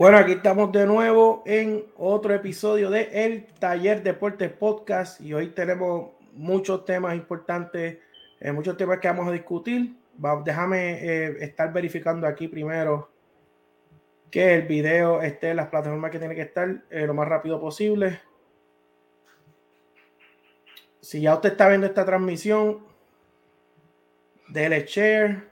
[0.00, 5.48] Bueno, aquí estamos de nuevo en otro episodio de El Taller Deportes Podcast y hoy
[5.48, 7.98] tenemos muchos temas importantes,
[8.40, 9.94] eh, muchos temas que vamos a discutir.
[10.42, 13.10] déjame eh, estar verificando aquí primero
[14.30, 17.60] que el video esté en las plataformas que tiene que estar eh, lo más rápido
[17.60, 18.22] posible.
[21.02, 22.86] Si ya usted está viendo esta transmisión,
[24.48, 25.49] dele share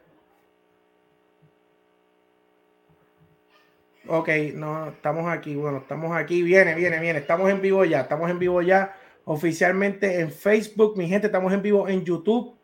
[4.11, 5.55] Ok, no, estamos aquí.
[5.55, 6.43] Bueno, estamos aquí.
[6.43, 7.19] Viene, viene, viene.
[7.19, 8.01] Estamos en vivo ya.
[8.01, 10.97] Estamos en vivo ya oficialmente en Facebook.
[10.97, 12.57] Mi gente, estamos en vivo en YouTube.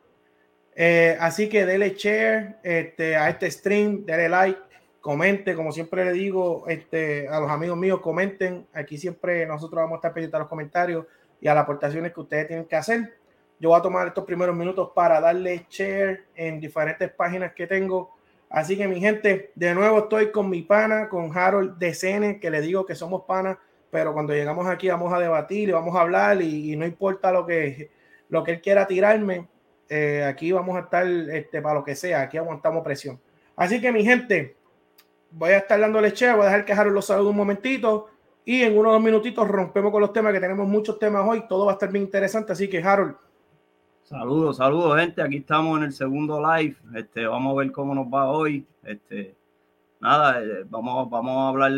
[0.75, 4.59] Eh, así que dele share este, a este stream, dele like,
[5.03, 5.55] comente.
[5.55, 8.67] Como siempre le digo este, a los amigos míos, comenten.
[8.73, 11.05] Aquí siempre nosotros vamos a estar pendientes a los comentarios
[11.43, 13.19] y a las aportaciones que ustedes tienen que hacer.
[13.61, 18.14] Yo voy a tomar estos primeros minutos para darle share en diferentes páginas que tengo
[18.55, 22.61] Así que mi gente, de nuevo estoy con mi pana, con Harold DCN, que le
[22.61, 23.59] digo que somos panas,
[23.91, 27.45] pero cuando llegamos aquí vamos a debatir y vamos a hablar y, no importa lo
[27.45, 27.91] que,
[28.29, 29.49] lo que él quiera tirarme,
[29.89, 33.21] eh, aquí vamos a estar este, para lo que sea, aquí aguantamos presión.
[33.57, 34.55] Así que mi gente,
[35.33, 38.07] voy a estar dándole che, voy a dejar que Harold los salude un momentito
[38.45, 41.67] y en unos dos minutitos rompemos con los temas, que tenemos muchos temas hoy, todo
[41.67, 43.17] va a estar bien interesante, así que Harold,
[44.05, 45.23] Saludos, saludos, gente.
[45.23, 46.77] Aquí estamos en el segundo live.
[46.95, 48.67] Este, vamos a ver cómo nos va hoy.
[48.83, 49.35] Este,
[49.99, 51.73] nada, eh, vamos, vamos a hablar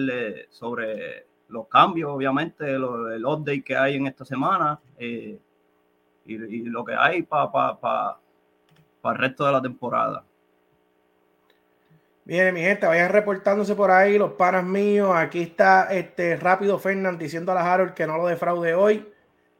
[0.51, 5.39] sobre los cambios, obviamente, el update que hay en esta semana eh,
[6.25, 8.21] y, lo que hay para pa,
[9.05, 10.25] el resto de la temporada.
[12.25, 15.13] Bien, mi gente, vayan reportándose por ahí, los panas míos.
[15.15, 19.09] Aquí está este Rápido Fernand diciendo a la Harold que no lo defraude hoy.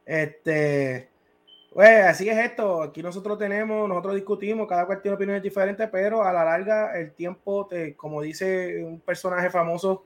[0.05, 1.09] Este,
[1.77, 2.81] pues así es esto.
[2.81, 7.13] Aquí nosotros tenemos, nosotros discutimos, cada cual tiene opiniones diferentes, pero a la larga el
[7.13, 10.03] tiempo, te, como dice un personaje famoso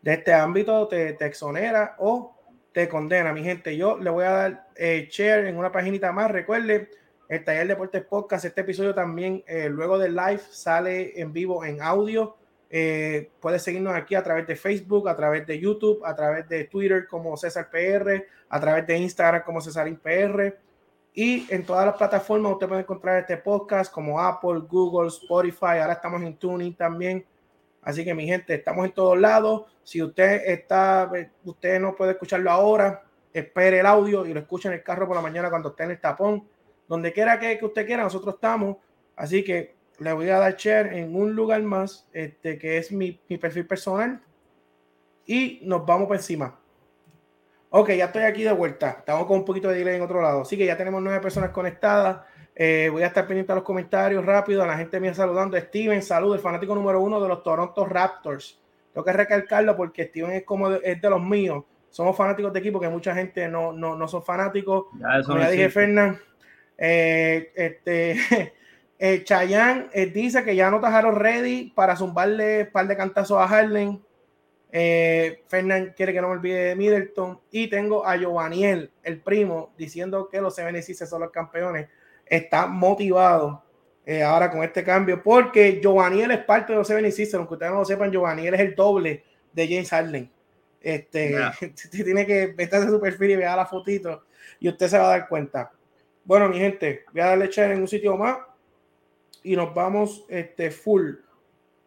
[0.00, 2.34] de este ámbito, te, te exonera o
[2.72, 3.32] te condena.
[3.32, 6.28] Mi gente, yo le voy a dar eh, share en una paginita más.
[6.28, 6.90] Recuerde,
[7.28, 11.82] el Taller Deportes Podcast, este episodio también, eh, luego del live, sale en vivo en
[11.82, 12.36] audio.
[12.68, 16.64] Eh, puedes seguirnos aquí a través de Facebook, a través de YouTube, a través de
[16.64, 20.52] Twitter como César PR, a través de Instagram como César PR
[21.14, 25.78] y en todas las plataformas usted puede encontrar este podcast como Apple, Google, Spotify.
[25.80, 27.24] Ahora estamos en Tuning también.
[27.82, 29.64] Así que mi gente, estamos en todos lados.
[29.82, 31.10] Si usted está,
[31.44, 33.02] usted no puede escucharlo ahora,
[33.32, 35.90] espere el audio y lo escuche en el carro por la mañana cuando esté en
[35.90, 36.48] el tapón.
[36.88, 38.78] Donde quiera que, usted quiera, nosotros estamos.
[39.14, 43.20] Así que le voy a dar share en un lugar más, este, que es mi,
[43.28, 44.22] mi perfil personal.
[45.26, 46.58] Y nos vamos por encima.
[47.74, 48.96] Ok, ya estoy aquí de vuelta.
[48.98, 50.42] Estamos con un poquito de delay en otro lado.
[50.42, 52.18] Así que ya tenemos nueve personas conectadas.
[52.54, 54.62] Eh, voy a estar pendiente a los comentarios rápido.
[54.62, 55.58] A la gente mía saludando.
[55.58, 58.60] Steven, salud, el fanático número uno de los Toronto Raptors.
[58.92, 61.64] Tengo que recalcarlo porque Steven es como de, es de los míos.
[61.88, 64.88] Somos fanáticos de equipo que mucha gente no, no, no son fanáticos.
[65.00, 66.20] Ya, como ya dije, Fernán.
[66.76, 68.52] Eh, este,
[68.98, 73.38] eh, Chayanne eh, dice que ya no tajaron ready para zumbarle un par de cantazos
[73.38, 73.98] a Harlem.
[74.74, 77.38] Eh, Fernán quiere que no me olvide de Middleton.
[77.50, 81.88] Y tengo a Giovanniel, el primo, diciendo que los 76 son los campeones.
[82.24, 83.62] Está motivado
[84.06, 87.80] eh, ahora con este cambio porque Giovanniel es parte de los 76 Aunque ustedes no
[87.80, 89.22] lo sepan, Giovanniel es el doble
[89.52, 90.30] de James Harden.
[90.80, 91.36] Este,
[91.90, 94.24] tiene que meterse su perfil y vea la fotito
[94.58, 95.70] y usted se va a dar cuenta.
[96.24, 98.38] Bueno, mi gente, voy a darle echar en un sitio más
[99.42, 101.14] y nos vamos este, full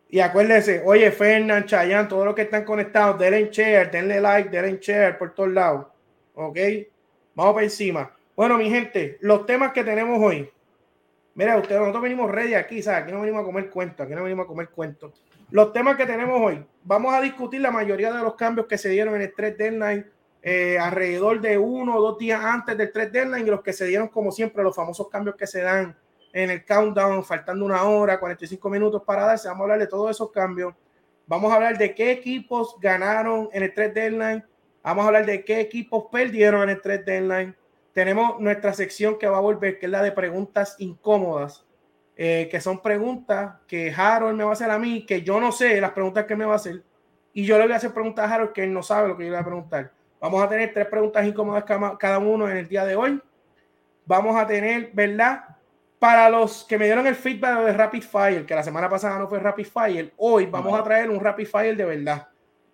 [0.10, 4.78] y acuérdense, oye, Fernán, Chayanne, todos los que están conectados, denle share, denle like, denle
[4.80, 5.88] share por todos lados.
[6.36, 6.58] ¿Ok?
[7.34, 8.16] Vamos para encima.
[8.36, 10.50] Bueno, mi gente, los temas que tenemos hoy.
[11.34, 13.04] Mira, ustedes, nosotros venimos ready aquí, ¿sabes?
[13.04, 15.22] Aquí no venimos a comer cuentos, aquí no venimos a comer cuentos.
[15.52, 16.66] Los temas que tenemos hoy.
[16.84, 20.06] Vamos a discutir la mayoría de los cambios que se dieron en el 3 deadline
[20.42, 23.86] eh, alrededor de uno o dos días antes del 3 deadline y los que se
[23.86, 25.96] dieron, como siempre, los famosos cambios que se dan
[26.36, 29.48] en el countdown, faltando una hora, 45 minutos para darse.
[29.48, 30.74] Vamos a hablar de todos esos cambios.
[31.28, 34.46] Vamos a hablar de qué equipos ganaron en el 3 deadline.
[34.84, 37.56] Vamos a hablar de qué equipos perdieron en el 3 deadline.
[37.94, 41.66] Tenemos nuestra sección que va a volver, que es la de preguntas incómodas,
[42.18, 45.54] eh, que son preguntas que Harold me va a hacer a mí, que yo no
[45.54, 46.84] sé las preguntas que me va a hacer.
[47.32, 49.24] Y yo le voy a hacer preguntas a Harold que él no sabe lo que
[49.24, 49.92] yo le voy a preguntar.
[50.20, 53.22] Vamos a tener tres preguntas incómodas cada uno en el día de hoy.
[54.06, 55.55] Vamos a tener, ¿verdad?
[56.00, 59.28] Para los que me dieron el feedback de Rapid Fire, que la semana pasada no
[59.28, 62.28] fue Rapid Fire, hoy vamos a traer un Rapid Fire de verdad.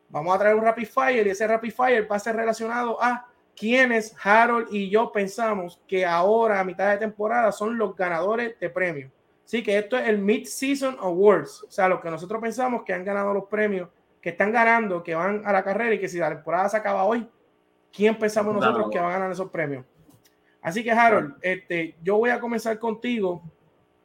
[0.09, 3.27] Vamos a traer un Rapid Fire y ese Rapid Fire va a ser relacionado a
[3.55, 8.69] quienes Harold y yo pensamos que ahora a mitad de temporada son los ganadores de
[8.69, 9.11] premios.
[9.45, 13.03] Así que esto es el Mid-Season Awards, o sea, lo que nosotros pensamos que han
[13.03, 13.89] ganado los premios
[14.21, 17.03] que están ganando, que van a la carrera y que si la temporada se acaba
[17.03, 17.27] hoy,
[17.91, 19.85] ¿quién pensamos nosotros que va a ganar esos premios?
[20.61, 23.41] Así que Harold, este, yo voy a comenzar contigo.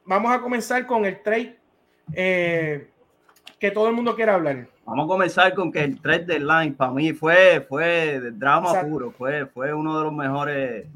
[0.05, 1.57] Vamos a comenzar con el trade
[2.13, 2.89] eh,
[3.59, 4.67] que todo el mundo quiere hablar.
[4.85, 9.45] Vamos a comenzar con que el trade deadline para mí fue, fue drama puro, fue,
[9.45, 10.87] fue uno de los mejores.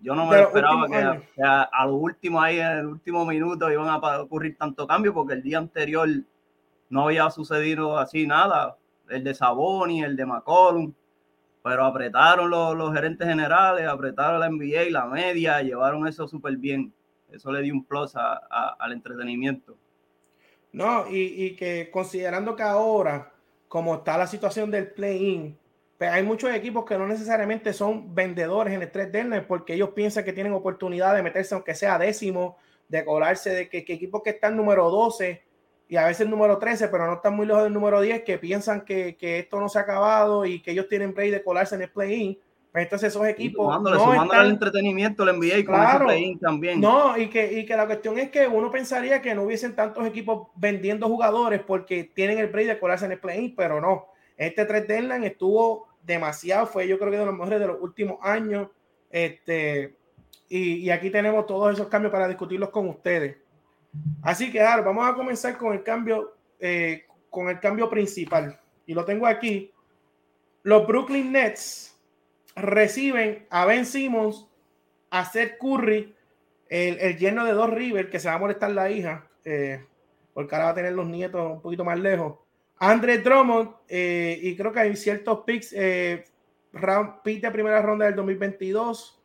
[0.00, 3.88] Yo no me esperaba que, a, a, lo último ahí, en el último minuto, iban
[3.88, 6.08] a ocurrir tanto cambio porque el día anterior
[6.88, 8.76] no había sucedido así nada.
[9.08, 10.92] El de Saboni, el de McCollum,
[11.64, 16.92] pero apretaron los, gerentes generales, apretaron la NBA, la media, llevaron eso súper bien.
[17.32, 19.74] Eso le dio un plus al entretenimiento.
[20.72, 23.32] No, y, y, que considerando que ahora,
[23.66, 25.56] como está la situación del play-in,
[25.96, 29.90] pues hay muchos equipos que no necesariamente son vendedores en el 3 deadline porque ellos
[29.94, 32.58] piensan que tienen oportunidad de meterse, aunque sea décimo,
[32.88, 35.42] de colarse de que equipos que están número 12
[35.94, 38.36] y a veces el número 13, pero no están muy lejos del número 10, que
[38.36, 41.76] piensan que, que esto no se ha acabado y que ellos tienen play de colarse
[41.76, 42.36] en el play-in.
[42.72, 43.66] Pues entonces esos equipos.
[43.66, 46.80] Sumándole, no sumándole entretenimiento, el NBA claro, play-in también.
[46.80, 50.04] No, y que, y que la cuestión es que uno pensaría que no hubiesen tantos
[50.04, 54.08] equipos vendiendo jugadores porque tienen el play de colarse en el play-in, pero no.
[54.36, 58.18] Este 3 deadline estuvo demasiado, fue yo creo que de los mejores de los últimos
[58.20, 58.66] años.
[59.12, 59.94] Este,
[60.48, 63.43] y, y aquí tenemos todos esos cambios para discutirlos con ustedes.
[64.24, 68.58] Así que vamos a comenzar con el cambio, eh, con el cambio principal.
[68.86, 69.70] Y lo tengo aquí.
[70.62, 71.94] Los Brooklyn Nets
[72.56, 74.48] reciben a Ben Simmons,
[75.10, 76.14] a Seth Curry,
[76.68, 79.84] el, el lleno de dos River, que se va a molestar la hija, eh,
[80.32, 82.38] porque ahora va a tener los nietos un poquito más lejos.
[82.78, 86.24] Andre Drummond, eh, y creo que hay ciertos picks, de
[87.52, 89.22] primera ronda del 2022,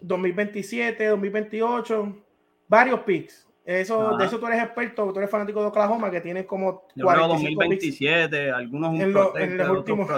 [0.00, 2.27] 2027, 2028
[2.68, 3.48] varios picks.
[3.64, 8.50] Eso, de eso tú eres experto, tú eres fanático de Oklahoma, que tienes como 2027,
[8.50, 9.12] algunos un en,
[9.58, 10.08] los últimos.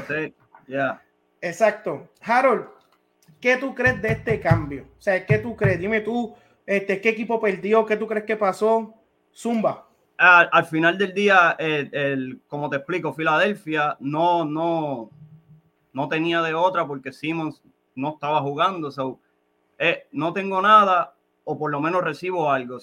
[1.40, 2.08] Exacto.
[2.22, 2.66] Harold,
[3.40, 4.84] ¿qué tú crees de este cambio?
[4.96, 5.80] O sea, ¿qué tú crees?
[5.80, 6.32] Dime tú,
[6.64, 7.84] este, ¿qué equipo perdió?
[7.84, 8.94] ¿Qué tú crees que pasó?
[9.34, 9.88] Zumba.
[10.16, 15.10] Al, final del día, el, como te explico, Filadelfia no, no,
[15.92, 17.62] no tenía de otra porque Simmons
[17.96, 18.92] no estaba jugando.
[18.92, 19.18] So,
[19.76, 21.14] eh, no tengo nada
[21.44, 22.78] o por lo menos recibo algo.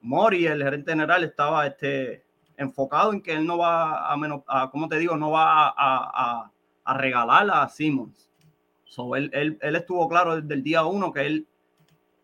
[0.00, 2.24] Mori, el gerente general, estaba este,
[2.56, 5.72] enfocado en que él no va a menos, a, como te digo, no va a,
[5.76, 6.52] a,
[6.84, 8.30] a regalar a Simmons.
[8.84, 11.46] So, él, él, él, estuvo claro desde el día uno que él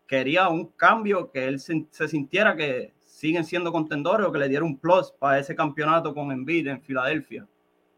[0.07, 4.49] quería un cambio, que él se, se, sintiera que siguen siendo contendores o que le
[4.49, 7.47] diera un plus para ese campeonato con Embiid en Filadelfia.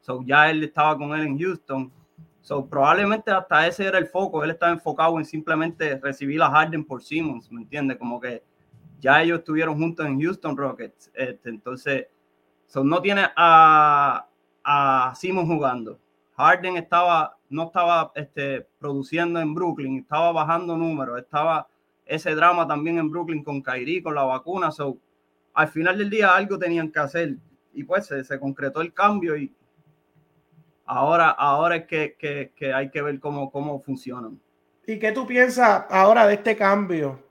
[0.01, 1.91] So, ya él estaba con él en Houston
[2.47, 4.41] So, probablemente hasta ese era el foco.
[4.41, 7.97] Él estaba enfocado en simplemente recibir a Harden por Simmons, ¿me entiendes?
[7.97, 8.41] Como que
[9.01, 11.11] ya ellos estuvieron juntos en Houston Rockets.
[11.13, 12.07] Este, entonces,
[12.65, 14.29] so, no tiene a,
[14.63, 15.99] a Simmons jugando.
[16.37, 21.67] Harden estaba, no estaba este, produciendo en Brooklyn, estaba bajando números, estaba
[22.05, 24.71] ese drama también en Brooklyn con Kyrie, con la vacuna.
[24.71, 24.97] So,
[25.53, 27.35] al final del día algo tenían que hacer
[27.73, 29.53] y pues se, se concretó el cambio y
[30.87, 34.39] Ahora, ahora es que, que, que hay que ver cómo, cómo funcionan.
[34.85, 37.21] ¿Y qué tú piensas ahora de este cambio?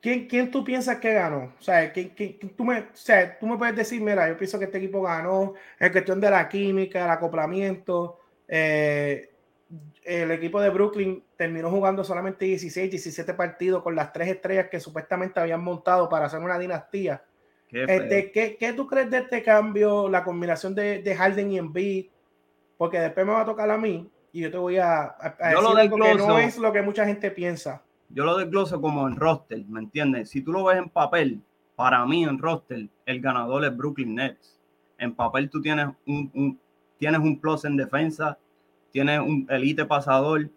[0.00, 1.52] ¿Quién, quién tú piensas que ganó?
[1.58, 4.58] O sea, ¿quién, quién, tú, me, o sea, tú me puedes decir, mira, yo pienso
[4.58, 8.18] que este equipo ganó en cuestión de la química, el acoplamiento.
[8.48, 9.30] Eh,
[10.02, 14.80] el equipo de Brooklyn terminó jugando solamente 16, 17 partidos con las tres estrellas que
[14.80, 17.22] supuestamente habían montado para hacer una dinastía.
[17.68, 20.08] Qué, este, ¿qué, ¿qué, tú crees de este cambio?
[20.08, 22.06] La combinación de, de Harden y Embiid
[22.76, 25.60] porque después me va a tocar a mí y yo te voy a, a, yo
[25.60, 27.82] lo que no es lo que mucha gente piensa.
[28.08, 30.30] Yo lo desgloso como en roster, ¿me entiendes?
[30.30, 31.40] Si tú lo ves en papel,
[31.76, 34.60] para mí en roster, el ganador es Brooklyn Nets.
[34.98, 36.58] En papel tú tienes un, un
[36.98, 38.38] tienes un plus en defensa,
[38.90, 40.48] tienes un elite pasador,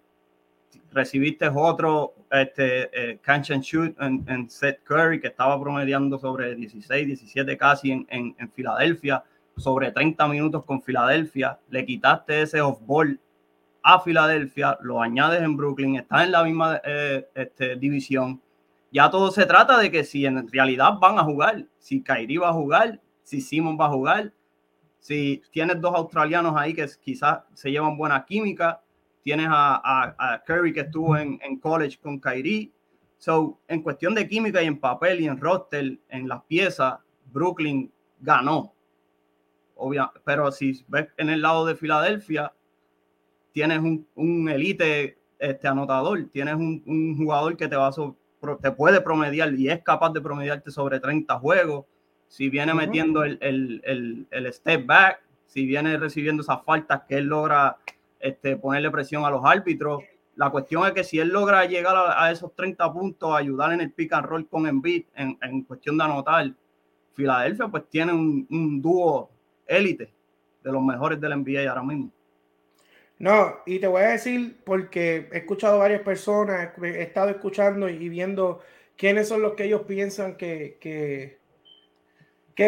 [0.91, 6.55] recibiste otro este, eh, catch and shoot en, en, Seth Curry que estaba promediando sobre
[6.55, 9.23] 16, 17 casi en, en, en Filadelfia
[9.57, 13.19] sobre 30 minutos con Filadelfia, le quitaste ese off-ball
[13.83, 18.41] a Filadelfia, lo añades en Brooklyn, está en la misma eh, este, división.
[18.91, 22.49] Ya todo se trata de que si en realidad van a jugar, si Kyrie va
[22.49, 24.33] a jugar, si Simon va a jugar,
[24.99, 28.81] si tienes dos australianos ahí que quizás se llevan buena química,
[29.23, 32.71] tienes a, a, Curry que estuvo en, en, college con Kyrie.
[33.17, 37.91] So, en cuestión de química y en papel y en roster, en las piezas, Brooklyn
[38.19, 38.73] ganó
[40.23, 42.53] pero si ves en el lado de Filadelfia,
[43.51, 47.91] tienes un, un elite este, anotador, tienes un, un, jugador que te, va a
[48.61, 51.85] te puede promediar y es capaz de promediarte sobre 30 juegos.
[52.27, 57.25] si viene metiendo el, el, el, step back, si viene recibiendo esas faltas que él
[57.25, 57.77] logra
[58.19, 60.03] este, ponerle presión a los árbitros.
[60.35, 63.91] La cuestión es que si él logra llegar a, esos 30 puntos, ayudar en el
[63.91, 66.53] pick and roll con Embiid en, en cuestión de anotar,
[67.13, 69.31] Filadelfia pues tiene un, un dúo
[69.67, 70.11] élite
[70.63, 72.11] de los mejores del NBA ahora mismo.
[73.19, 78.09] No, y te voy a decir porque he escuchado varias personas, he estado escuchando y
[78.09, 78.61] viendo
[78.95, 81.39] quiénes son los que ellos piensan que, que,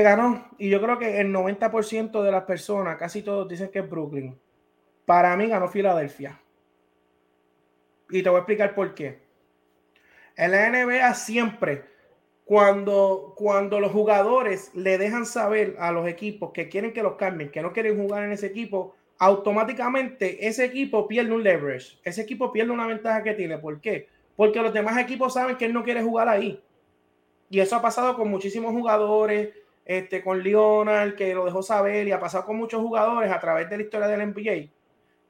[0.01, 0.50] ganó.
[0.58, 4.39] Y yo creo que el 90% de las personas, casi todos dicen que es Brooklyn.
[5.06, 6.39] Para mí ganó Filadelfia.
[8.10, 9.20] Y te voy a explicar por qué.
[10.36, 11.88] En la NBA siempre,
[12.50, 17.51] cuando, cuando los jugadores le dejan saber a los equipos que quieren que los cambien,
[17.51, 22.00] que no quieren jugar en ese equipo, automáticamente ese equipo pierde un leverage.
[22.03, 23.60] Ese equipo pierde una ventaja que tiene.
[23.60, 24.08] ¿Por qué?
[24.36, 26.60] Porque los demás equipos saben que él no quiere jugar ahí.
[27.51, 29.50] Y eso ha pasado con muchísimos jugadores,
[29.86, 33.70] este, con Leonard, que lo dejó saber, y ha pasado con muchos jugadores a través
[33.70, 34.72] de la historia del NBA.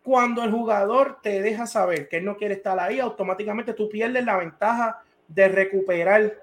[0.03, 4.23] Cuando el jugador te deja saber que él no quiere estar ahí, automáticamente tú pierdes
[4.23, 6.33] la ventaja de recuperar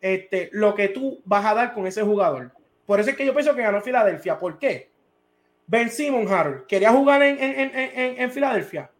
[0.00, 2.52] este, lo que tú vas a dar con ese jugador.
[2.86, 4.38] Por eso es que yo pienso que ganó Filadelfia.
[4.38, 4.90] ¿Por qué?
[5.66, 8.90] Ben Simon, Harold, ¿quería jugar en, en, en, en, Filadelfia?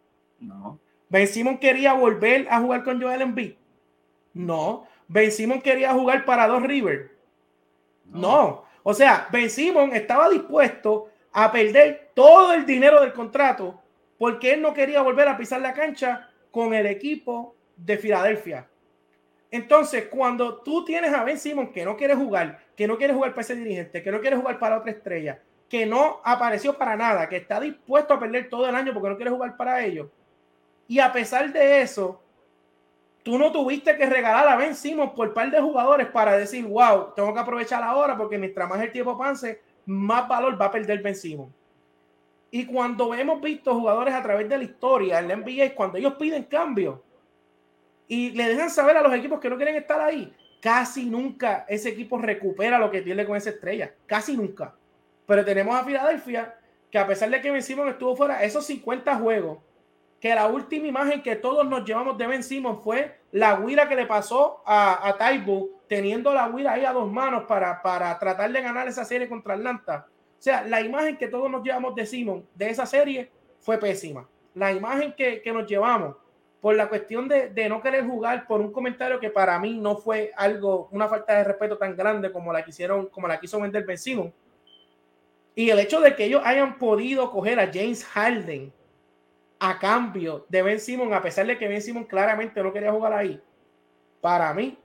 [0.41, 0.81] No.
[1.09, 3.55] Ben Simon quería volver a jugar con Joel Embiid.
[4.35, 4.87] No.
[5.07, 7.13] Ben Simon quería jugar para dos River.
[8.07, 8.65] No.
[8.83, 13.81] O sea, Ben Simon estaba dispuesto a perder todo el dinero del contrato
[14.19, 18.69] porque él no quería volver a pisar la cancha con el equipo de Filadelfia.
[19.51, 23.31] Entonces, cuando tú tienes a Ben Simon que no quiere jugar, que no quiere jugar
[23.31, 27.29] para ese dirigente, que no quiere jugar para otra estrella, que no apareció para nada,
[27.29, 30.09] que está dispuesto a perder todo el año porque no quiere jugar para ellos.
[30.89, 32.21] Y a pesar de eso,
[33.23, 37.13] tú no tuviste que regalar a Ben Simmons por par de jugadores para decir, wow,
[37.15, 41.03] tengo que aprovechar ahora porque mientras más el tiempo pase, más valor va a perder
[41.03, 41.53] Ben Simmons.
[42.51, 46.15] Y cuando hemos visto jugadores a través de la historia en la NBA, cuando ellos
[46.15, 47.03] piden cambio
[48.09, 51.91] y le dejan saber a los equipos que no quieren estar ahí, casi nunca ese
[51.91, 53.93] equipo recupera lo que pierde con esa estrella.
[54.07, 54.75] Casi nunca.
[55.27, 56.57] Pero tenemos a Filadelfia,
[56.91, 59.59] que a pesar de que Ben Simon estuvo fuera esos 50 juegos,
[60.21, 63.97] que la última imagen que todos nos llevamos de Ben Simon fue la huira que
[63.97, 68.51] le pasó a, a Taibu, teniendo la huira ahí a dos manos para, para tratar
[68.51, 70.07] de ganar esa serie contra Atlanta.
[70.39, 74.29] O sea, la imagen que todos nos llevamos de Simon de esa serie fue pésima.
[74.55, 76.17] La imagen que, que nos llevamos
[76.61, 79.97] por la cuestión de, de, no querer jugar por un comentario que para mí no
[79.97, 83.85] fue algo, una falta de respeto tan grande como la quisieron, como la quiso vender
[83.85, 84.33] Ben Simon
[85.57, 88.73] y el hecho de que ellos hayan podido coger a James Harden
[89.59, 93.15] a cambio de Ben Simon, a pesar de que Ben Simon claramente no quería jugar
[93.15, 93.41] ahí,
[94.21, 94.79] para mí,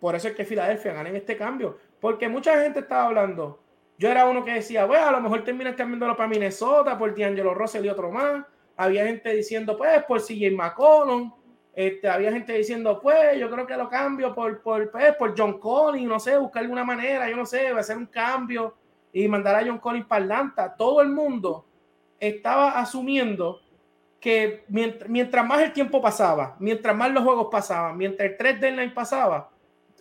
[0.00, 1.78] por eso es que Filadelfia gana en este cambio.
[2.00, 3.62] Porque mucha gente estaba hablando.
[3.96, 7.54] Yo era uno que decía, bueno, a lo mejor terminan cambiándolo para Minnesota, por D'Angelo
[7.54, 8.44] Russell y otro más.
[8.76, 11.32] Había gente diciendo, pues, por CJ McCollum.
[11.74, 15.58] Este, había gente diciendo, pues, yo creo que lo cambio por, por, pues, por John
[15.58, 18.74] Collins, no sé, buscar alguna manera, yo no sé, va a ser un cambio
[19.12, 21.64] y mandar a John Collins para Atlanta, todo el mundo
[22.18, 23.60] estaba asumiendo
[24.20, 28.94] que mientras, más el tiempo pasaba, mientras más los juegos pasaban, mientras el 3 deadline
[28.94, 29.50] pasaba,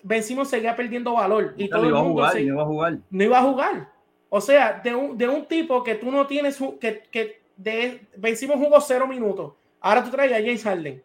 [0.04, 1.56] vencimos seguía perdiendo valor.
[1.58, 2.98] Y todo el mundo no iba a jugar.
[3.10, 3.90] No iba a jugar.
[4.30, 8.58] O sea, de un, de un tipo que tú no tienes, que, que de, vencimos
[8.58, 9.54] jugó cero minutos.
[9.80, 11.04] Ahora tú traes a James Harden.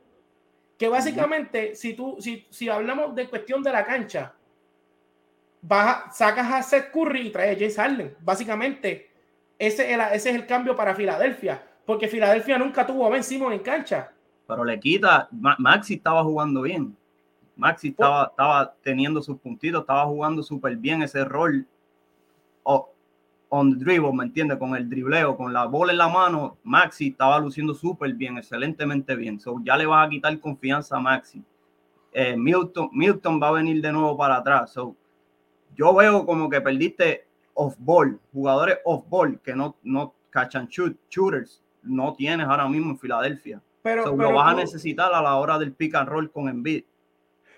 [0.78, 4.34] Que básicamente, si tú, si, si hablamos de cuestión de la cancha,
[6.12, 8.16] sacas a Seth Curry y traes a James Harden.
[8.20, 9.10] Básicamente,
[9.58, 13.60] ese, ese es el cambio para Filadelfia, porque Filadelfia nunca tuvo a Ben Simon en
[13.60, 14.12] cancha.
[14.46, 16.94] Pero le quita, Maxi estaba jugando bien.
[17.56, 21.66] Maxi estaba, estaba teniendo sus puntitos, estaba jugando súper bien ese rol
[23.48, 24.58] on the dribble, ¿me entiendes?
[24.58, 29.14] Con el dribleo, con la bola en la mano, Maxi estaba luciendo súper bien, excelentemente
[29.14, 29.38] bien.
[29.38, 31.42] So, ya le vas a quitar confianza a Maxi.
[32.12, 34.72] Eh, Milton, Milton va a venir de nuevo para atrás.
[34.72, 34.96] So,
[35.74, 42.14] yo veo como que perdiste off-ball, jugadores off-ball que no, no cachan shoot, shooters, no
[42.14, 43.62] tienes ahora mismo en Filadelfia.
[43.82, 46.84] Pero, lo vas a necesitar a la hora del pick and roll con Embiid.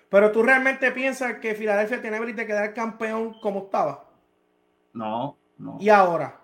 [0.09, 4.05] Pero tú realmente piensas que Filadelfia tiene que quedar campeón como estaba?
[4.93, 5.77] No, no.
[5.79, 6.39] ¿Y ahora?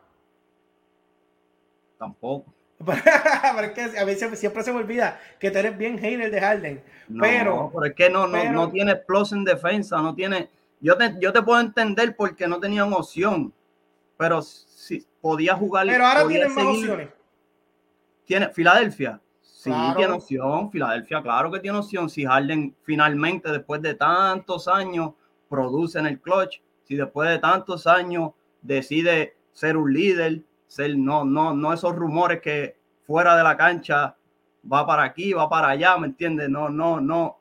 [1.97, 2.53] Tampoco.
[2.77, 6.83] Porque a mí siempre, se me olvida que tú eres bien hater de Harden.
[7.19, 10.49] pero, pero es que no, no, no tiene plus en defensa, no tiene
[10.85, 13.51] yo te, yo te puedo entender porque no tenían opción,
[14.17, 15.87] pero si podía jugar.
[15.87, 17.09] Pero ahora tienen más opciones.
[18.25, 19.19] Tiene Filadelfia.
[19.41, 20.69] Sí, tiene opción.
[20.69, 22.07] Filadelfia, claro que tiene opción.
[22.07, 25.13] Si Harden finalmente, después de tantos años,
[25.49, 28.33] produce en el clutch, Si después de tantos años
[28.65, 34.17] decide ser un líder, ser no, no, no esos rumores que fuera de la cancha
[34.71, 36.49] va para aquí, va para allá, ¿me entiendes?
[36.49, 37.39] No, no, no,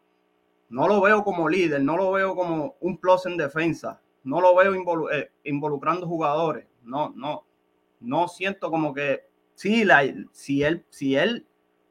[0.68, 4.54] no lo veo como líder, no lo veo como un plus en defensa, no lo
[4.54, 4.74] veo
[5.10, 7.44] eh, involucrando jugadores, no, no,
[8.00, 9.22] no siento como que
[9.84, 10.02] la,
[10.32, 11.46] si él, si él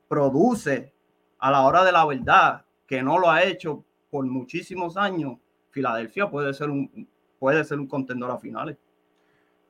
[0.08, 0.94] produce
[1.40, 5.40] a la hora de la verdad, que no lo ha hecho por muchísimos años,
[5.72, 7.08] Filadelfia puede ser un,
[7.40, 8.78] puede ser un contendor a finales.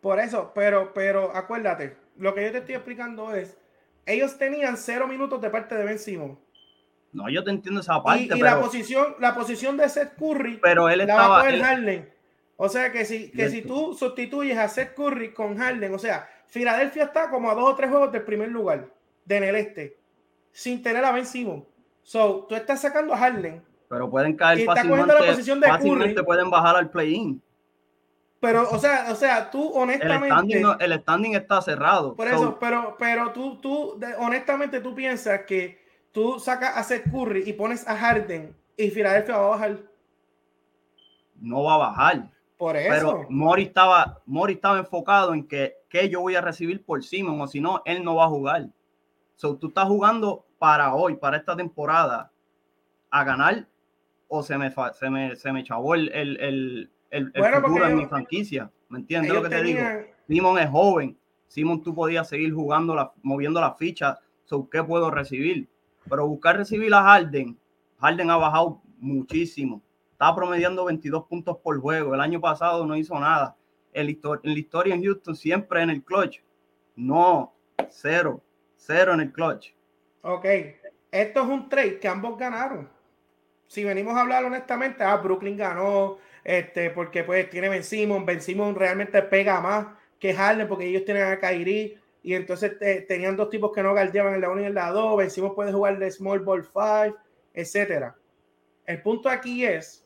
[0.04, 3.58] Por eso, pero, pero acuérdate, lo que yo te estoy explicando es,
[4.06, 6.38] ellos tenían cero minutos de parte de Ben Simon.
[7.14, 8.36] No, yo te entiendo esa parte.
[8.36, 12.12] Y, la posición, la posición de Seth Curry, pero él la estaba, va a Harden.
[12.58, 16.30] O sea que si, que si tú sustituyes a Seth Curry con Harden, o sea,
[16.48, 18.90] Filadelfia está como a dos o tres juegos del primer lugar,
[19.24, 19.98] de en el este,
[20.52, 21.66] sin tener a Ben Simon.
[22.02, 23.64] So, tú estás sacando a Harden.
[23.88, 27.42] Pero pueden caer fácilmente, la posición de fácilmente pueden bajar al play-in.
[28.44, 30.28] Pero, o sea, o sea, tú honestamente.
[30.82, 32.14] El standing, está cerrado.
[32.14, 35.82] Por eso, pero, pero tú, tú, honestamente, tú piensas que
[36.12, 39.78] tú sacas a Seth Curry y pones a Harden y Filadelfia va a bajar.
[41.40, 42.32] No va a bajar.
[42.58, 42.90] Por eso.
[42.92, 47.40] Pero Mori estaba, Mori estaba enfocado en que, que yo voy a recibir por Simon,
[47.40, 48.68] o si no, él no va a jugar.
[49.38, 52.30] So, tú estás jugando para hoy, para esta temporada,
[53.10, 53.68] a ganar,
[54.28, 56.93] o se me, se me, se me chavó el, el, el,
[57.62, 58.72] futuro en mi franquicia.
[58.90, 59.80] ¿Me entiendes lo que te digo?
[60.28, 61.18] Simon es joven.
[61.48, 64.20] Simon, tú podías seguir jugando, la, moviendo la ficha.
[64.46, 65.70] So, ¿Qué puedo recibir?
[66.10, 67.58] Pero buscar recibir a Harden,
[68.00, 69.82] Harden ha bajado muchísimo.
[70.12, 72.14] Está promediando 22 puntos por juego.
[72.14, 73.56] El año pasado no hizo nada.
[73.94, 76.42] En la historia en Houston siempre en el clutch.
[76.96, 77.54] No,
[77.90, 78.42] cero,
[78.76, 79.74] cero en el clutch.
[80.22, 80.46] Ok,
[81.12, 82.90] esto es un trade que ambos ganaron.
[83.68, 88.42] Si venimos a hablar honestamente, ah, Brooklyn ganó, este, porque pues tiene Ben Simon, Ben
[88.42, 89.88] Simon realmente pega más
[90.20, 92.78] que Harden porque ellos tienen a Kyrie y entonces
[93.08, 95.56] tenían dos tipos que no guardiaban en la 1 y en la 2, Ben Simon
[95.56, 97.18] puede jugar de Small Ball 5,
[97.54, 98.16] etcétera.
[98.86, 100.06] El punto aquí es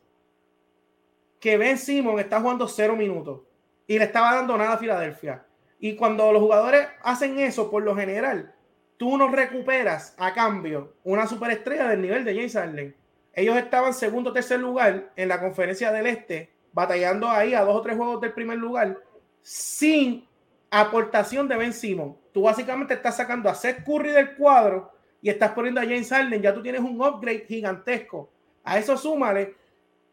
[1.39, 3.41] que Ben Simon está jugando cero minutos
[3.85, 5.45] y le estaba dando nada a Filadelfia.
[5.79, 8.53] Y cuando los jugadores hacen eso, por lo general,
[8.97, 12.95] tú no recuperas a cambio una superestrella del nivel de James Harden.
[13.37, 17.75] Ellos estaban segundo o tercer lugar en la conferencia del Este, batallando ahí a dos
[17.75, 18.97] o tres juegos del primer lugar,
[19.43, 20.25] sin
[20.71, 22.17] aportación de Ben Simon.
[22.33, 26.41] Tú básicamente estás sacando a Seth Curry del cuadro y estás poniendo a James Harden.
[26.41, 28.27] Ya tú tienes un upgrade gigantesco.
[28.63, 29.53] A eso súmale.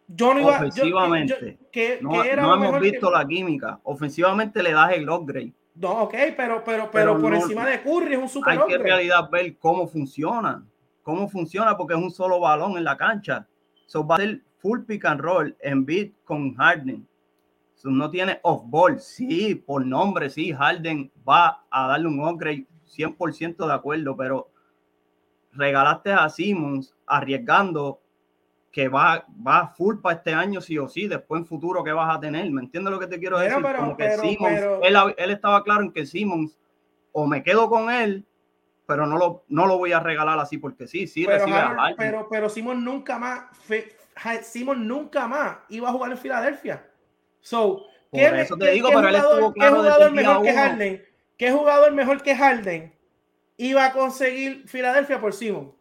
[0.06, 1.56] Yo no iba Ofensivamente.
[1.72, 3.80] que, no, hemos visto la química.
[3.84, 5.54] Ofensivamente le das el upgrade.
[5.76, 8.82] No, ok, pero, pero, pero, por encima de Curry es un super Hay que en
[8.82, 10.62] realidad ver cómo funciona
[11.04, 13.46] cómo funciona porque es un solo balón en la cancha.
[13.86, 17.06] So va a ser full pick and roll en beat con Harden.
[17.76, 18.98] So no tiene off ball.
[18.98, 24.50] Sí, por nombre, sí, Harden va a darle un upgrade 100% de acuerdo, pero
[25.52, 28.00] regalaste a Simmons arriesgando
[28.72, 32.16] que va, va full para este año sí o sí, después en futuro que vas
[32.16, 32.50] a tener.
[32.50, 33.62] ¿Me entiendes lo que te quiero decir?
[33.62, 36.58] Como que Simmons, él, él, estaba claro en que Simmons
[37.12, 38.24] o me quedo con él
[38.86, 41.46] pero no lo, no lo voy a regalar así porque sí, sí pero,
[41.96, 43.44] pero, pero Simon nunca más,
[44.42, 46.86] Simon nunca más iba a jugar en Filadelfia.
[47.40, 51.04] So, ¿qué, eso te digo, pero él estuvo claro ¿qué jugador mejor que Harden?
[51.36, 52.94] ¿Qué jugador mejor que Harden
[53.56, 55.74] iba a conseguir Filadelfia por Simon?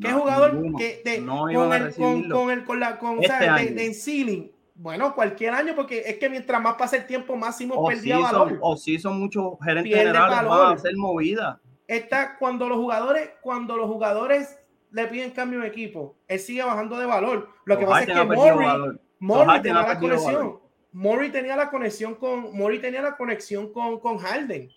[0.00, 3.70] ¿Qué jugador que de, no con, el, con, con, el, con la con, este de,
[3.72, 7.92] de, ceiling bueno, cualquier año, porque es que mientras más pasa el tiempo, máximo Simon
[7.92, 8.58] perdía valor.
[8.62, 11.60] o sí son muchos gerentes generales van a hacer movida.
[11.86, 14.58] Está cuando los jugadores, cuando los jugadores
[14.90, 17.50] le piden cambio de equipo, él sigue bajando de valor.
[17.66, 20.60] Lo que pasa es que Murray, tenía la conexión.
[20.92, 24.70] Murray tenía la conexión con Murray tenía la conexión con, con Harden.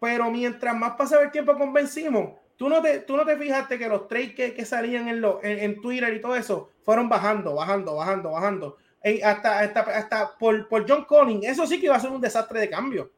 [0.00, 3.36] Pero mientras más pasaba el tiempo con Ben Simon, tú no te, tú no te
[3.36, 6.70] fijaste que los trades que, que salían en, lo, en, en Twitter y todo eso
[6.82, 8.76] fueron bajando, bajando, bajando, bajando
[9.22, 12.60] hasta, hasta, hasta por, por, John Collins, eso sí que iba a ser un desastre
[12.60, 13.10] de cambio.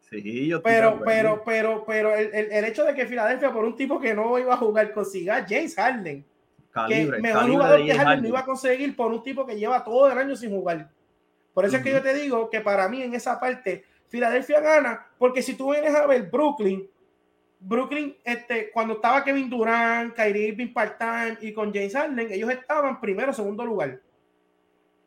[0.00, 3.98] Sí, yo pero, pero, pero, pero el, el, hecho de que Filadelfia, por un tipo
[3.98, 6.24] que no iba a jugar, consiga James Harden,
[6.88, 10.10] que mejor jugador que Harden, no iba a conseguir por un tipo que lleva todo
[10.10, 10.90] el año sin jugar.
[11.52, 15.06] Por eso es que yo te digo que para mí en esa parte Filadelfia gana,
[15.18, 16.88] porque si tú vienes a ver Brooklyn,
[17.58, 23.00] Brooklyn, este, cuando estaba Kevin Durant, Kyrie Irving part-time y con James Harden, ellos estaban
[23.00, 24.00] primero segundo lugar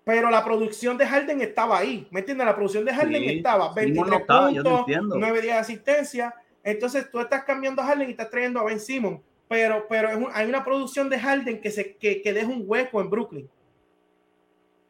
[0.07, 2.47] pero la producción de Harden estaba ahí, ¿me entiendes?
[2.47, 7.81] La producción de Harden estaba, 23 puntos, 9 días de asistencia, entonces tú estás cambiando
[7.81, 11.59] a Harden y estás trayendo a Ben Simon, pero, pero hay una producción de Harden
[11.59, 13.49] que, se, que, que deja un hueco en Brooklyn.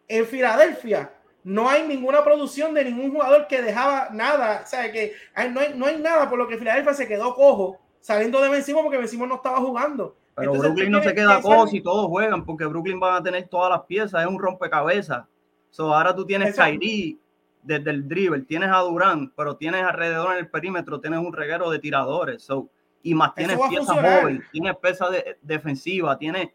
[0.07, 1.11] en Filadelfia
[1.43, 4.61] no hay ninguna producción de ningún jugador que dejaba nada.
[4.65, 5.13] O sea, que
[5.49, 8.83] no hay, no hay nada por lo que Filadelfia se quedó cojo saliendo de Vencimo
[8.83, 10.15] porque Vencimo no estaba jugando.
[10.37, 13.71] Pero Brooklyn no se queda cojo si todos juegan porque Brooklyn van a tener todas
[13.71, 15.25] las piezas, es un rompecabezas.
[15.71, 17.17] So, ahora tú tienes Kyrie
[17.63, 21.71] desde el dribble, tienes a Durán, pero tienes alrededor en el perímetro, tienes un reguero
[21.71, 22.43] de tiradores.
[22.43, 22.69] So,
[23.01, 26.49] y más tienes piezas jóvenes, tienes piezas de, defensiva, tienes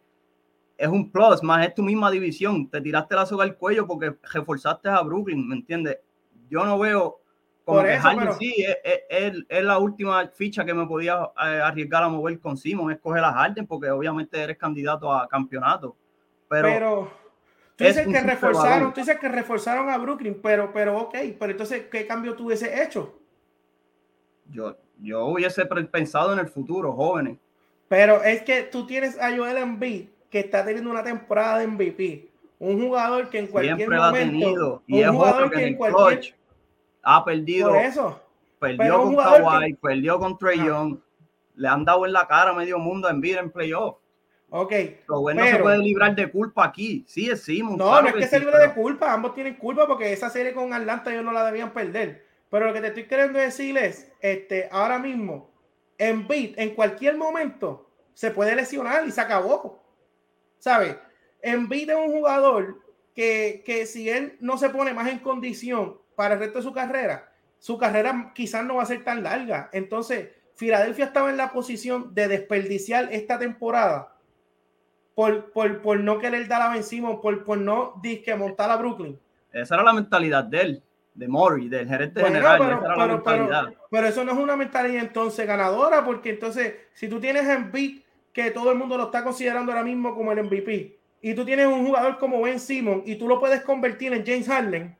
[0.76, 2.68] es un plus, más es tu misma división.
[2.68, 5.98] Te tiraste la soga al cuello porque reforzaste a Brooklyn, ¿me entiendes?
[6.48, 7.21] Yo no veo
[7.64, 8.66] como que Harden sí,
[9.08, 13.32] es, la última ficha que me podía eh, arriesgar a mover con Simon, escoger a
[13.32, 15.96] Harden porque obviamente eres candidato a campeonato.
[16.48, 17.12] Pero, pero
[17.76, 21.86] tú dices que reforzaron, tú dices que reforzaron a Brooklyn, pero, pero ok, pero entonces,
[21.90, 23.18] ¿qué cambio tú hubiese hecho?
[24.50, 27.38] Yo, yo hubiese pensado en el futuro, jóvenes.
[27.88, 32.28] Pero es que tú tienes a Joel Embiid que está teniendo una temporada de MVP.
[32.58, 34.16] Un jugador que en cualquier Siempre momento.
[34.16, 34.82] Ha tenido.
[34.86, 36.34] Y un jugador que, en cualquier.
[37.02, 37.70] Ha perdido.
[37.70, 38.20] Por eso.
[38.58, 40.98] Perdió con Kawhi, perdió con Trey Young.
[41.56, 43.96] Le han dado en la cara a medio mundo en vida en playoff.
[44.50, 44.70] Ok.
[44.70, 47.04] Pero bueno, no se puede librar de culpa aquí.
[47.08, 47.76] Sí, es Simon.
[47.76, 49.12] No, no es que, se libre de culpa.
[49.12, 52.26] Ambos tienen culpa porque esa serie con Atlanta ellos no la debían perder.
[52.50, 55.50] Pero lo que te estoy queriendo decir es, este, ahora mismo,
[55.98, 59.82] en beat, en cualquier momento, se puede lesionar y se acabó.
[60.62, 60.96] ¿sabes?
[61.42, 62.80] Embiid es un jugador
[63.16, 66.72] que, que si él no se pone más en condición para el resto de su
[66.72, 69.70] carrera, su carrera quizás no va a ser tan larga.
[69.72, 74.16] Entonces, Filadelfia estaba en la posición de desperdiciar esta temporada
[75.14, 79.18] por, por, por no querer dar a vencimos, por, por no disque montar a Brooklyn.
[79.52, 80.82] Esa era la mentalidad de él,
[81.14, 82.58] de Mori, del gerente general.
[83.24, 87.54] Pero, pero, eso no es una mentalidad entonces ganadora, porque entonces, si tú tienes a
[87.54, 88.00] Embiid
[88.32, 91.66] que todo el mundo lo está considerando ahora mismo como el MVP, y tú tienes
[91.66, 94.96] un jugador como Ben Simon y tú lo puedes convertir en James Harden,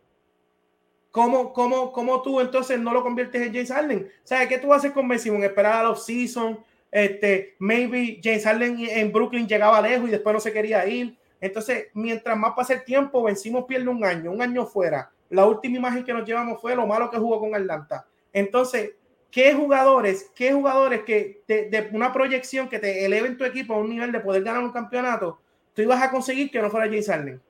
[1.13, 4.11] ¿cómo, cómo, cómo tú entonces no lo conviertes en James Harden?
[4.25, 5.45] O ¿qué tú haces con Ben Simon?
[5.45, 6.59] Esperar a los season,
[6.91, 11.17] este, maybe James Harden en Brooklyn llegaba lejos y después no se quería ir.
[11.41, 15.09] Entonces, mientras más pasa el tiempo, Ben Simon pierde un año, un año fuera.
[15.31, 18.05] La última imagen que nos llevamos fue lo malo que jugó con Atlanta.
[18.33, 18.93] Entonces,
[19.33, 23.89] ¿Qué jugadores, qué jugadores que de, una proyección que te eleven tu equipo a un
[23.89, 25.41] nivel de poder ganar un campeonato,
[25.73, 27.41] tú ibas a conseguir que no fuera James Harden?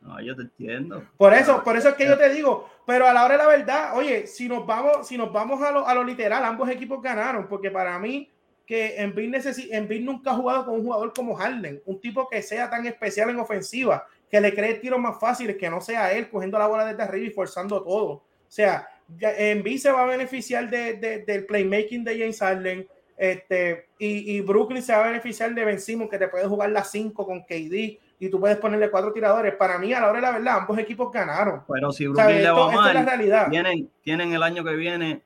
[0.00, 1.04] No, yo te entiendo.
[1.16, 3.46] Por eso, por eso es que yo te digo, pero a la hora de la
[3.46, 7.02] verdad, oye, si nos vamos, si nos vamos a lo, a lo literal, ambos equipos
[7.02, 8.30] ganaron, porque para mí
[8.70, 12.86] que Embiid, nunca ha jugado con un jugador como Harden, un tipo que sea tan
[12.86, 16.68] especial en ofensiva, que le cree tiros más fáciles, que no sea él cogiendo la
[16.68, 18.10] bola desde arriba y forzando todo.
[18.12, 22.86] O sea, Envy se va a beneficiar de, del playmaking de James Harden.
[23.16, 26.92] Este, y, Brooklyn se va a beneficiar de Ben Simon, que te puede jugar las
[26.92, 29.54] 5 con KD y tú puedes ponerle cuatro tiradores.
[29.54, 31.62] Para mí, a la hora de la verdad, ambos equipos ganaron.
[31.66, 33.48] Pero si Brooklyn le va mal, la realidad.
[33.48, 35.22] Tienen, tienen el año que viene,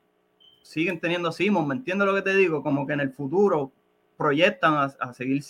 [0.62, 2.62] siguen teniendo a Simon, ¿me entiendes lo que te digo?
[2.62, 3.72] Como que en el futuro
[4.16, 5.42] proyectan a, seguir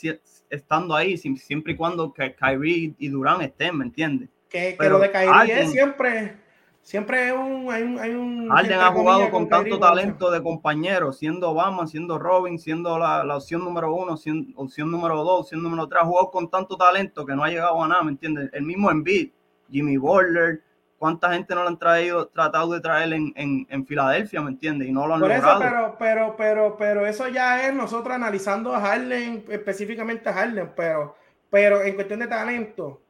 [0.49, 4.31] estando ahí, siempre y cuando Kyrie y Durán estén, ¿me entiendes?
[4.49, 6.44] Que, lo de Kyrie es siempre
[6.85, 7.73] Siempre hay un.
[7.73, 12.59] Hay un, hay un ha jugado con, tanto talento de compañeros, siendo Obama, siendo Robin,
[12.59, 16.03] siendo la, la opción número uno, siendo, opción número dos, opción número tres.
[16.03, 18.51] Ha jugado con tanto talento que no ha llegado a nada, ¿me entiendes?
[18.53, 19.31] El mismo Embiid,
[19.71, 20.61] Jimmy Butler,
[20.99, 24.87] ¿cuánta gente no lo han traído, tratado de traer en, en, en Filadelfia, ¿me entiendes?
[24.87, 25.63] Y no lo han Por logrado.
[25.63, 30.69] Eso, pero, pero, pero, pero eso ya es nosotros analizando a Harlem, específicamente a Harlem,
[30.77, 31.17] pero,
[31.49, 33.01] pero en cuestión de talento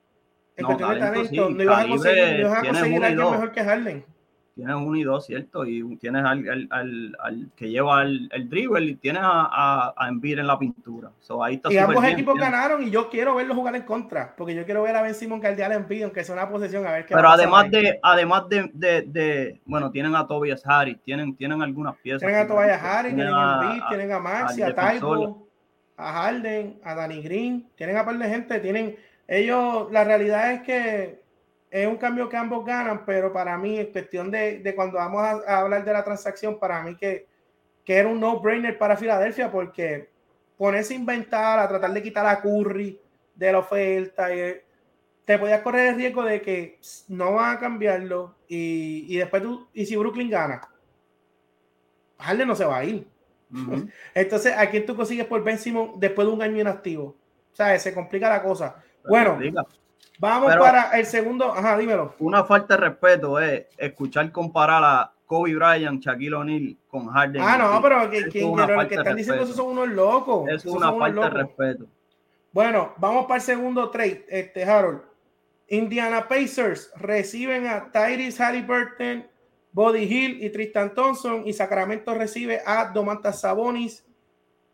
[0.57, 4.05] en cuestión de talento, no ibas a conseguir, no a conseguir alguien mejor que Harden.
[4.55, 5.67] Tienes uno y dos, ¿cierto?
[5.67, 10.09] Y tienes al, al, al, que lleva el, el, dribble y tienes a, a, a
[10.09, 11.11] Embiid en la pintura.
[11.19, 14.55] So, ahí está y ambos equipos ganaron y yo quiero verlo jugar en contra, porque
[14.55, 17.05] yo quiero ver a Ben Simon caldear a Embiid, aunque sea una posesión, a ver
[17.05, 21.61] qué Pero además de, además de, de, de, bueno, tienen a Tobias Harris, tienen, tienen
[21.61, 22.21] algunas piezas.
[22.21, 25.49] Tienen a Tobias Harris, tienen a Embiid, tienen a Maxi, a, a Taibo,
[25.97, 30.63] a Harden, a Danny Green, tienen a par de gente, tienen ellos, la realidad es
[30.63, 31.23] que
[31.71, 35.23] es un cambio que ambos ganan, pero para mí, en cuestión de, de cuando vamos
[35.23, 37.27] a, hablar de la transacción, para mí que,
[37.85, 40.09] que era un no-brainer para Filadelfia, porque
[40.57, 43.01] ponerse a inventar, a tratar de quitar a Curry
[43.35, 44.61] de la oferta, y,
[45.25, 49.69] te podías correr el riesgo de que no van a cambiarlo y, y después tú,
[49.73, 50.61] y si Brooklyn gana,
[52.19, 53.07] Harden no se va a ir.
[54.15, 57.17] Entonces, ¿a quién tú consigues por Ben Simon después de un año inactivo?
[57.53, 58.84] O sea, se complica la cosa.
[59.09, 59.39] Bueno,
[60.19, 61.53] vamos para el segundo.
[61.53, 62.15] Ajá, dímelo.
[62.19, 67.43] Una falta de respeto es escuchar comparar a Kobe Bryant, Shaquille O'Neal con Harden.
[67.43, 68.41] Ah, no, pero que, que,
[68.89, 70.49] que están diciendo eso son unos locos.
[70.49, 71.87] es una falta de respeto.
[72.53, 75.03] Bueno, vamos para el segundo trade, este Harold.
[75.69, 79.27] Indiana Pacers reciben a Tyrese Halliburton,
[79.73, 81.43] Body Hill y Tristan Thompson.
[81.47, 84.05] Y Sacramento recibe a Domantas Sabonis,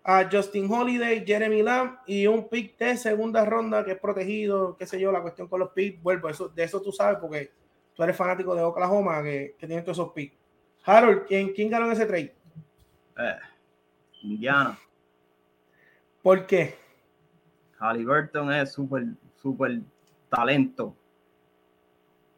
[0.02, 4.86] a Justin Holiday, Jeremy Lamb y un pick de segunda ronda que es protegido, qué
[4.86, 6.02] sé yo, la cuestión con los picks.
[6.02, 7.52] Vuelvo, eso, de eso tú sabes porque
[7.94, 10.36] tú eres fanático de Oklahoma que, que tiene todos esos picks.
[10.84, 12.34] Harold, ¿quién, quién ganó en ese trade?
[13.18, 13.38] Eh,
[14.22, 14.78] Indiana.
[16.22, 16.74] ¿Por qué?
[17.78, 19.04] Halliburton es súper,
[19.36, 19.80] súper
[20.28, 20.94] talento.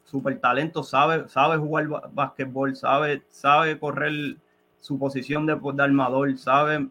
[0.05, 4.37] Súper talento, sabe, sabe jugar básquetbol, sabe, sabe correr
[4.81, 6.88] su posición de, de armador, sabe,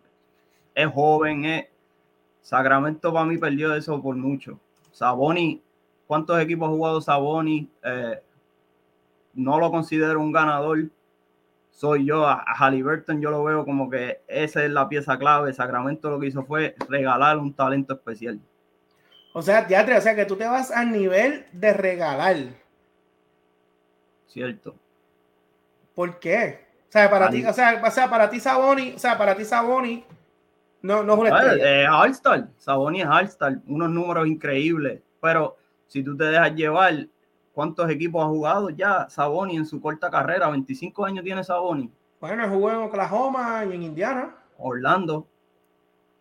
[0.75, 1.65] es joven, es.
[2.41, 4.59] Sacramento para mí perdió eso por mucho.
[4.91, 5.61] Saboni,
[6.07, 7.69] ¿cuántos equipos ha jugado Saboni?
[7.83, 8.19] Eh,
[9.35, 10.89] no lo considero un ganador.
[11.69, 15.53] Soy yo, a, a Halliburton yo lo veo como que esa es la pieza clave.
[15.53, 18.39] Sacramento lo que hizo fue regalar un talento especial.
[19.33, 22.37] O sea, teatro, o sea que tú te vas al nivel de regalar.
[24.27, 24.75] Cierto.
[25.95, 26.65] ¿Por qué?
[26.89, 29.45] O sea, para ti, o sea, o sea, para ti Saboni, o sea, para ti
[29.45, 30.03] Saboni
[30.81, 31.81] no, no es una estrella.
[31.83, 37.07] Eh, All-Star, Saboni es All-Star, unos números increíbles, pero si tú te dejas llevar,
[37.53, 40.49] ¿cuántos equipos ha jugado ya Saboni en su corta carrera?
[40.49, 41.91] 25 años tiene Saboni.
[42.19, 44.35] Bueno, jugó en Oklahoma y en Indiana.
[44.57, 45.27] Orlando.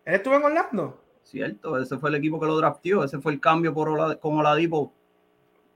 [0.05, 0.99] ¿Él estuvo en Orlando?
[1.23, 4.37] Cierto, ese fue el equipo que lo draftió, ese fue el cambio por Ola, con
[4.37, 4.91] Oladipo.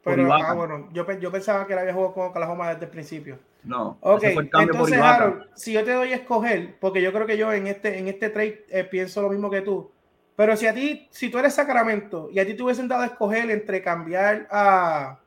[0.04, 3.40] Pero, ah, bueno, yo, yo, pensaba que él había jugado con Oklahoma desde el principio.
[3.66, 7.52] No, ok, entonces, Harold, si yo te doy a escoger, porque yo creo que yo
[7.52, 9.92] en este, en este trade eh, pienso lo mismo que tú,
[10.36, 13.08] pero si a ti, si tú eres Sacramento y a ti te hubiesen dado a
[13.08, 15.20] escoger entre cambiar a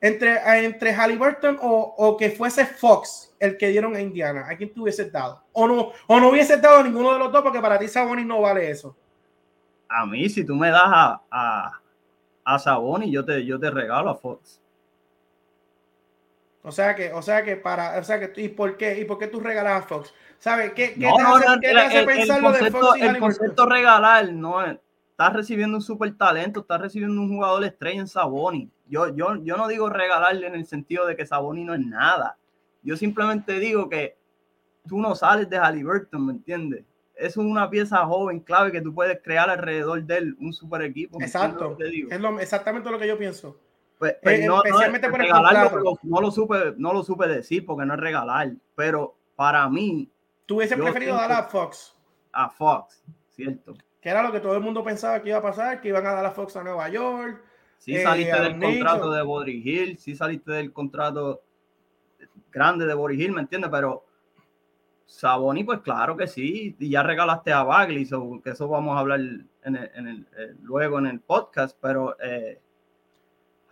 [0.00, 4.56] entre, a, entre Halliburton o, o, que fuese Fox el que dieron a Indiana, ¿a
[4.56, 5.42] quién te hubieses dado?
[5.52, 8.26] O no, o no hubieses dado a ninguno de los dos porque para ti Sabonis
[8.26, 8.96] no vale eso
[9.92, 11.80] a mí, si tú me das a, a,
[12.44, 14.60] a Saboni, yo te, yo te regalo a Fox.
[16.62, 18.98] O sea que, o sea que para, o sea que, ¿y por qué?
[19.00, 20.14] ¿Y por qué tú regalas a Fox?
[20.38, 23.66] ¿Sabes qué, qué te hace, qué te hace pensar lo de Fox y El concepto
[23.66, 24.78] regalar no es,
[25.10, 28.70] estás recibiendo un super talento, estás recibiendo un jugador estrella en Saboni.
[28.86, 32.38] Yo, yo, yo no digo regalarle en el sentido de que Saboni no es nada.
[32.82, 34.16] Yo simplemente digo que
[34.86, 36.84] tú no sales de Halliburton, ¿me entiendes?
[37.22, 41.20] es una pieza joven, clave, que tú puedes crear alrededor de él un super equipo.
[41.20, 41.76] Exacto.
[41.80, 43.56] Es lo, exactamente lo que yo pienso.
[44.02, 47.64] Pues, pues eh, no, especialmente no, por regalarlo, no lo supe, no lo supe decir
[47.64, 50.10] porque no es regalar, pero para mí.
[50.44, 51.94] ¿Tú hubiese preferido dar a Fox?
[52.32, 53.74] A Fox, cierto.
[54.00, 56.14] Que era lo que todo el mundo pensaba que iba a pasar, que iban a
[56.14, 57.44] dar a Fox a Nueva York.
[57.78, 61.44] Sí saliste eh, del contrato de Body Hill, sí saliste del contrato
[62.50, 63.70] grande de Body Hill, ¿me entiendes?
[63.70, 64.04] Pero
[65.06, 68.04] Saboni, pues claro que sí, y ya regalaste a Bagley,
[68.42, 72.16] que eso vamos a hablar en el, en el, eh, luego en el podcast, pero
[72.20, 72.60] eh,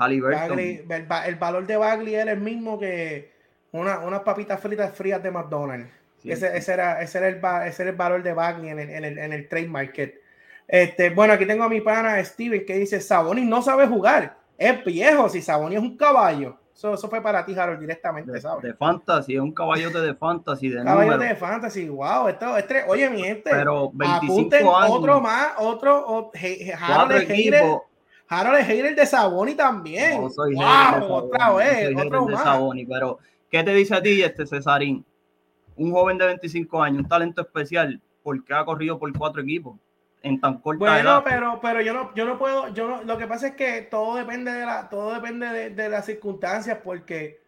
[0.00, 0.58] Halliburton.
[0.58, 3.30] el, el, valor de Bagley es el mismo que
[3.72, 5.90] una, unas papitas fritas frías de McDonald's.
[6.24, 9.04] ese, ese, era, ese, era el, ese era el valor de Bagley en el, en
[9.04, 10.20] el, en el trade market.
[10.66, 14.84] Este, bueno, aquí tengo a mi pana Steven que dice, Saboni no sabe jugar, es
[14.84, 16.56] viejo, si Saboni es un caballo.
[16.74, 18.62] Eso, fue para ti, Harold, directamente, de, ¿sabes?
[18.62, 20.70] De fantasy, es un caballote de fantasy.
[20.70, 22.28] De caballote de fantasy, wow.
[22.28, 26.32] Esto, este, oye, mi gente, Pero 25 años, otro más, otro,
[26.80, 27.82] Harold
[28.32, 30.22] Harold es hater de Saboni también.
[30.22, 32.44] No soy wow, otra vez, otro más.
[32.44, 33.18] Saboni, pero
[33.50, 35.04] ¿qué te dice a ti este Cesarín?
[35.76, 39.76] Un joven de 25 años, un talento especial, porque ha corrido por cuatro equipos
[40.22, 43.26] en tan corta bueno, pero, pero yo no, yo no puedo, yo no, lo que
[43.26, 47.40] pasa es que todo depende de la, todo depende de, las circunstancias, porque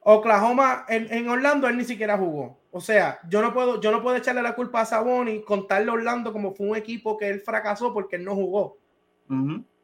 [0.00, 2.60] Oklahoma, en, Orlando, él ni siquiera jugó.
[2.70, 5.94] O sea, yo no puedo, yo no puedo echarle la culpa a Saboni, contarle a
[5.94, 8.76] Orlando como fue un equipo que él fracasó porque él no jugó.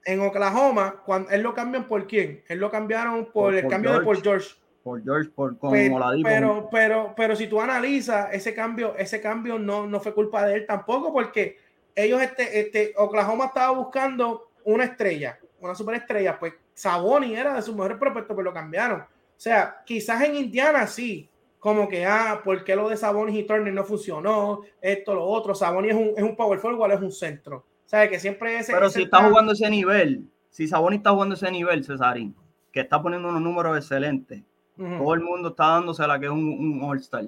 [0.04, 2.42] En Oklahoma, cuando él lo cambian por quién?
[2.48, 4.56] Él lo cambiaron por, el cambio de por George.
[4.82, 9.58] Por George, por con pero, pero, pero, pero, si tú analizas ese cambio, ese cambio
[9.58, 11.58] no, no fue culpa de él tampoco, porque
[11.94, 17.74] ellos, este, este, Oklahoma estaba buscando una estrella, una superestrella, pues Saboni era de sus
[17.74, 19.00] mejores prospectos, pero lo cambiaron.
[19.00, 23.44] O sea, quizás en Indiana sí, como que, ah, ¿por qué lo de Sabonis y
[23.44, 24.62] Turner no funcionó?
[24.80, 25.54] Esto, lo otro.
[25.54, 27.64] Sabonis es un, es un power forward, es un centro.
[27.88, 28.74] Sea, que siempre ese.
[28.74, 32.36] Pero si está jugando ese nivel, si Sabonis está jugando ese nivel, Cesarín,
[32.70, 34.42] que está poniendo unos números excelentes,
[34.76, 37.24] todo el mundo está dándose la que es un, un All-Star.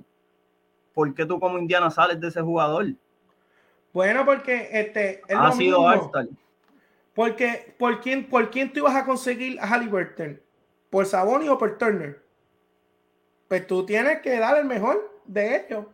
[0.92, 2.88] ¿Por qué tú como Indiana sales de ese jugador?
[3.94, 5.82] Bueno, porque este ha sido
[7.14, 10.42] Porque ¿por quién, ¿por quién tú ibas a conseguir a Halliburton?
[10.90, 12.22] ¿Por Saboni o por Turner?
[13.48, 15.86] Pues tú tienes que dar el mejor de ellos.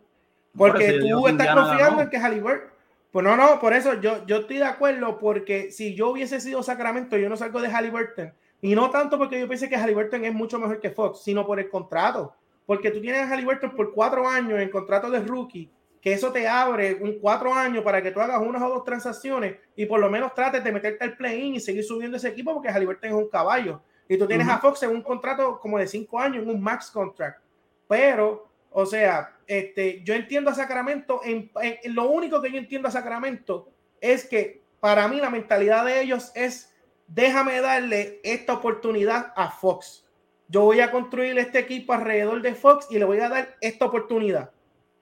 [0.57, 2.76] Porque tú estás confiando en que Halliburton.
[3.11, 6.61] Pues no, no, por eso yo, yo estoy de acuerdo, porque si yo hubiese sido
[6.61, 8.33] Sacramento, yo no salgo de Halliburton.
[8.61, 11.59] Y no tanto porque yo piense que Halliburton es mucho mejor que Fox, sino por
[11.59, 12.33] el contrato.
[12.65, 16.47] Porque tú tienes a Halliburton por cuatro años en contrato de rookie, que eso te
[16.47, 20.09] abre un cuatro años para que tú hagas unas o dos transacciones y por lo
[20.09, 23.29] menos trates de meterte al play-in y seguir subiendo ese equipo porque Halliburton es un
[23.29, 23.81] caballo.
[24.09, 26.89] Y tú tienes a Fox en un contrato como de cinco años, en un max
[26.91, 27.41] contract.
[27.87, 28.46] Pero,
[28.79, 31.49] o sea, este, yo entiendo a Sacramento, en,
[31.85, 36.31] lo único que yo entiendo a Sacramento es que para mí la mentalidad de ellos
[36.35, 36.71] es
[37.07, 40.05] déjame darle esta oportunidad a Fox.
[40.47, 43.85] Yo voy a construir este equipo alrededor de Fox y le voy a dar esta
[43.85, 44.51] oportunidad.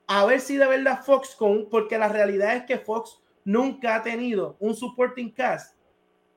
[0.08, 4.04] A ver si de verdad Fox, con, porque la realidad es que Fox nunca ha
[4.04, 5.76] tenido un supporting cast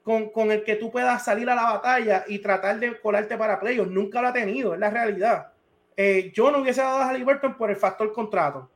[0.03, 3.61] con, con el que tú puedas salir a la batalla y tratar de colarte para
[3.61, 3.93] playoffs.
[3.93, 5.53] Nunca lo ha tenido, es la realidad.
[6.01, 8.71] Eh, yo no hubiese dado a Halliburton por el factor contrato,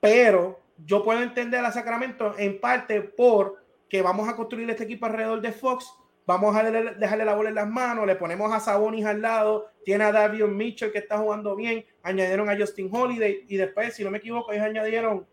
[0.00, 5.04] pero yo puedo entender a Sacramento en parte por que vamos a construir este equipo
[5.04, 5.86] alrededor de Fox
[6.26, 10.04] Vamos a dejarle la bola en las manos, le ponemos a Sabonis al lado, tiene
[10.04, 14.10] a David Mitchell que está jugando bien, añadieron a Justin Holiday y después, si no
[14.10, 15.26] me equivoco, ellos añadieron,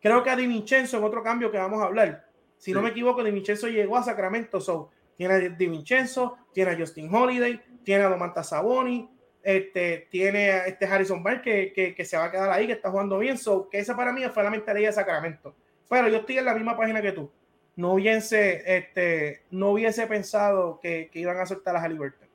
[0.00, 2.24] creo que a Di Vincenzo en otro cambio que vamos a hablar.
[2.56, 6.70] Si no me equivoco, Di Vincenzo llegó a Sacramento, so, tiene a Di Vincenzo, tiene
[6.70, 9.04] a Justin Holiday, tiene a Domantas Sabonis,
[9.42, 12.90] este, tiene a este Harrison Barr que, que, se va a quedar ahí, que está
[12.90, 15.54] jugando bien, so, que esa para mí fue la mentalidad de Sacramento.
[15.88, 17.30] Pero yo estoy en la misma página que tú
[17.76, 22.28] no hubiese, este, no hubiese pensado que, iban a soltar a Halliburton.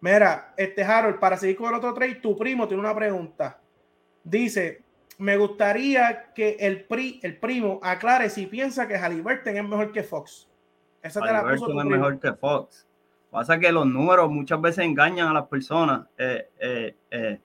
[0.00, 3.58] Mira, este Harold, para seguir con el otro trade, tu primo tiene una pregunta.
[4.22, 4.82] Dice,
[5.18, 10.02] me gustaría que el, pri, el primo aclare si piensa que Halliburton es mejor que
[10.02, 10.48] Fox.
[11.02, 12.86] Esa te la puso es mejor que Fox.
[13.34, 16.06] Pasa que los números muchas veces engañan a las personas.
[16.16, 17.40] Eh, eh, eh,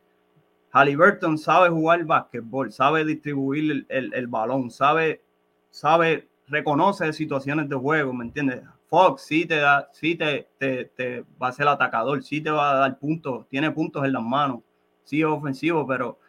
[0.69, 5.23] Halliburton sabe jugar básquetbol, sabe distribuir el, el balón, sabe,
[5.71, 8.62] sabe reconoce situaciones de juego, ¿me entiendes?
[8.86, 12.75] Fox sí te da, sí te, te, va a ser atacador, sí te va a
[12.82, 14.60] dar puntos, tiene puntos en las manos,
[15.06, 16.19] sí es ofensivo, pero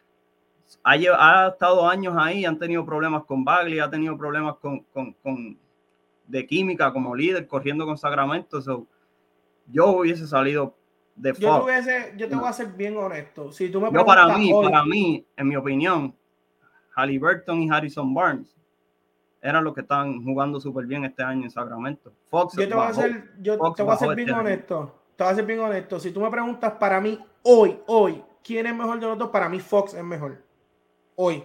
[0.83, 5.13] ha, ha estado años ahí, han tenido problemas con Bagley, ha tenido problemas con, con,
[5.21, 5.55] con
[6.25, 8.59] de química como líder, corriendo con Sacramento.
[9.71, 10.75] Yo hubiese salido
[11.15, 11.41] de Fox.
[11.41, 13.51] Yo, yo te voy a ser bien honesto.
[13.51, 16.15] Si tú me yo para mí, para mí, en mi opinión,
[16.95, 18.55] Halliburton y Harrison Barnes
[19.41, 22.13] eran los que están jugando súper bien este año en Sacramento.
[22.29, 24.95] Fox yo te voy a ser, yo te voy a ser bien este honesto.
[25.15, 25.99] Te voy a ser bien honesto.
[25.99, 29.29] Si tú me preguntas para mí hoy, hoy, ¿quién es mejor de los dos?
[29.29, 30.43] Para mí Fox es mejor.
[31.15, 31.43] Hoy.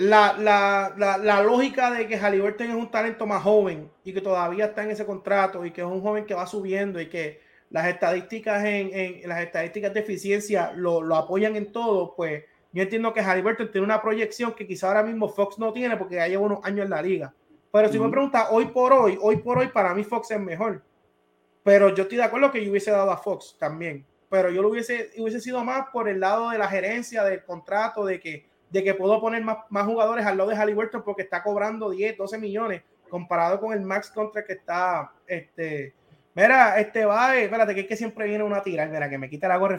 [0.00, 4.22] La, la, la, la, lógica de que Halliburton es un talento más joven y que
[4.22, 7.42] todavía está en ese contrato y que es un joven que va subiendo y que
[7.68, 12.82] las estadísticas en, en las estadísticas de eficiencia lo, lo apoyan en todo, pues yo
[12.82, 16.28] entiendo que Halliburton tiene una proyección que quizá ahora mismo Fox no tiene porque ya
[16.28, 17.34] lleva unos años en la liga.
[17.70, 20.82] Pero si me pregunta hoy por hoy, hoy por hoy para mí Fox es mejor.
[21.62, 24.06] Pero yo estoy de acuerdo que yo hubiese dado a Fox también.
[24.30, 28.06] Pero yo lo hubiese, hubiese sido más por el lado de la gerencia, del contrato,
[28.06, 31.42] de que, de que puedo poner más, más jugadores al lado de Halliburton porque está
[31.42, 35.94] cobrando 10, 12 millones comparado con el max contra que está este
[36.34, 39.48] mira este va espérate que es que siempre viene una tira mira que me quita
[39.48, 39.78] la gorra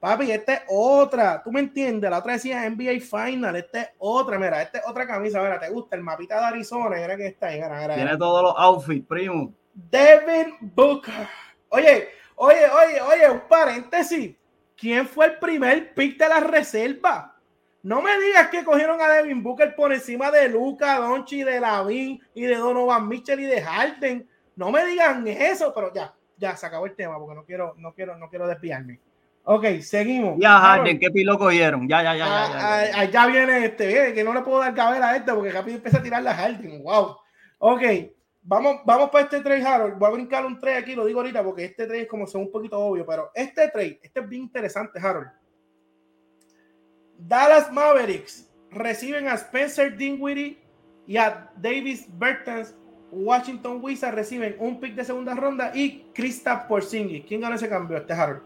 [0.00, 1.42] Papi, esta es otra.
[1.42, 2.10] ¿Tú me entiendes?
[2.10, 3.54] La otra decía NBA Final.
[3.56, 4.38] Esta es otra.
[4.38, 5.42] Mira, esta es otra camisa.
[5.42, 5.94] Mira, ¿te gusta?
[5.94, 6.96] El mapita de Arizona.
[6.96, 7.60] Mira que está ahí.
[7.94, 9.52] Tiene todos los outfits, primo.
[9.74, 11.28] Devin Booker.
[11.68, 14.34] Oye, oye, oye, oye, un paréntesis.
[14.74, 17.29] ¿Quién fue el primer pick de la reserva?
[17.82, 22.20] No me digas que cogieron a Devin Booker por encima de Luca, Donchi, de Lavin
[22.34, 24.28] y de Donovan Mitchell y de Harden.
[24.56, 27.94] No me digan eso, pero ya, ya se acabó el tema porque no quiero, no
[27.94, 29.00] quiero, no quiero desviarme.
[29.44, 30.38] Ok, seguimos.
[30.38, 31.88] Ya, Harden, ¿qué pilo cogieron?
[31.88, 33.22] Ya, ya, ya, ya, ya, ya.
[33.22, 36.02] Ah, viene este, que no le puedo dar cabeza a este porque rápido empieza a
[36.02, 36.82] tirar la Harden.
[36.82, 37.16] Wow.
[37.58, 37.82] Ok,
[38.42, 39.98] vamos, vamos para este trade, Harold.
[39.98, 42.42] Voy a brincar un trade aquí, lo digo ahorita porque este trade es como son
[42.42, 45.28] un poquito obvio, pero este trade, este es bien interesante, Harold.
[47.26, 50.58] Dallas Mavericks reciben a Spencer Dinwiddie
[51.06, 52.74] y a Davis Bertans.
[53.12, 57.24] Washington Wizards reciben un pick de segunda ronda y Kristaps Porzingis.
[57.26, 57.96] ¿Quién gana ese cambio?
[57.96, 58.42] Este Harold.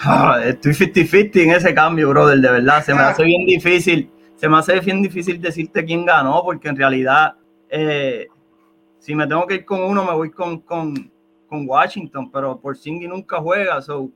[0.00, 2.84] Ah, estoy 50-50 en ese cambio, brother, de verdad.
[2.84, 4.10] Se me hace bien difícil.
[4.34, 7.34] Se me hace bien difícil decirte quién ganó, porque en realidad,
[7.68, 8.26] eh,
[8.98, 11.12] si me tengo que ir con uno, me voy con, con,
[11.54, 14.10] Washington, pero por Porzingis nunca juega, so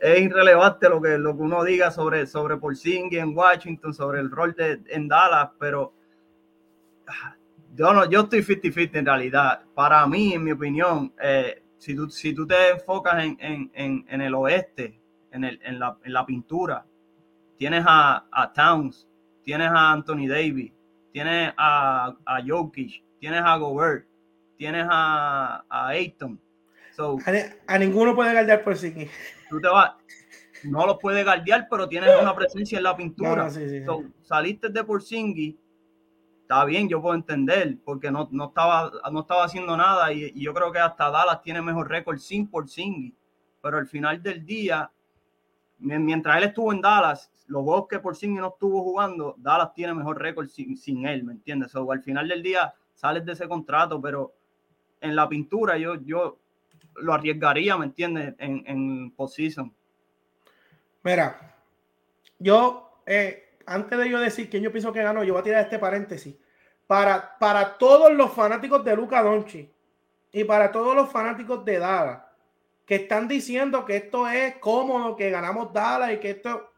[0.00, 4.30] es irrelevante lo que, lo que uno diga sobre, sobre Porzingis en Washington, sobre el
[4.30, 5.92] rol de, en Dallas, pero
[7.06, 7.34] ah,
[7.74, 9.62] yo no, yo estoy 50-50 en realidad.
[9.74, 14.20] Para mí, en mi opinión, eh, si tú, si tú te enfocas en, en, en,
[14.20, 16.84] el oeste, en, el, en, la, en la pintura,
[17.56, 19.08] tienes a, a, Towns,
[19.42, 20.72] tienes a Anthony Davis,
[21.12, 24.06] tienes a, a Jokic, tienes a Gobert.
[24.56, 26.40] tienes a, a Ayton.
[27.66, 29.08] a, ninguno puede guardiar por sí.
[29.48, 29.92] Tú te vas,
[30.64, 33.50] no los puede guardiar, pero tienes una presencia en la pintura.
[34.22, 35.56] saliste de Porzingis,
[36.42, 40.54] está bien, yo puedo entender, porque no, no, estaba, no estaba haciendo nada y, yo
[40.54, 43.14] creo que hasta Dallas tiene mejor récord sin Porzingis.
[43.60, 44.90] Pero al final del día,
[45.78, 50.20] mientras él estuvo en Dallas, los juegos que Porzingis no estuvo jugando, Dallas tiene mejor
[50.20, 51.74] récord sin, sin él, ¿me entiendes?
[51.74, 54.34] O al final del día sales de ese contrato, pero
[55.00, 56.38] en la pintura yo, yo
[57.00, 58.34] lo arriesgaría, ¿me entiendes?
[58.38, 59.74] En, en position.
[61.02, 61.56] Mira,
[62.38, 65.64] yo, eh, antes de yo decir quién yo pienso que ganó, yo voy a tirar
[65.64, 66.36] este paréntesis.
[66.86, 69.70] Para, para todos los fanáticos de Luca Donchi
[70.32, 72.22] y para todos los fanáticos de Dallas
[72.88, 76.72] que están diciendo que esto es cómodo, que ganamos Dallas y que esto.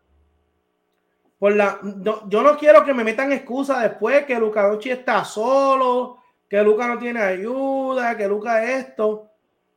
[1.38, 6.18] Por la, yo no quiero que me metan excusa después que Luca Donchi está solo,
[6.48, 9.30] que Luca no tiene ayuda, que Luca esto,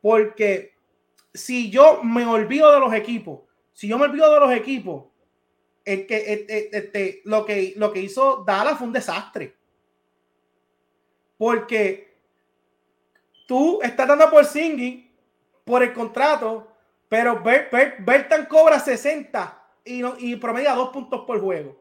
[0.04, 0.74] porque
[1.32, 3.40] si yo me olvido de los equipos
[3.74, 5.04] si yo me olvido de los equipos,
[5.84, 9.54] es que, este, lo, que lo que hizo Dallas fue un desastre.
[11.36, 12.16] Porque
[13.46, 15.12] tú estás dando por Singing
[15.64, 16.68] por el contrato,
[17.08, 21.76] pero Bertan cobra 60 y, promedia dos puntos por juego.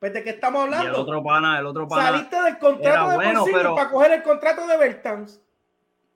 [0.00, 0.88] Pues de qué estamos hablando.
[0.88, 2.02] el otro pana, el otro pana.
[2.04, 3.44] Saliste del contrato de bueno,
[3.74, 5.42] para coger el contrato de Bertans.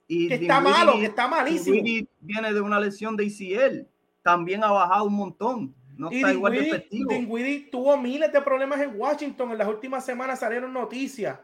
[0.06, 2.06] Y que está malo, que está malísimo.
[2.20, 3.86] Viene de una lesión de ICL
[4.24, 5.74] también ha bajado un montón.
[5.96, 7.10] No está igual de efectivo.
[7.70, 9.52] tuvo miles de problemas en Washington.
[9.52, 11.38] En las últimas semanas salieron noticias.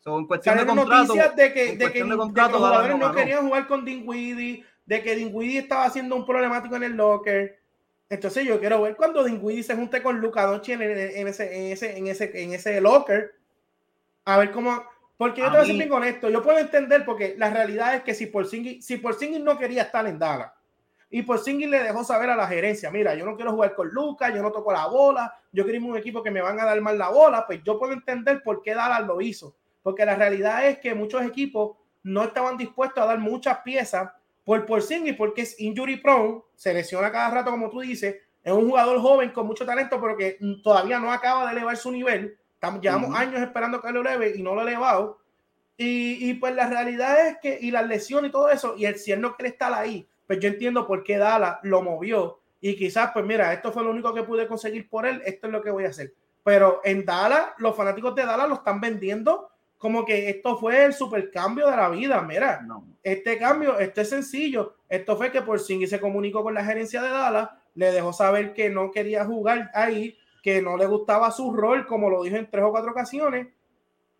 [0.00, 3.84] Son cuestión de contrato, noticias de que, de que, los jugadores no, querían jugar con
[3.84, 7.58] Dinwiddie, de que Dinwiddie estaba haciendo un problemático en el locker.
[8.10, 11.72] Entonces yo quiero ver cuando Dinwiddie se junte con Luca Doncic en, en, ese, en,
[11.72, 13.36] ese, en, ese, en ese locker.
[14.24, 14.82] A ver cómo...
[15.16, 16.28] Porque yo te voy a ser bien honesto.
[16.28, 20.06] Yo puedo entender porque la realidad es que si Porzingis, si Porzingis no quería estar
[20.06, 20.50] en Dallas,
[21.14, 23.86] y por Singing le dejó saber a la gerencia, mira, yo no quiero jugar con
[23.88, 26.80] Lucas, yo no toco la bola, yo quiero un equipo que me van a dar
[26.80, 29.54] mal la bola, pues yo puedo entender por qué Dallas lo hizo.
[29.80, 34.10] Porque la realidad es que muchos equipos no estaban dispuestos a dar muchas piezas
[34.44, 38.68] por Porzingis porque es injury prone, se lesiona cada rato como tú dices, es un
[38.68, 42.36] jugador joven con mucho talento pero que todavía no acaba de elevar su nivel.
[42.64, 45.18] Estamos, llevamos años esperando que lo eleve y no lo ha elevado.
[45.76, 49.20] Y, y, pues la realidad es que, y la lesión y todo eso, y el
[49.20, 53.26] no quiere estar ahí, pues yo entiendo por qué Dala lo movió y quizás, pues
[53.26, 55.84] mira, esto fue lo único que pude conseguir por él, esto es lo que voy
[55.84, 56.14] a hacer.
[56.42, 60.94] Pero en Dallas, los fanáticos de Dallas lo están vendiendo como que esto fue el
[60.94, 62.22] supercambio de la vida.
[62.22, 62.86] Mira, no.
[63.02, 64.76] este cambio, esto es sencillo.
[64.88, 68.54] Esto fue que por y se comunicó con la gerencia de Dallas, le dejó saber
[68.54, 72.50] que no quería jugar ahí, que no le gustaba su rol, como lo dijo en
[72.50, 73.46] tres o cuatro ocasiones,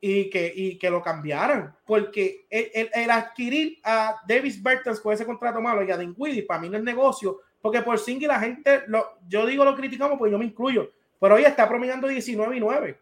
[0.00, 1.76] y que, y que lo cambiaran.
[1.84, 6.70] Porque el, adquirir a Davis Bertens con ese contrato malo y a Dinwiddie, para mí
[6.70, 10.38] no es negocio, porque por Singy la gente, lo, yo digo lo criticamos, pues yo
[10.38, 12.98] me incluyo, pero hoy está promediando 19 y 9.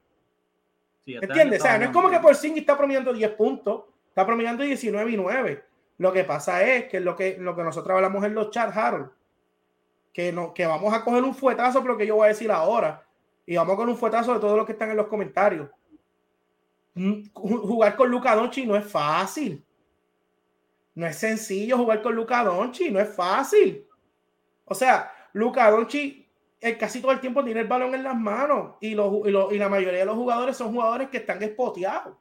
[1.06, 1.60] ¿Entiendes?
[1.60, 5.12] O sea, no es como que por Singy está promediando 10 puntos, está promediando 19
[5.12, 5.64] y 9.
[5.98, 9.10] Lo que pasa es que lo que, lo que nosotros hablamos en los chats, Harold,
[10.12, 13.01] que, no, que vamos a coger un fuetazo, pero que yo voy a decir ahora,
[13.46, 15.68] y vamos con un fuetazo de todos los que están en los comentarios
[17.34, 19.64] jugar con Luca Donchi no es fácil.
[20.94, 23.86] No es sencillo jugar con Luca Donchi, no es fácil.
[24.64, 26.28] O sea, Luca Donchi
[26.78, 30.06] casi todo el tiempo tiene el balón en las manos y, y, la mayoría de
[30.06, 32.16] los jugadores son jugadores que están espoteados.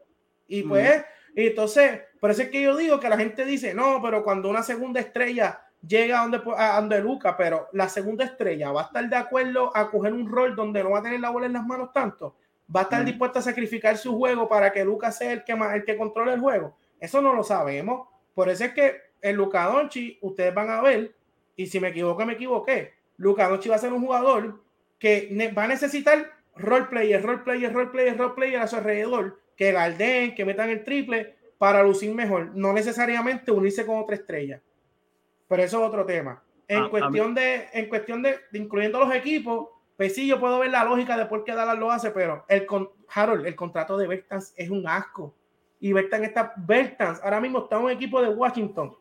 [0.47, 1.03] Y pues,
[1.35, 4.63] entonces, por eso es que yo digo que la gente dice, no, pero cuando una
[4.63, 9.09] segunda estrella llega a donde, a donde Luca, pero la segunda estrella va a estar
[9.09, 11.65] de acuerdo a coger un rol donde no va a tener la bola en las
[11.65, 12.35] manos tanto
[12.73, 15.83] va a estar dispuesto a sacrificar su juego para que Lucas sea el que, el
[15.83, 16.77] que controle el juego.
[16.99, 18.07] Eso no lo sabemos.
[18.33, 21.13] Por eso es que el Luca Donchi, ustedes van a ver,
[21.55, 22.93] y si me equivoco, me equivoqué.
[23.17, 24.61] Luca Donchi va a ser un jugador
[24.97, 29.39] que va a necesitar role player, role player, role player, role player a su alrededor,
[29.55, 32.51] que galdeen, que metan el triple para lucir mejor.
[32.55, 34.61] No necesariamente unirse con otra estrella.
[35.51, 36.41] Pero eso es otro tema.
[36.65, 40.71] En ah, cuestión, de, en cuestión de, incluyendo los equipos, pues sí, yo puedo ver
[40.71, 44.07] la lógica de por qué Dallas lo hace, pero el con Harold, el contrato de
[44.07, 45.35] Bertans es un asco.
[45.81, 48.95] Y Bertans está, Bertans ahora mismo está un equipo de Washington.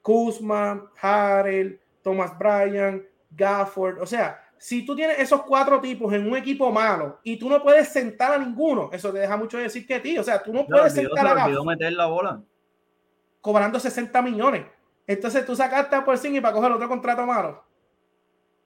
[0.00, 4.00] Kuzma, Harold, Thomas Bryan, Gafford.
[4.00, 7.62] O sea, si tú tienes esos cuatro tipos en un equipo malo y tú no
[7.62, 10.16] puedes sentar a ninguno, eso te deja mucho decir que ti.
[10.16, 11.66] O sea, tú no puedes sentar a Gafford.
[11.66, 12.42] meter la bola.
[13.42, 14.64] Cobrando 60 millones.
[15.06, 17.62] Entonces tú sacaste a y para coger otro contrato malo.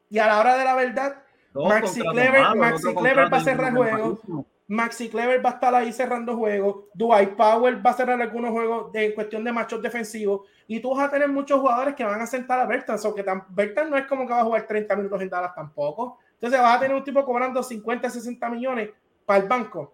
[0.09, 1.23] Y a la hora de la verdad,
[1.55, 4.47] Maxi Clever, Maxi Clever va a cerrar juego.
[4.69, 8.93] Maxi Clever va a estar ahí cerrando juegos, Dwight Powell va a cerrar algunos juegos
[8.93, 12.27] de cuestión de machos defensivos y tú vas a tener muchos jugadores que van a
[12.27, 15.29] sentar a Bertans, aunque Bertans no es como que va a jugar 30 minutos en
[15.29, 16.19] Dallas tampoco.
[16.35, 18.91] Entonces vas a tener un tipo cobrando 50, 60 millones
[19.27, 19.93] para el banco.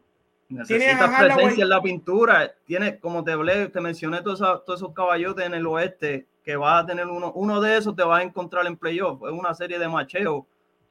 [0.51, 2.53] Necesitas presencia en la pintura.
[2.67, 6.57] Tiene, como te hablé, te mencioné todos esos, todos esos caballotes en el oeste que
[6.57, 9.21] vas a tener uno, uno de esos te vas a encontrar en playoff.
[9.25, 10.45] Es una serie de macheos.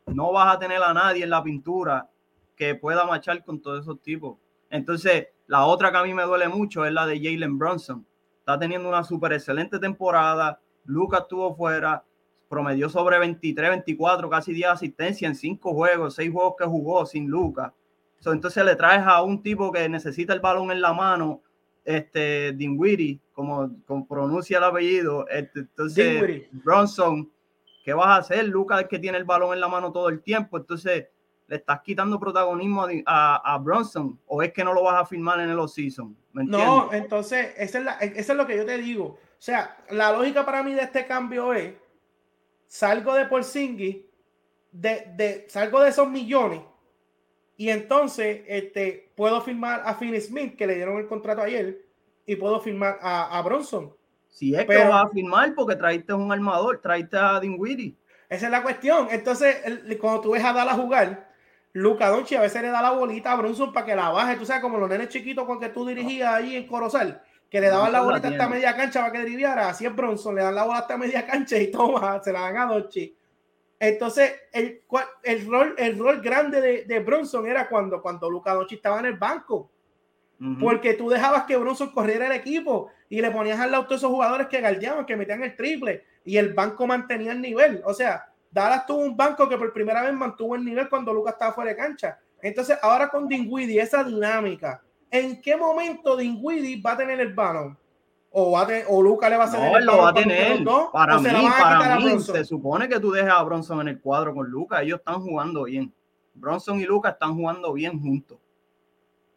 [0.05, 2.07] No vas a tener a nadie en la pintura
[2.55, 4.37] que pueda machar con todos esos tipos.
[4.69, 8.05] Entonces, la otra que a mí me duele mucho es la de Jalen Brunson
[8.45, 10.59] está teniendo una súper excelente temporada.
[10.83, 12.03] Lucas estuvo fuera,
[12.47, 17.27] promedió sobre 23, 24, casi 10 asistencias en 5 juegos, 6 juegos que jugó sin
[17.27, 17.71] Lucas.
[18.23, 21.41] entonces le traes a un tipo que necesita el balón en la mano,
[21.83, 25.27] este Dinwiddie, como, como pronuncia el apellido.
[25.27, 27.31] Este, entonces, Bronson,
[27.83, 28.45] ¿qué vas a hacer?
[28.47, 30.57] Lucas es que tiene el balón en la mano todo el tiempo.
[30.57, 31.07] Entonces,
[31.47, 35.39] le estás quitando protagonismo a, a, Bronson o es que no lo vas a firmar
[35.41, 36.17] en el off-season?
[36.33, 39.05] No, entonces, eso es, lo que yo te digo.
[39.05, 41.73] O sea, la lógica para mí de este cambio es,
[42.65, 43.97] salgo de Porzingis,
[44.71, 46.61] de, de, salgo de esos millones
[47.57, 51.84] y entonces este, puedo firmar a Finn Smith, que le dieron el contrato ayer,
[52.25, 53.93] y puedo firmar a, a Bronson.
[54.29, 57.95] Si es que vas a firmar porque traiste un armador, traiste a Dinwiddie.
[58.27, 59.07] Esa es la cuestión.
[59.09, 59.55] Entonces,
[59.99, 61.29] cuando tú ves a Dala jugar,
[61.73, 64.35] Luca Donchi a veces le da la bolita a Bronson para que la baje.
[64.35, 67.69] Tú sabes, como los nenes chiquitos con que tú dirigías ahí en Corozal, que le
[67.69, 69.69] daban la bolita hasta media cancha para que deriviara.
[69.69, 72.57] Así es Bronson, le dan la bola hasta media cancha y toma, se la dan
[72.57, 73.15] a Donchi.
[73.79, 74.81] Entonces, el,
[75.23, 79.05] el, rol, el rol grande de, de Bronson era cuando, cuando Luca Donchi estaba en
[79.05, 79.71] el banco.
[80.59, 84.11] Porque tú dejabas que Bronson corriera el equipo y le ponías al lado a esos
[84.11, 87.81] jugadores que galdeaban, que metían el triple y el banco mantenía el nivel.
[87.85, 91.33] O sea, Dallas tuvo un banco que por primera vez mantuvo el nivel cuando Lucas
[91.33, 92.19] estaba fuera de cancha.
[92.41, 97.77] Entonces, ahora con Dinwiddie, esa dinámica, ¿en qué momento Dinwiddie va a tener el balón?
[98.31, 100.61] O, va o Lucas le va a hacer no, lo va a tener.
[100.91, 101.29] para mí,
[101.59, 104.81] para mí, se supone que tú dejas a Bronson en el cuadro con Lucas.
[104.81, 105.93] Ellos están jugando bien.
[106.33, 108.37] Bronson y Lucas están jugando bien juntos.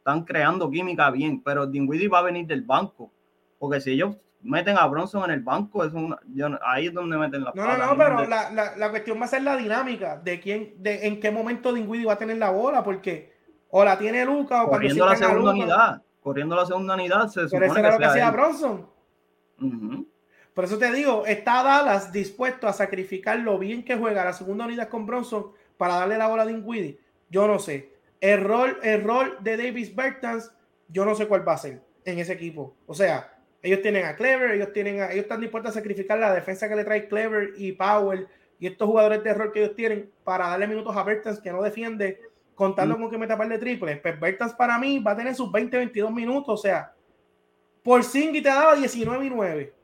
[0.09, 3.13] Están creando química bien, pero Dinwiddie va a venir del banco.
[3.59, 5.93] Porque si ellos meten a Bronson en el banco, es
[6.65, 9.29] ahí es donde meten la No, no, no, pero la, la, la, cuestión va a
[9.29, 12.83] ser la dinámica de quién, de en qué momento Dinwiddie va a tener la bola,
[12.83, 13.35] porque
[13.69, 17.75] o la tiene Luca o corriendo la segunda unidad, corriendo la segunda unidad se supone
[17.75, 18.89] que, lo que hacía Bronson.
[20.55, 24.65] Por eso te digo, está Dallas dispuesto a sacrificar lo bien que juega la segunda
[24.65, 26.99] unidad con Bronson para darle la bola a Dinwiddie.
[27.29, 27.98] Yo no sé.
[28.21, 30.53] El rol, el rol de Davis Bertans,
[30.89, 32.77] yo no sé cuál va a ser en ese equipo.
[32.87, 36.35] O sea, ellos tienen a Clever, ellos tienen a, ellos están dispuestos a sacrificar la
[36.35, 38.27] defensa que le trae Clever y Powell
[38.59, 41.63] y estos jugadores de error que ellos tienen para darle minutos a Bertans que no
[41.63, 42.21] defiende,
[42.55, 43.01] contando mm.
[43.01, 44.01] con que meta par de triples.
[44.01, 46.93] Pues Bertans para mí va a tener sus 20, 22 minutos, o sea,
[47.83, 49.75] por Singy te daba 19 y 9.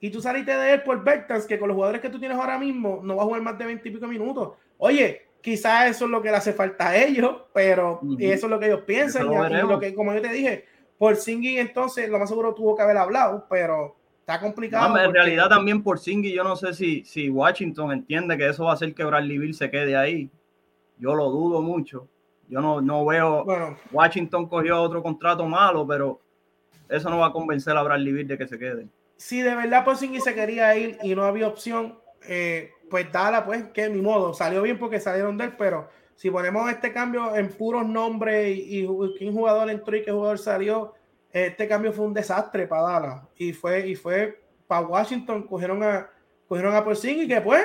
[0.00, 2.58] Y tú saliste de él por Bertans, que con los jugadores que tú tienes ahora
[2.58, 4.52] mismo no va a jugar más de 20 y pico minutos.
[4.78, 8.58] Oye, quizás eso es lo que le hace falta a ellos, pero eso es lo
[8.58, 9.26] que ellos piensan.
[9.30, 10.64] y, lo que, como yo te dije,
[10.96, 14.98] por Singy entonces lo más seguro tuvo que haber hablado, pero está complicado.
[14.98, 18.70] en realidad también por Singy yo no sé si, si Washington entiende que eso va
[18.70, 20.30] a hacer que Bradley Bill se quede ahí.
[20.96, 22.08] Yo lo dudo mucho.
[22.48, 23.44] Yo no, no veo.
[23.92, 26.22] Washington cogió otro contrato malo, pero
[26.88, 28.88] eso no va a convencer a Bradley Bill de que se quede.
[29.18, 33.44] Si de verdad por Singy se quería ir y no había opción, eh, pues dala,
[33.44, 34.34] pues que mi modo.
[34.34, 38.86] Salió bien porque salieron de él, pero si ponemos este cambio en puros nombres y,
[39.18, 40.94] quién jugador entró y qué jugador salió,
[41.30, 43.22] este cambio fue un desastre para Dallas.
[43.36, 46.08] Y fue, y fue para Washington, cogieron a,
[46.48, 47.64] cogieron a Porzingis que pues,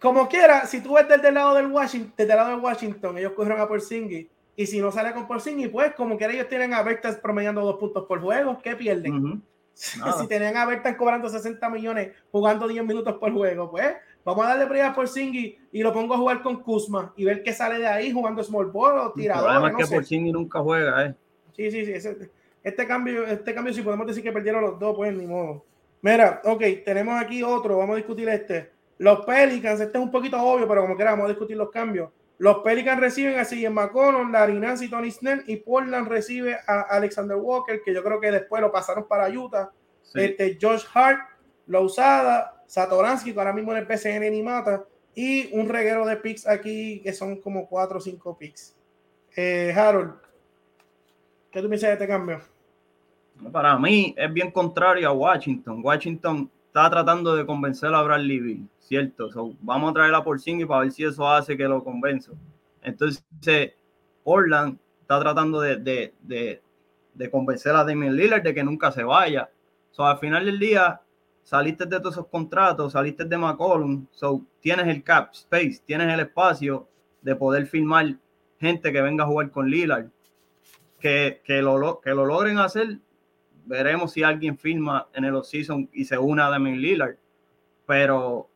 [0.00, 3.18] como quiera, si tú ves desde el lado del Washington, desde el lado de Washington,
[3.18, 4.26] ellos cogieron a Porzingis.
[4.56, 7.76] Y si no sale con Porzingis, pues como quiera ellos tienen a Bertas promediando dos
[7.76, 9.42] puntos por juego, ¿qué pierden?
[9.74, 14.48] si tenían a Bertas cobrando 60 millones jugando 10 minutos por juego, pues Vamos a
[14.48, 17.78] darle prioridad por Singy y lo pongo a jugar con Kuzma y ver qué sale
[17.78, 19.50] de ahí jugando small ball o tirador.
[19.50, 21.14] Además no que por Singy nunca juega, ¿eh?
[21.54, 22.08] Sí, sí, sí.
[22.62, 25.64] este, cambio, este cambio, si podemos decir que perdieron los dos, pues ni modo.
[26.00, 28.72] Mira, ok, tenemos aquí otro, vamos a discutir este.
[28.98, 32.10] Los Pelicans, este es un poquito obvio, pero como quiera, vamos a discutir los cambios.
[32.38, 36.80] Los Pelicans reciben a en McConnell, Larry Nance y Tony Snell, y Portland recibe a
[36.82, 39.70] Alexander Walker, que yo creo que después lo pasaron para Utah.
[40.14, 41.20] Este, Josh Hart,
[41.66, 46.16] la usada, Satoransky, que ahora mismo en el PCN ni mata, y un reguero de
[46.16, 48.74] picks aquí que son como 4 o 5 picks.
[49.36, 50.14] Eh, Harold,
[51.52, 52.40] ¿qué tú piensas de este cambio?
[53.52, 55.82] Para mí es bien contrario a Washington.
[55.84, 59.28] Washington está tratando de convencer a Bradley Bill, ¿cierto?
[59.60, 62.32] vamos a traer a y para ver si eso hace que lo convenzo.
[62.82, 63.22] Entonces,
[64.24, 66.60] Portland está tratando de,
[67.30, 69.48] convencer a Damian Lillard de que nunca se vaya.
[69.92, 71.00] So, al final del día,
[71.44, 76.20] saliste de todos esos contratos, saliste de McCollum, so, tienes el cap space, tienes el
[76.20, 76.88] espacio
[77.22, 78.16] de poder filmar
[78.58, 80.06] gente que venga a jugar con Lillard.
[80.98, 82.98] Que, que, lo, que lo logren hacer,
[83.66, 87.16] veremos si alguien firma en el offseason y se une a Damian Lillard.
[87.86, 88.48] Pero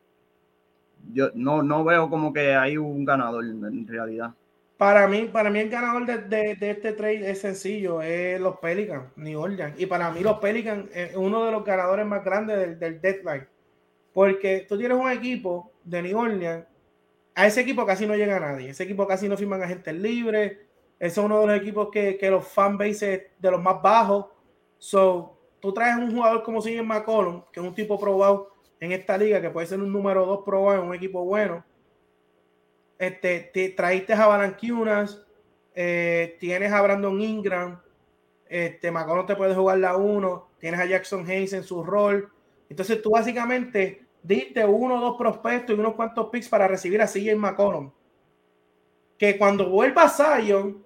[1.13, 4.33] yo no, no veo como que hay un ganador en realidad.
[4.79, 9.37] Para mí, para mí el ganador de, este trade es sencillo, es los Pelicans, New
[9.37, 9.77] Orleans.
[9.77, 13.45] Y para mí los Pelicans es uno de los ganadores más grandes del, del deadline.
[14.13, 16.65] Porque tú tienes un equipo de New Orleans,
[17.35, 20.53] a ese equipo casi no llega nadie, ese equipo casi no firman agentes libres,
[20.97, 24.27] ese es uno de los equipos que, que los fanbases de los más bajos.
[24.77, 29.17] So, tú traes un jugador como Sigel McCollum, que es un tipo probado en esta
[29.17, 31.65] liga, que puede ser un número dos probado en un equipo bueno.
[32.99, 35.25] Este, te, traíste a Balanquiunas,
[35.73, 37.81] eh, tienes a Brandon Ingram,
[38.45, 42.29] este, McCollum te puede jugar la uno, tienes a Jackson Hayes en su rol.
[42.69, 47.07] Entonces tú básicamente diste uno o dos prospectos y unos cuantos picks para recibir a
[47.07, 47.91] CJ McCollum.
[49.17, 50.83] Que cuando vuelva Zion,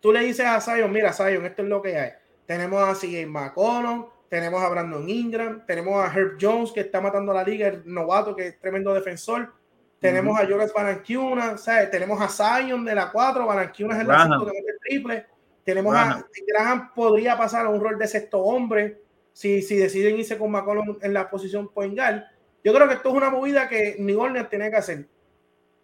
[0.00, 2.10] tú le dices a Zion, mira Zion, esto es lo que hay.
[2.44, 7.32] Tenemos a CJ McCollum, tenemos a Brandon Ingram, tenemos a Herb Jones que está matando
[7.32, 9.54] a la liga, el novato que es tremendo defensor.
[10.00, 11.56] Tenemos a Jonas Baranquiuna,
[11.90, 15.26] tenemos a Zion de la 4, Baranquiuna es el segundo que mete triple.
[15.62, 20.38] Tenemos a Graham, podría pasar a un rol de sexto hombre si, si deciden irse
[20.38, 22.22] con McCollum en la posición point guard.
[22.64, 25.06] Yo creo que esto es una movida que New Orleans tiene que hacer.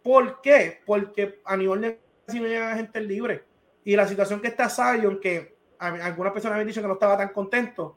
[0.03, 0.81] ¿Por qué?
[0.87, 1.97] Porque a New Orleans
[2.29, 3.45] si no llega gente libre.
[3.85, 7.29] Y la situación que está Zion, que algunas personas habían dicho que no estaba tan
[7.29, 7.97] contento,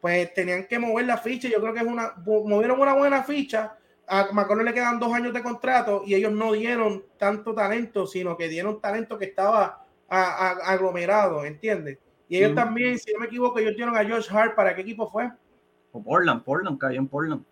[0.00, 1.48] pues tenían que mover la ficha.
[1.48, 3.76] Yo creo que es una, movieron una buena ficha.
[4.08, 8.36] A McConnell le quedan dos años de contrato y ellos no dieron tanto talento, sino
[8.36, 11.98] que dieron talento que estaba aglomerado, ¿entiendes?
[12.28, 14.54] Y ellos también, si no me equivoco, ellos dieron a Josh Hart.
[14.54, 15.30] ¿Para qué equipo fue?
[15.92, 17.44] O Portland, Portland, cayó en Portland.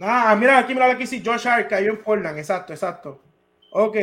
[0.00, 3.20] Ah, mira, aquí mira aquí sí, Josh Hart cayó en Portland, exacto, exacto.
[3.72, 3.96] Ok.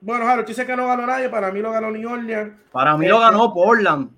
[0.00, 2.52] Bueno, Harold, tú dices que no ganó nadie, para mí lo ganó New Orleans.
[2.70, 4.10] Para mí lo ganó este Portland.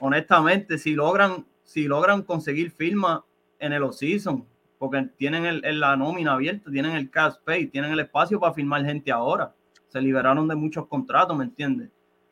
[0.00, 3.24] Honestamente, si logran si logran conseguir firma
[3.58, 4.46] en el off-season,
[4.82, 8.84] porque tienen el, la nómina abierta, tienen el cash pay, tienen el espacio para firmar
[8.84, 9.54] gente ahora.
[9.86, 11.88] Se liberaron de muchos contratos, ¿me entiendes?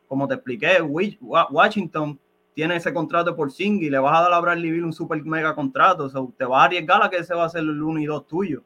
[0.09, 2.19] Como te expliqué, Washington
[2.53, 5.25] tiene ese contrato por Sing y le vas a dar a Bradley Bill un super
[5.25, 6.07] mega contrato.
[6.07, 8.07] O sea, te vas a arriesgar a que ese va a ser el 1 y
[8.07, 8.65] 2 tuyo.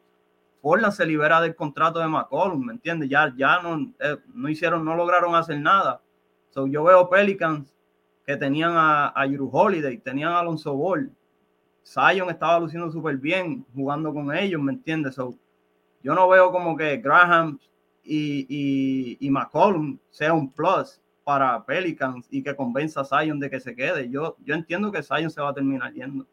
[0.63, 3.11] Portland se libera del contrato de McCollum, ¿me entiendes?
[3.11, 6.01] Ya, ya no, eh, no hicieron, no lograron hacer nada.
[6.49, 7.71] So, yo veo Pelicans
[8.27, 11.13] que tenían a, a Holiday, tenían a Alonso Ball.
[11.85, 15.17] Zion estaba luciendo súper bien jugando con ellos, ¿me entiendes?
[15.17, 17.59] yo no veo como que Graham
[18.03, 23.49] y, y, y, McCollum sea un plus para Pelicans y que convenza a Zion de
[23.49, 24.11] que se quede.
[24.11, 26.27] Yo, yo entiendo que Zion se va a terminar yendo.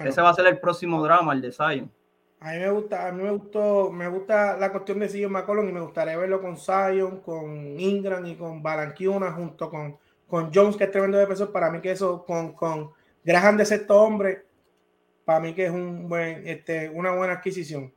[0.00, 1.90] Ese va a ser el próximo drama, el de Zion.
[2.40, 5.68] A mí me gusta, a mí me gustó, me gusta la cuestión de Zion McCollum
[5.68, 9.98] y me gustaría verlo con Zion, con Ingram y con Balanquiuna junto con
[10.28, 12.92] con Jones, que es tremendo defensor, para mí que eso, con, con
[13.24, 14.44] Graham de sexto hombre,
[15.24, 17.92] para mí que es un buen, este, una buena adquisición.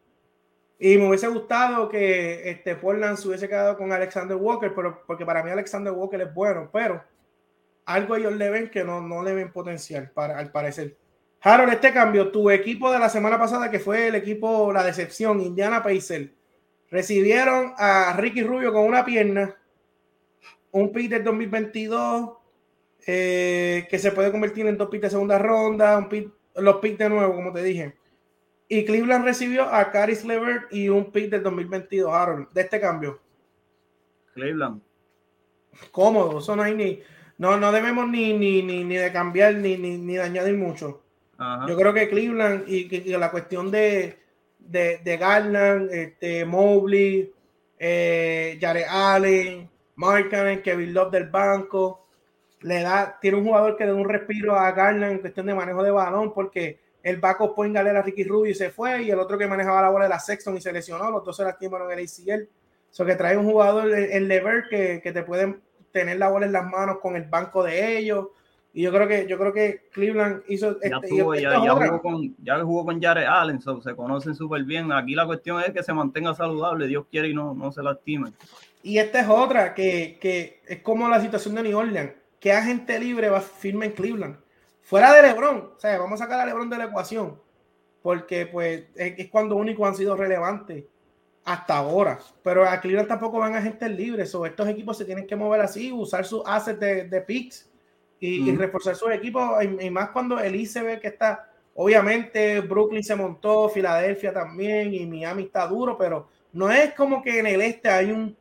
[0.79, 5.25] Y me hubiese gustado que este, Portland se hubiese quedado con Alexander Walker, pero, porque
[5.25, 7.03] para mí Alexander Walker es bueno, pero
[7.85, 10.97] algo ellos le ven que no, no le ven potencial, para, al parecer.
[11.41, 15.39] Harold, este cambio, tu equipo de la semana pasada, que fue el equipo, la decepción,
[15.41, 16.29] Indiana Pacers,
[16.89, 19.55] recibieron a Ricky Rubio con una pierna
[20.71, 22.29] un pick del 2022
[23.07, 26.97] eh, que se puede convertir en dos picks de segunda ronda, un pick, los picks
[26.99, 27.95] de nuevo, como te dije.
[28.67, 33.19] Y Cleveland recibió a Caris Levert y un pick del 2022, Aaron, de este cambio.
[34.33, 34.81] Cleveland.
[35.91, 36.99] Cómodo, eso no hay ni.
[37.37, 41.01] No, no debemos ni, ni, ni, ni de cambiar ni, ni, ni de añadir mucho.
[41.67, 44.19] Yo creo que Cleveland y, que la cuestión de,
[44.59, 47.33] de, de Garland, este, Mobley,
[47.79, 52.00] eh, Jared Allen, Markkanen, Kevin Love del banco.
[52.61, 55.83] Le da, tiene un jugador que da un respiro a Garland en cuestión de manejo
[55.83, 59.37] de balón, porque el backup point galera Ricky Rubio y se fue, y el otro
[59.37, 61.99] que manejaba la bola de la Sexton y se lesionó, los dos se lastimaron el
[61.99, 62.47] ACL.
[62.91, 66.51] Eso que trae un jugador en lever que, que te pueden tener la bola en
[66.51, 68.27] las manos con el banco de ellos.
[68.73, 72.35] Y yo creo que yo creo que Cleveland hizo ya, este, tuvo, ya, jugó con,
[72.41, 74.91] ya jugó con Jared Allen, se conocen súper bien.
[74.93, 78.31] Aquí la cuestión es que se mantenga saludable, Dios quiere y no, no se lastime.
[78.83, 82.13] Y esta es otra, que, que, es como la situación de New Orleans.
[82.41, 84.35] ¿Qué agente libre va a firmar en Cleveland?
[84.81, 87.39] Fuera de LeBron, o sea, vamos a sacar a LeBron de la ecuación,
[88.01, 90.83] porque pues es, cuando único han sido relevantes.
[91.45, 92.19] hasta ahora.
[92.43, 94.25] Pero a Cleveland tampoco van a gente libre.
[94.25, 97.69] So, estos equipos se tienen que mover así, usar sus assets de, de picks
[98.19, 99.43] y, reforzar sus equipos.
[99.63, 101.47] Y, más cuando el ve que está.
[101.75, 107.39] Obviamente, Brooklyn se montó, Filadelfia también, y Miami está duro, pero no es como que
[107.39, 108.35] en el este hay un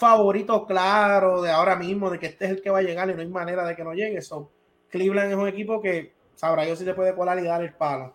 [0.00, 3.14] favorito claro de ahora mismo, de que este es el que va a llegar y
[3.14, 4.22] no hay manera de que no llegue.
[4.22, 4.50] So,
[4.88, 8.14] Cleveland es un equipo que sabrá yo si se puede colar y dar el palo.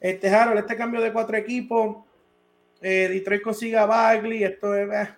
[0.00, 1.98] Este Harold, este cambio de cuatro equipos,
[2.80, 5.08] eh, Detroit consiga Bagley, esto es eh,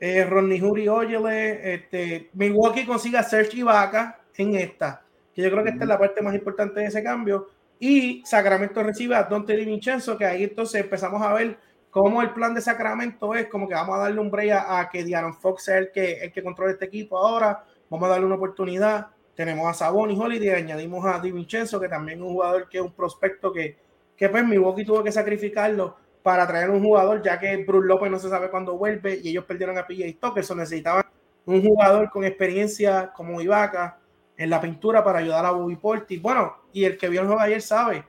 [0.00, 5.02] eh Ronnie Huri Oyele, este, Milwaukee consiga Serge Ibaka en esta,
[5.34, 7.48] que yo creo que esta es la parte más importante de ese cambio.
[7.78, 11.56] Y Sacramento recibe a Dante Vincenzo, que ahí entonces empezamos a ver
[11.90, 15.04] cómo el plan de Sacramento es como que vamos a darle un break a, que
[15.04, 18.36] Diaron Fox sea el que, el que controle este equipo ahora, vamos a darle una
[18.36, 19.08] oportunidad.
[19.34, 22.78] Tenemos a Sabón y Holiday, añadimos a Di Vincenzo, que también es un jugador que
[22.78, 23.76] es un prospecto que,
[24.16, 28.18] que pues Milwaukee tuvo que sacrificarlo para traer un jugador, ya que Bruce López no
[28.18, 31.04] se sabe cuándo vuelve y ellos perdieron a PJ Tucker, eso necesitaban
[31.46, 33.98] un jugador con experiencia como Ibaka
[34.36, 36.18] en la pintura para ayudar a Bobby Porti.
[36.18, 38.04] Bueno, y el que vio el juego ayer sabe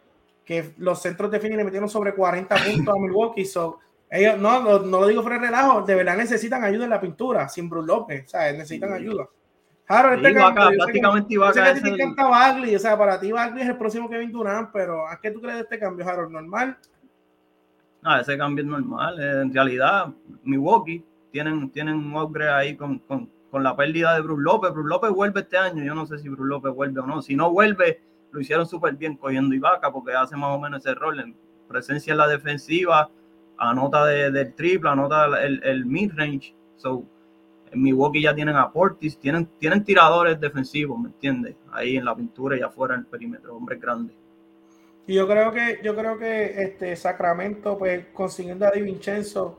[0.45, 3.45] que los centros de Phoenix le metieron sobre 40 puntos a Milwaukee.
[3.45, 3.79] So,
[4.09, 7.47] ellos, no, no, lo digo fuera de relajo, de verdad necesitan ayuda en la pintura,
[7.47, 9.27] sin Bruce López, o sea, necesitan ayuda.
[9.87, 11.67] Harold, este cambio, prácticamente Ibaka.
[11.67, 14.31] Yo sé que te encanta Bagley, o sea, para ti Bagley es el próximo Kevin
[14.31, 16.31] Durant, pero ¿a qué tú crees de este cambio, Harold?
[16.31, 16.77] ¿Normal?
[18.01, 19.19] No, ese cambio es normal.
[19.19, 20.07] Eh, en realidad,
[20.43, 24.73] Milwaukee tienen, tienen un upgrade ahí con, con, con la pérdida de Bruce López.
[24.73, 25.83] Bruce López vuelve este año.
[25.83, 27.21] Yo no sé si Bruce López vuelve o no.
[27.21, 28.01] Si no vuelve,
[28.31, 31.35] lo hicieron súper bien cogiendo Ibaka porque hace más o menos ese rol en
[31.67, 33.09] presencia en la defensiva,
[33.57, 36.53] anota de, del triple, anota el, el mid-range.
[36.77, 37.05] So,
[37.71, 38.71] en Milwaukee ya tienen a
[39.19, 41.55] tienen, tienen tiradores defensivos, ¿me entiendes?
[41.71, 44.15] Ahí en la pintura y afuera en el perímetro, hombres grandes.
[45.07, 49.57] Y yo creo que, yo creo que este Sacramento, pues consiguiendo a Di Vincenzo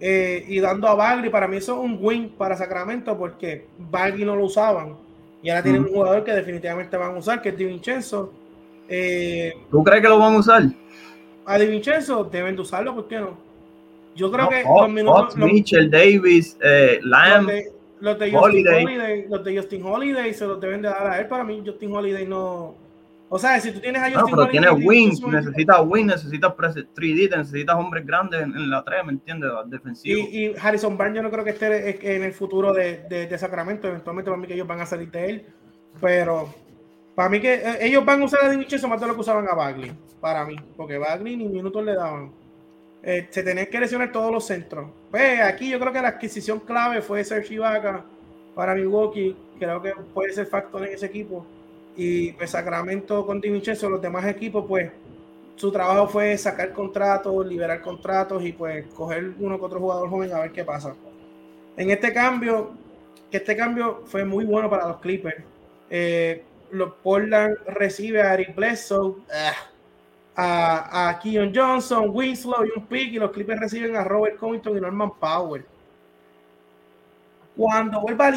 [0.00, 4.24] eh, y dando a Bagley, para mí eso es un win para Sacramento porque Bagley
[4.24, 5.07] no lo usaban.
[5.42, 8.32] Y ahora tienen un jugador que definitivamente van a usar, que es Di Vincenzo.
[8.88, 10.62] Eh, ¿Tú crees que lo van a usar?
[11.46, 13.36] A Di Vincenzo deben de usarlo, ¿por qué no?
[14.14, 15.36] Yo creo que los minutos.
[15.36, 17.50] Mitchell, Davis, eh, Lamb.
[18.00, 19.26] Los de, Justin Holiday.
[19.28, 21.26] los de Justin Holiday se los deben de dar a él.
[21.26, 22.87] Para mí, Justin Holiday no
[23.30, 27.36] o sea, si tú tienes a Justin no, pero tienes wings, necesitas wings, necesitas 3D,
[27.36, 29.50] necesitas hombres grandes en, la 3, ¿me entiendes?
[29.66, 30.18] Defensivo.
[30.18, 33.38] Y, y, Harrison Barnes yo no creo que esté en el futuro de, de, de,
[33.38, 35.46] Sacramento, eventualmente para mí que ellos van a salir de él,
[36.00, 36.54] pero
[37.14, 39.46] para mí que eh, ellos van a usar a Dimitri más de lo que usaban
[39.46, 42.32] a Bagley, para mí, porque Bagley ni minutos le daban.
[43.02, 44.90] Eh, se tenían que lesionar todos los centros.
[45.10, 48.04] Pues aquí yo creo que la adquisición clave fue Serge Ibaka
[48.54, 51.46] para Milwaukee, creo que puede ser factor en ese equipo
[51.98, 54.88] y pues Sacramento con Di los demás equipos, pues
[55.56, 60.32] su trabajo fue sacar contratos, liberar contratos y pues coger uno que otro jugador joven
[60.32, 60.94] a ver qué pasa.
[61.76, 62.70] En este cambio,
[63.28, 65.42] que este cambio fue muy bueno para los Clippers.
[65.90, 69.50] Eh, los Portland recibe a Eric Bledsoe, eh,
[70.36, 74.76] a, a Keon Johnson, Winslow y un pick, y los Clippers reciben a Robert Covington
[74.76, 75.64] y Norman Powell.
[77.56, 78.30] Cuando vuelva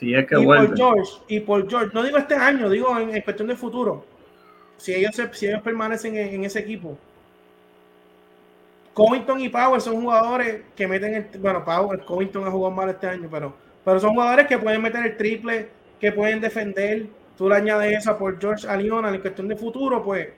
[0.00, 3.56] Leonard, y Por George, y por George, no digo este año, digo en, cuestión de
[3.56, 4.04] futuro.
[4.76, 6.96] Si ellos, si ellos permanecen en, ese equipo.
[8.94, 11.38] Covington y Power son jugadores que meten el.
[11.38, 15.04] Bueno, Power, Covington ha jugado mal este año, pero, pero son jugadores que pueden meter
[15.04, 15.68] el triple,
[16.00, 17.06] que pueden defender.
[17.36, 20.28] Tú le añades eso por George Aliona en cuestión de futuro, pues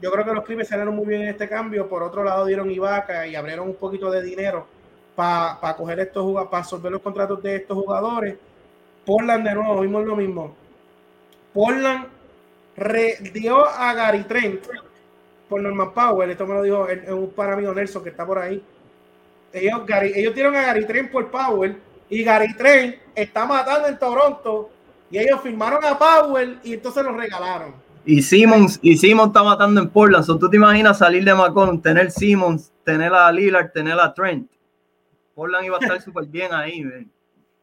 [0.00, 1.88] yo creo que los Clippers salieron muy bien en este cambio.
[1.88, 4.66] Por otro lado, dieron Ibaka y abrieron un poquito de dinero
[5.14, 8.36] para coger estos jugadores, para absorber los contratos de estos jugadores
[9.04, 10.54] Portland de nuevo, vimos lo mismo.
[11.52, 12.06] Portland
[13.32, 14.64] dio a Gary Trent
[15.48, 16.30] por Norman Powell.
[16.30, 18.62] Esto me lo dijo un par amigo Nelson que está por ahí.
[19.52, 19.82] Ellos,
[20.14, 21.76] ellos dieron a Gary Trent por Powell
[22.08, 24.70] y Gary Trent está matando en Toronto
[25.10, 27.74] y ellos firmaron a Powell y entonces lo regalaron.
[28.04, 30.26] Y Simmons, y Simmons está matando en Portland.
[30.26, 34.50] ¿Tú te imaginas salir de Macon, tener Simmons, tener a Lillard, tener a Trent?
[35.34, 36.82] Portland iba a estar súper bien ahí.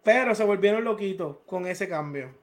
[0.04, 2.34] Pero se volvieron loquitos con ese cambio.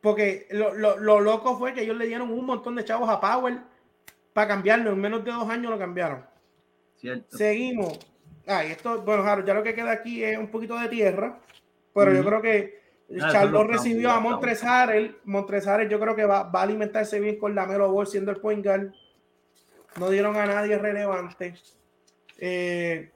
[0.00, 3.60] Porque lo, loco fue que ellos le dieron un montón de chavos a Power
[4.32, 4.90] para cambiarlo.
[4.90, 6.24] En menos de dos años lo cambiaron.
[7.28, 7.98] Seguimos.
[8.46, 11.38] Ay, esto, bueno, ya lo que queda aquí es un poquito de tierra.
[11.94, 12.80] Pero yo creo que
[13.20, 15.16] ah, Charlotte recibió a Montres Harrell.
[15.88, 18.92] yo creo que va, a alimentarse bien con la Melo Ball siendo el point guard.
[19.98, 21.54] No dieron a nadie relevante.
[22.38, 23.12] Eh,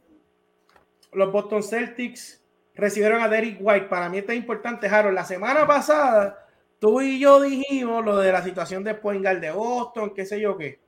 [1.13, 2.46] los Boston Celtics
[2.77, 3.87] recibieron a Derek White.
[3.87, 5.15] Para mí esto es importante, Harold.
[5.15, 6.47] La semana pasada,
[6.79, 10.57] tú y yo dijimos lo de la situación de point de Boston, qué sé yo
[10.57, 10.81] qué.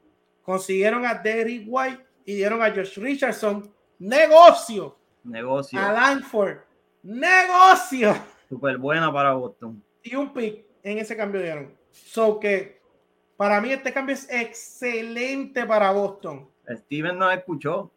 [0.43, 4.97] Consiguieron a Derek White y dieron a Josh Richardson negocio.
[5.25, 5.81] Negocio.
[5.81, 6.59] A Langford,
[7.03, 8.15] negocio.
[8.49, 9.83] Súper buena para Boston.
[10.03, 11.77] Y un pick en ese cambio dieron.
[11.91, 12.81] So que
[13.37, 16.49] para mí este cambio es excelente para Boston.
[16.69, 17.91] Steven no escuchó.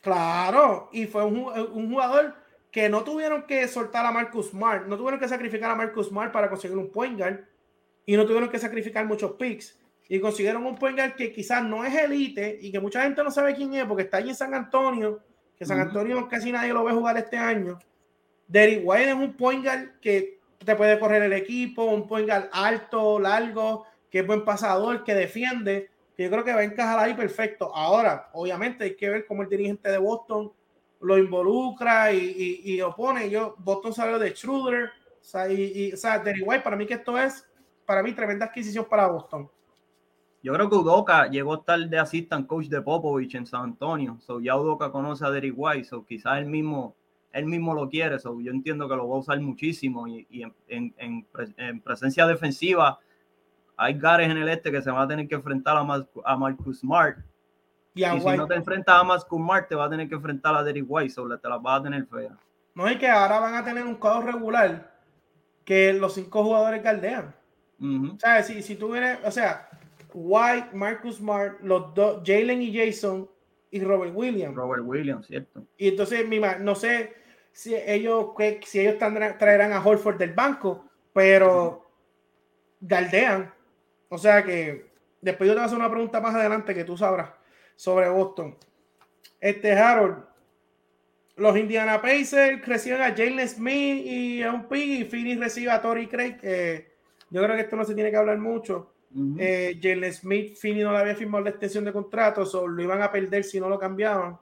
[0.00, 2.34] Claro, y fue un, un, jugador
[2.70, 6.32] que no tuvieron que soltar a Marcus Smart, no tuvieron que sacrificar a Marcus Smart
[6.32, 7.40] para conseguir un point guard
[8.06, 11.84] y no tuvieron que sacrificar muchos picks y consiguieron un point guard que quizás no
[11.84, 14.54] es elite y que mucha gente no sabe quién es porque está allí en San
[14.54, 15.20] Antonio,
[15.56, 17.78] que San Antonio casi nadie lo ve jugar este año.
[18.48, 22.48] Derrick White es un point guard que te puede correr el equipo, un point guard
[22.52, 25.90] alto, largo, que es buen pasador, que defiende
[26.22, 27.74] yo creo que va a encajar ahí perfecto.
[27.74, 30.52] Ahora, obviamente, hay que ver cómo el dirigente de Boston
[31.00, 33.30] lo involucra y, y, opone.
[33.30, 34.90] Yo, Boston salió de Schroeder,
[35.20, 37.44] o sea, y, o sea, Derry White, para mí que esto es,
[37.86, 39.50] para mí, tremenda adquisición para Boston.
[40.42, 44.18] Yo creo que Udoka llegó a estar de assistant coach de Popovich en San Antonio.
[44.20, 46.96] So, ya Udoka conoce a Derrick White, so, quizás él mismo,
[47.32, 48.18] él mismo lo quiere.
[48.18, 51.26] So, yo entiendo que lo va a usar muchísimo y, en, en,
[51.56, 52.98] en, presencia defensiva
[53.76, 56.80] hay Gares en el este que se van a tener que enfrentar a, a Marcus
[56.80, 57.18] Smart.
[57.94, 60.62] Y, si no te enfrentas a Marcus Smart, te va a tener que enfrentar a
[60.62, 62.36] Derrick White, sobre te las vas a tener fea.
[62.74, 64.92] No es que ahora van a tener un cuadro regular
[65.64, 67.34] que los cinco jugadores caldean.
[67.82, 69.68] O sea, si, si tú vienes, o sea,
[70.12, 73.28] White, Marcus Smart, los dos, Jalen y Jason
[73.70, 74.54] y Robert Williams.
[74.54, 75.64] Robert Williams, cierto.
[75.76, 76.26] Y entonces,
[76.60, 77.14] no sé
[77.52, 78.26] si ellos,
[78.64, 81.90] si ellos traerán a Holford del banco, pero
[82.80, 83.52] galdean.
[84.10, 86.96] O sea que después yo te voy a hacer una pregunta más adelante que tú
[86.96, 87.39] sabrás
[87.80, 88.54] sobre Boston.
[89.40, 90.22] Este Harold,
[91.36, 95.80] los Indiana Pacers crecieron a Jalen Smith y a un pig y Phoenix recibe a
[95.80, 96.36] Tori Craig.
[97.30, 98.92] yo creo que esto no se tiene que hablar mucho.
[99.38, 103.00] Eh, Jalen Smith, Phoenix no le había firmado la extensión de contrato, o lo iban
[103.00, 104.38] a perder si no lo cambiaban.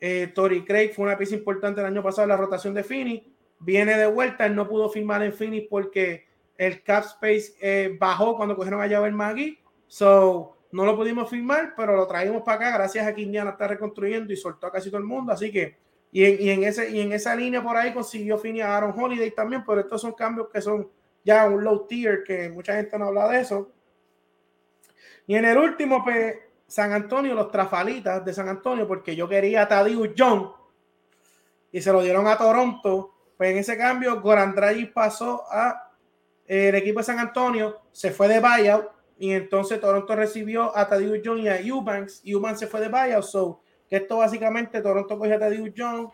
[0.00, 3.26] Eh, Tori Craig fue una pieza importante el año pasado en la rotación de Phoenix.
[3.58, 6.24] Viene de vuelta, él no pudo firmar en Phoenix porque
[6.56, 9.58] el cap space eh, bajó cuando cogieron a Javier Magui.
[9.86, 13.68] So, no lo pudimos firmar, pero lo traímos para acá gracias a que Indiana está
[13.68, 15.32] reconstruyendo y soltó a casi todo el mundo.
[15.32, 15.76] Así que,
[16.10, 19.64] y en, ese, y en esa línea por ahí consiguió fin a Aaron Holiday también,
[19.66, 20.88] pero estos son cambios que son
[21.24, 23.70] ya un low tier, que mucha gente no habla de eso.
[25.26, 29.62] Y en el último, pues, San Antonio, los trafalitas de San Antonio, porque yo quería
[29.62, 30.52] a Tadiu John
[31.72, 33.14] y se lo dieron a Toronto.
[33.36, 34.54] Pues en ese cambio, Goran
[34.92, 35.88] pasó a
[36.46, 41.20] el equipo de San Antonio se fue de buyout y entonces Toronto recibió a Tadiu
[41.24, 42.22] John y a Eubanks.
[42.24, 46.10] Eubanks se fue de buyout, so que esto básicamente Toronto cogió a Tadiu John,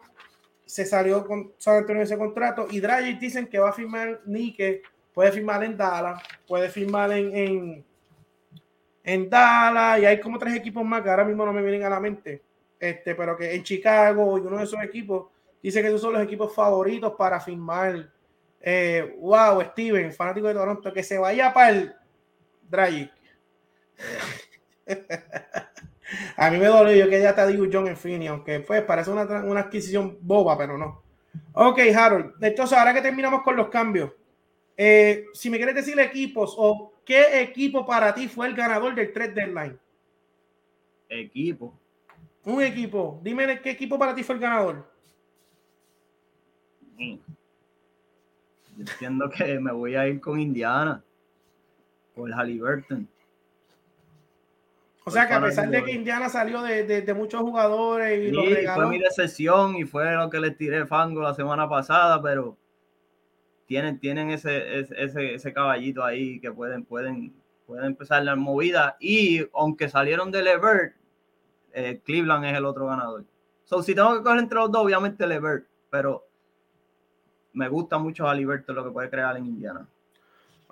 [0.65, 4.83] se salió con San Antonio ese contrato y Dragic dicen que va a firmar Nike,
[5.13, 7.85] puede firmar en Dallas, puede firmar en,
[9.03, 11.91] en, Dallas y hay como tres equipos más que ahora mismo no me vienen a
[11.91, 12.43] la mente,
[12.81, 15.27] este, pero que en Chicago y uno de esos equipos
[15.63, 18.09] dice que esos son los equipos favoritos para firmar
[18.61, 21.95] eh, wow, Steven, fanático de Toronto, que se vaya para el
[22.69, 23.11] Dragic.
[26.37, 29.11] A mí me dolió, yo que ya te digo John en Fini, aunque pues parece
[29.11, 31.03] una, una, adquisición boba, pero no.
[31.55, 32.35] Ok, Harold.
[32.43, 34.13] Entonces, ahora que terminamos con los cambios,
[34.77, 39.13] eh, si me quieres decir equipos o qué equipo para ti fue el ganador del
[39.13, 39.79] 3 deadline.
[41.09, 41.79] Equipo.
[42.45, 43.21] Un equipo.
[43.23, 44.87] Dime qué equipo para ti fue el ganador.
[46.97, 47.17] Mm.
[48.79, 51.03] Entiendo que me voy a ir con Indiana
[52.15, 53.09] por Halliburton.
[55.07, 58.87] O sea que a pesar de que Indiana salió de, muchos jugadores y sí, fue
[58.89, 62.57] mi decepción y fue lo que les tiré fango la semana pasada, pero
[63.67, 67.35] tienen, tienen ese, ese, ese caballito ahí que pueden, pueden,
[67.67, 70.95] pueden empezar la movida y aunque salieron de Levert,
[71.75, 73.25] eh, Cleveland es el otro ganador.
[73.65, 76.27] So, si tengo que coger entre los dos, obviamente Levert, pero
[77.53, 79.87] me gusta mucho a Liberto lo que puede crear en Indiana.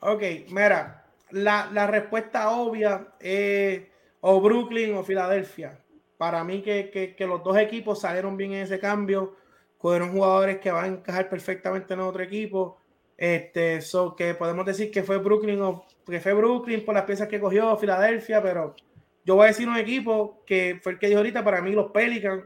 [0.00, 1.01] Ok, mira,
[1.32, 3.82] la, respuesta obvia es
[4.20, 5.78] o Brooklyn o Filadelfia.
[6.16, 9.36] Para mí que, los dos equipos salieron bien en ese cambio,
[9.78, 12.78] fueron jugadores que van a encajar perfectamente en otro equipo.
[13.16, 13.80] Este,
[14.16, 17.76] que podemos decir que fue Brooklyn o que fue Brooklyn por las piezas que cogió
[17.76, 18.74] Filadelfia, pero
[19.24, 21.92] yo voy a decir un equipo que fue el que dijo ahorita, para mí los
[21.92, 22.44] Pelicans,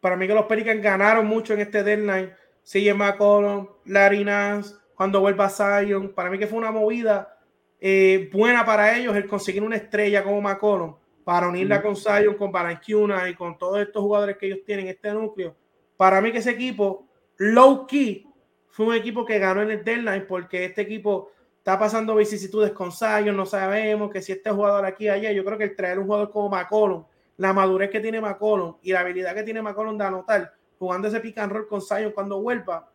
[0.00, 2.32] para mí que los Pelicans ganaron mucho en este deadline
[2.64, 6.12] CJ McCollum, Larry Nance, cuando vuelva Zion.
[6.14, 7.36] Para mí que fue una movida
[7.84, 12.52] eh, buena para ellos el conseguir una estrella como McCollum para unirla con Zion, con
[12.52, 15.56] Baranquiuna y con todos estos jugadores que ellos tienen en este núcleo.
[15.96, 17.08] Para mí que ese equipo,
[17.38, 18.24] low key,
[18.68, 22.92] fue un equipo que ganó en el deadline porque este equipo está pasando vicisitudes con
[22.92, 26.06] Zion, no sabemos que si este jugador aquí allá, yo creo que el traer un
[26.06, 27.04] jugador como McCollum
[27.36, 31.18] la madurez que tiene McCollum y la habilidad que tiene McCollum de anotar, jugando ese
[31.18, 32.92] pick and roll con Zion cuando vuelva,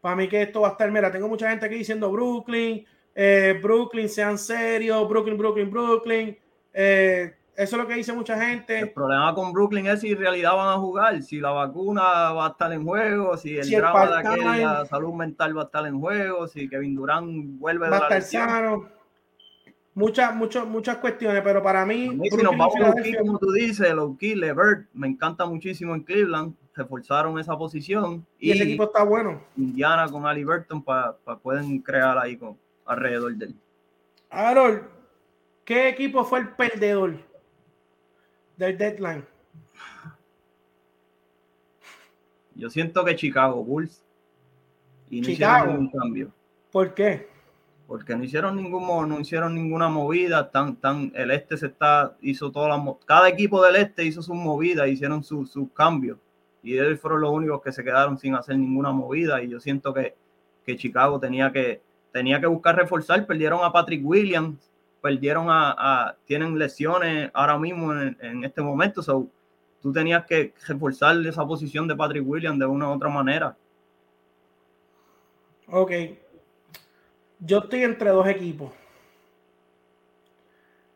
[0.00, 3.58] para mí que esto va a estar, mira, tengo mucha gente aquí diciendo Brooklyn, eh,
[3.62, 6.38] Brooklyn, sean serios, Brooklyn, Brooklyn, Brooklyn.
[6.72, 8.78] Eh, eso es lo que dice mucha gente.
[8.78, 12.46] El problema con Brooklyn es si en realidad van a jugar, si la vacuna va
[12.46, 16.00] a estar en juego, si el drama de la salud mental va a estar en
[16.00, 18.88] juego, si Kevin Durant vuelve va a estar sano.
[19.94, 22.18] Muchas, muchas, muchas cuestiones, pero para mí.
[22.30, 26.54] si nos vamos a los como tú dices, los Levert, me encanta muchísimo en Cleveland,
[26.74, 28.26] reforzaron esa posición.
[28.38, 29.42] Y, ese equipo está bueno.
[29.54, 33.54] Indiana con Ali Burton para pueden crear ahí con, alrededor de él.
[34.30, 34.82] Harold,
[35.64, 37.16] ¿qué equipo fue el perdedor?
[38.56, 39.24] del deadline?
[42.54, 44.02] Yo siento que Chicago Bulls
[45.10, 46.32] y no hicieron ningún cambio.
[46.70, 47.28] ¿Por qué?
[47.86, 52.50] Porque no hicieron ningún no hicieron ninguna movida, tan, tan, el este se está, hizo
[52.50, 56.18] todas las cada equipo del este hizo sus movidas, hicieron sus cambios,
[56.62, 59.92] y ellos fueron los únicos que se quedaron sin hacer ninguna movida, y yo siento
[59.92, 60.14] que,
[60.64, 61.82] que Chicago tenía que,
[62.12, 68.44] tenía que buscar reforzar, perdieron a Patrick Williams, perdieron a, tienen lesiones ahora mismo en,
[68.44, 69.28] este momento, so,
[69.80, 73.56] tú tenías que reforzar esa posición de Patrick Williams de una u otra manera.
[75.66, 75.90] Ok.
[77.40, 78.70] Yo estoy entre dos equipos.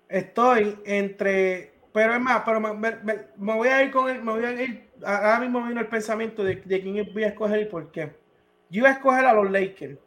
[0.09, 2.93] Estoy entre, pero es más, pero me,
[3.37, 6.57] voy a ir con el, me voy a ir, ahora mismo vino el pensamiento de,
[6.57, 8.15] de quién voy a escoger y por qué.
[8.71, 9.99] Yo iba a escoger a los Lakers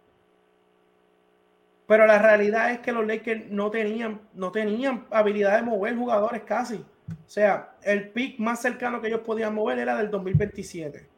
[1.90, 6.44] pero la realidad es que los Lakers no tenían, no tenían habilidad de mover jugadores
[6.44, 6.76] casi.
[6.76, 11.10] O sea, el pick más cercano que ellos podían mover era del 2027.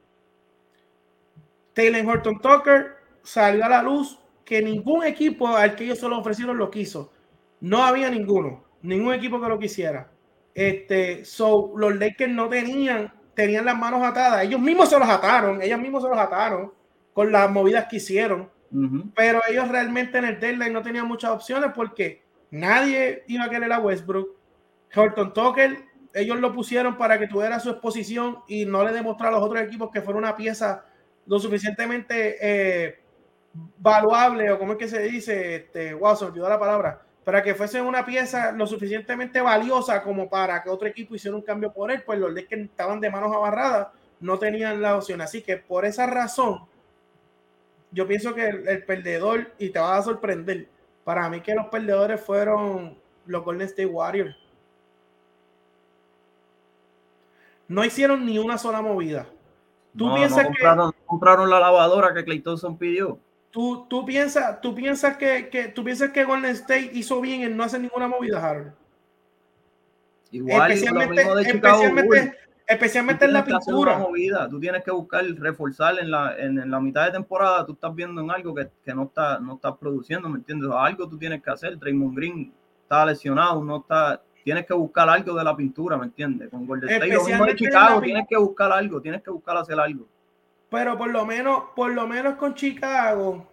[1.73, 6.19] Taylor Horton Tucker salió a la luz que ningún equipo al que ellos se lo
[6.19, 7.11] ofrecieron lo quiso.
[7.59, 10.09] No había ninguno, ningún equipo que lo quisiera.
[10.55, 14.45] Este, so, los Lakers no tenían, tenían las manos atadas.
[14.45, 16.71] Ellos mismos se los ataron, ellos mismos se los ataron
[17.11, 18.49] con las movidas que hicieron.
[19.15, 23.71] Pero ellos realmente en el deadline no tenían muchas opciones porque nadie iba a querer
[23.73, 24.37] a Westbrook.
[24.95, 25.77] Horton Tucker,
[26.13, 29.63] ellos lo pusieron para que tuviera su exposición y no le demostrara a los otros
[29.63, 30.85] equipos que fuera una pieza
[31.25, 32.99] lo suficientemente eh,
[33.77, 37.55] valuable o como es que se dice, este, wow, se olvidó la palabra, para que
[37.55, 41.91] fuese una pieza lo suficientemente valiosa como para que otro equipo hiciera un cambio por
[41.91, 43.87] él, pues los que estaban de manos abarradas
[44.19, 45.21] no tenían la opción.
[45.21, 46.61] Así que por esa razón,
[47.91, 50.67] yo pienso que el, perdedor, y te va a sorprender,
[51.03, 54.35] para mí que los perdedores fueron los Golden State Warriors.
[57.67, 59.27] No hicieron ni una sola movida.
[59.97, 63.19] ¿Tú piensas compraron, que compraron la lavadora que Clay Thompson pidió?
[63.49, 67.57] ¿Tú, tú piensas, tú piensas que, que, tú piensas que Golden State hizo bien en
[67.57, 68.73] no hacer ninguna movida, Harold?
[70.31, 72.37] Igual especialmente, lo mismo de Chicago especialmente,
[72.71, 73.97] Especialmente en la pintura.
[73.97, 74.47] Movida.
[74.47, 77.65] Tú tienes que buscar reforzar en la, en, la mitad de temporada.
[77.65, 80.69] Tú estás viendo en algo que, que no está no estás produciendo, ¿me entiendes?
[80.73, 81.77] Algo tú tienes que hacer.
[81.77, 82.53] Draymond Green
[82.83, 84.21] está lesionado, no está.
[84.43, 86.49] Tienes que buscar algo de la pintura, ¿me entiendes?
[86.49, 90.07] Con Golden State, Chicago, tienes que buscar algo, tienes que buscar hacer algo.
[90.69, 93.45] Pero por lo menos, por lo menos con Chicago,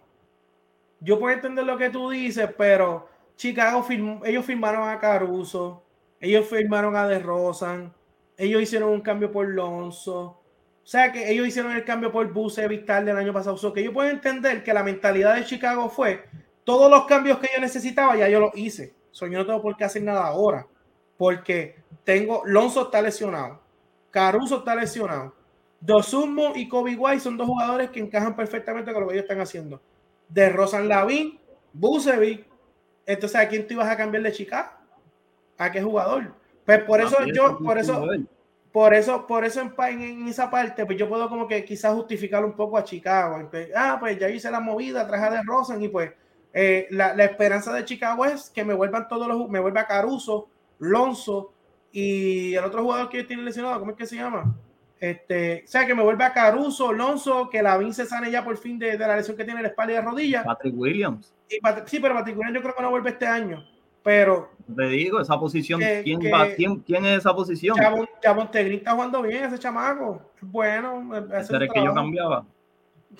[1.01, 3.85] yo puedo entender lo que tú dices, pero Chicago
[4.23, 5.83] ellos firmaron a Caruso,
[6.19, 7.93] ellos firmaron a DeRozan,
[8.39, 10.21] ellos hicieron un cambio por Lonzo.
[10.21, 13.57] O sea que ellos hicieron el cambio por Buse Vital del año pasado.
[13.57, 16.23] So que yo puedo entender que la mentalidad de Chicago fue
[16.63, 18.95] todos los cambios que yo necesitaba, ya yo los hice.
[19.11, 20.65] So, yo no tengo por qué hacer nada ahora.
[21.17, 21.75] Porque
[22.05, 23.59] tengo, Lonzo está lesionado.
[24.09, 25.35] Caruso está lesionado.
[25.81, 29.41] Dosumo y Kobe White son dos jugadores que encajan perfectamente con lo que ellos están
[29.41, 29.81] haciendo.
[30.29, 31.39] De Rosan Lavin,
[31.73, 32.45] Bucevic.
[33.05, 34.69] Entonces, ¿a quién tú ibas a cambiar de Chicago?
[35.57, 36.38] ¿A qué jugador?
[36.69, 38.05] Pues por eso yo, por eso,
[38.71, 42.53] por eso, por eso en, esa parte, pues yo puedo como que quizás justificar un
[42.53, 43.49] poco a Chicago.
[43.75, 46.11] Ah, pues ya hice la movida, traje de Rosen y pues
[46.53, 50.47] eh, la, esperanza de Chicago es que me vuelvan todos los, me vuelva Caruso,
[50.77, 51.53] Lonzo
[51.91, 54.55] y el otro jugador que tiene lesionado, ¿cómo es que se llama?
[54.99, 58.77] Este, o sea, que me vuelva Caruso, Lonzo, que la Vince sane ya por fin
[58.77, 60.43] de, la lesión que tiene la espalda y la rodilla.
[60.43, 61.33] Patrick Williams.
[61.49, 61.55] Y
[61.87, 63.65] sí, pero Patrick Williams yo creo que no vuelve este año.
[64.09, 64.49] Pero.
[64.75, 67.77] Te digo, esa posición, ¿quién, va, ¿quién, ¿quién, es esa posición?
[67.77, 70.19] Chabón, está jugando bien, ese chamaco.
[70.41, 72.43] Bueno, ese es que yo cambiaba.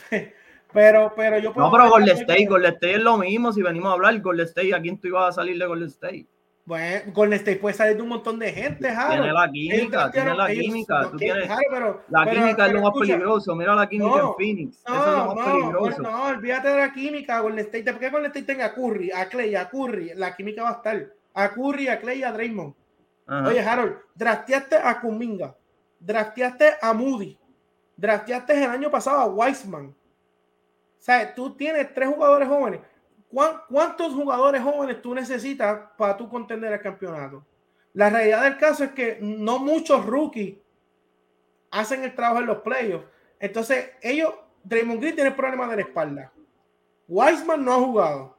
[0.73, 1.67] pero, pero yo puedo.
[1.67, 3.53] No, pero Golden State, Golden State es lo mismo.
[3.53, 6.25] Si venimos a hablar, Golden State, ¿a quién tú ibas a salir de Golden State?
[6.69, 9.23] Bueno, Golden State puede salir de un montón de gente, Jaro.
[9.23, 11.09] Tiene la química, tiene la química.
[11.09, 11.49] Tú tienes,
[12.09, 13.55] la química es lo más peligroso.
[13.55, 14.83] Mira la química en Phoenix.
[14.85, 16.01] Eso es lo más peligroso.
[16.03, 17.91] No, olvídate de la química, Golden State.
[17.91, 20.11] ¿Por qué Golden State tenga a Curry, a Clay, a Curry?
[20.13, 21.07] La química va a estar.
[21.33, 22.75] A Curry, a Clay, a Draymond.
[23.47, 25.55] Oye, Harold, drafteaste a Kuminga,
[25.99, 27.35] drafteaste a Moody,
[27.97, 29.87] drafteaste el año pasado a Weisman.
[29.87, 32.81] O sea, tú tienes tres jugadores jóvenes.
[33.29, 37.45] ¿Cuántos jugadores jóvenes tú necesitas para tú contender el campeonato?
[37.93, 40.57] La realidad del caso es que no muchos rookies
[41.71, 43.05] hacen el trabajo en los playoffs.
[43.39, 46.31] Entonces, ellos, Draymond Green tiene problemas de la espalda.
[47.07, 48.37] Wiseman no ha jugado.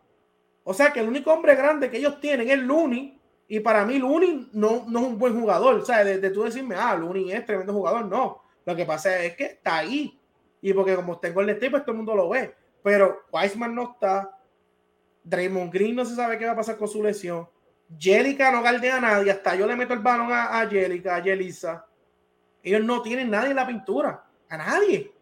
[0.62, 3.18] O sea que el único hombre grande que ellos tienen es Looney.
[3.49, 5.76] Y para mí, Looney no, no es un buen jugador.
[5.76, 8.05] O sea, de, tú decirme, ah, Looney es tremendo jugador.
[8.05, 8.43] No.
[8.64, 10.20] Lo que pasa es que está ahí.
[10.61, 12.55] Y porque como tengo el tipo, pues todo el mundo lo ve.
[12.82, 14.38] Pero Wiseman no está.
[15.23, 17.49] Draymond Green no se sabe qué va a pasar con su lesión.
[17.99, 19.31] Jelica no galdea a nadie.
[19.31, 21.87] Hasta yo le meto el balón a, a Jelica, a Yelisa.
[22.62, 24.25] Ellos no tienen nadie en la pintura.
[24.49, 25.12] A nadie.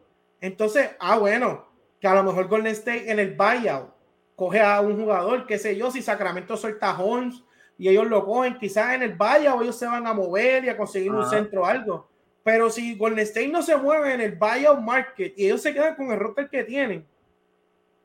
[0.41, 1.67] Entonces, ah, bueno,
[2.01, 3.91] que a lo mejor Golden State en el buyout
[4.37, 7.43] coge a un jugador, qué sé yo, si Sacramento suelta a Holmes
[7.77, 10.77] y ellos lo cogen, quizás en el buyout ellos se van a mover y a
[10.77, 12.09] conseguir un centro o algo.
[12.45, 15.97] Pero si Golden State no se mueve en el buyout market y ellos se quedan
[15.97, 17.07] con el roster que tienen,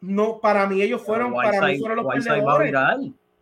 [0.04, 2.74] no, para mí ellos fueron, para mí fueron los perdedores.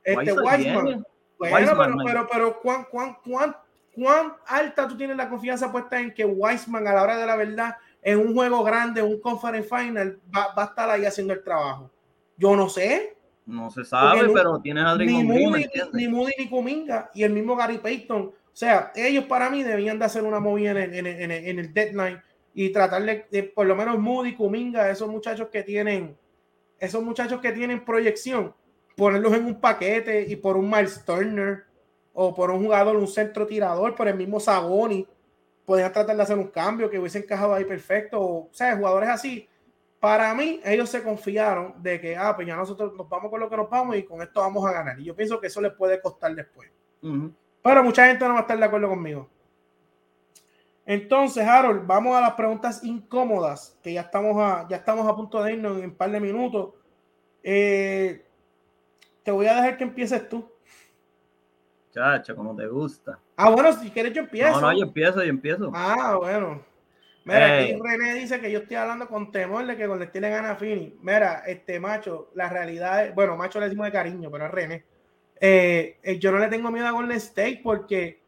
[0.03, 1.03] Este Wiseman.
[1.39, 3.55] Bueno, pero, pero, pero, ¿cuán, cuán, cuán,
[3.95, 7.36] cuán alta tú tienes la confianza puesta en que Wiseman a la hora de la
[7.36, 11.43] verdad en un juego grande, un conference final, va, va a estar ahí haciendo el
[11.43, 11.89] trabajo.
[12.38, 13.18] Yo no sé.
[13.47, 17.55] No se sabe, pero tienes a ni Moody, ni Moody ni Kuminga y el mismo
[17.55, 18.22] Gary Payton.
[18.22, 21.74] O sea, ellos para mí debían de hacer una movida en el, en, en, el
[21.74, 22.22] deadline
[22.53, 26.16] y tratarle, de, por lo menos Moody, Kuminga, esos muchachos que tienen,
[26.82, 28.53] esos muchachos que tienen proyección,
[28.97, 31.63] ponerlos en un paquete y por un Miles Turner
[32.11, 35.07] o por un jugador, un centro tirador, por el mismo Saboni
[35.63, 38.19] podían tratar de hacer un cambio que hubiese encajado ahí perfecto.
[38.19, 39.47] O, sea, jugadores así.
[39.99, 43.49] Para mí, ellos se confiaron de que, ah, pues ya nosotros nos vamos con lo
[43.49, 44.99] que nos vamos y con esto vamos a ganar.
[44.99, 46.69] Y yo pienso que eso les puede costar después.
[47.61, 49.29] Pero mucha gente no va a estar de acuerdo conmigo.
[50.92, 55.42] Entonces, Harold, vamos a las preguntas incómodas, que ya estamos a, ya estamos a punto
[55.42, 56.74] de irnos en un par de minutos.
[57.42, 58.26] Eh,
[59.24, 60.52] te voy a dejar que empieces tú.
[61.94, 63.18] Chacho, como te gusta.
[63.38, 64.60] Ah, bueno, si quieres yo empiezo.
[64.60, 65.72] No, no, yo empiezo, yo empiezo.
[65.74, 66.62] Ah, bueno.
[67.24, 70.52] Mira, aquí René dice que yo estoy hablando con temor de que con le gana
[70.52, 70.98] a Fini.
[71.02, 74.84] Mira, este macho, la realidad es, bueno, macho le decimos de cariño, pero es René.
[75.39, 78.20] Eh, eh, yo no le tengo miedo a Golden State porque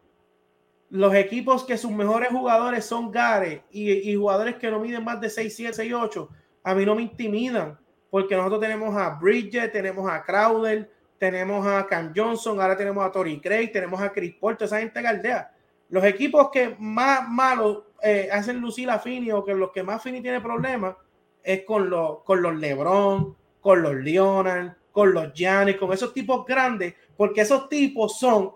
[0.93, 5.27] los equipos que sus mejores jugadores son Gare y, jugadores que no miden más de
[5.27, 6.29] 6, 7, 6, 8,
[6.63, 7.79] a mí no me intimidan
[8.11, 13.11] porque nosotros tenemos a Bridget, tenemos a Crowder, tenemos a Cam Johnson, ahora tenemos a
[13.11, 15.51] Tori Craig, tenemos a Chris toda esa gente galdea.
[15.89, 20.03] Los equipos que más malos eh, hacen lucir a Fini o que los que más
[20.03, 20.95] Fini tiene problemas
[21.41, 26.45] es con los, con los LeBron, con los Leonard, con los Giannis, con esos tipos
[26.45, 28.51] grandes, porque esos tipos son,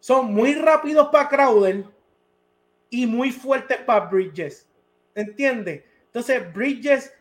[0.00, 1.84] son muy rápidos para Crowder
[2.88, 4.68] y muy fuertes para Bridges.
[5.14, 5.84] ¿Entiendes?
[6.06, 7.12] Entonces, Bridges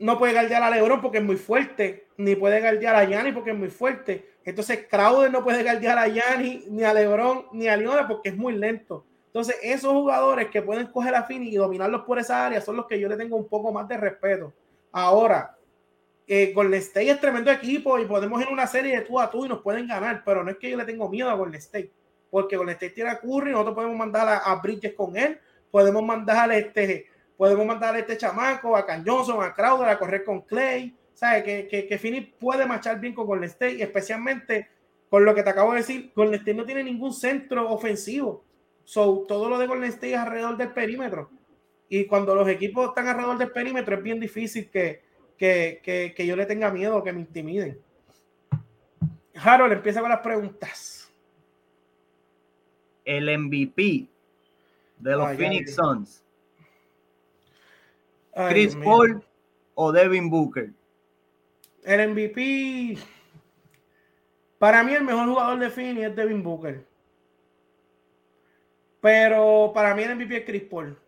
[0.00, 3.50] no puede guardiar a LeBron porque es muy fuerte, ni puede guardiar a Yanni porque
[3.50, 4.30] es muy fuerte.
[4.44, 8.36] Entonces Crowder no puede guardiar a Yanni, ni a LeBron, ni a Leona porque es
[8.36, 9.04] muy lento.
[9.26, 12.86] Entonces esos jugadores que pueden coger a Fini y dominarlos por esa área son los
[12.86, 14.52] que yo le tengo un poco más de respeto.
[14.90, 15.56] Ahora,
[16.32, 19.46] eh, Golden State es tremendo equipo y podemos ir una serie de tú a tú
[19.46, 21.90] y nos pueden ganar, pero no es que yo le tengo miedo a Golden State,
[22.30, 25.40] porque Golden State tiene a Curry, nosotros podemos mandar a, Bridges con él,
[25.72, 30.22] podemos mandar a este podemos mandar este chamaco, a Can Johnson, a Crowder a correr
[30.22, 30.94] con Clay.
[31.14, 31.42] ¿Sabes?
[31.42, 34.68] Que, que, que Fini puede marchar bien con Golden State, especialmente
[35.08, 36.12] con lo que te acabo de decir.
[36.14, 38.44] Golden State no tiene ningún centro ofensivo.
[38.84, 41.30] So, todo lo de Golden State es alrededor del perímetro.
[41.88, 45.09] Y cuando los equipos están alrededor del perímetro, es bien difícil que,
[45.40, 47.80] que, que, que yo le tenga miedo o que me intimiden.
[49.34, 51.10] Harold empieza con las preguntas.
[53.06, 54.06] El MVP
[54.98, 56.22] de los Phoenix Suns
[58.50, 59.24] Chris Paul
[59.74, 60.72] o Devin Booker.
[61.84, 62.98] El MVP.
[64.58, 66.84] Para mí, el mejor jugador de Fini es Devin Booker.
[69.00, 70.98] Pero para mí, el MVP es Chris Paul.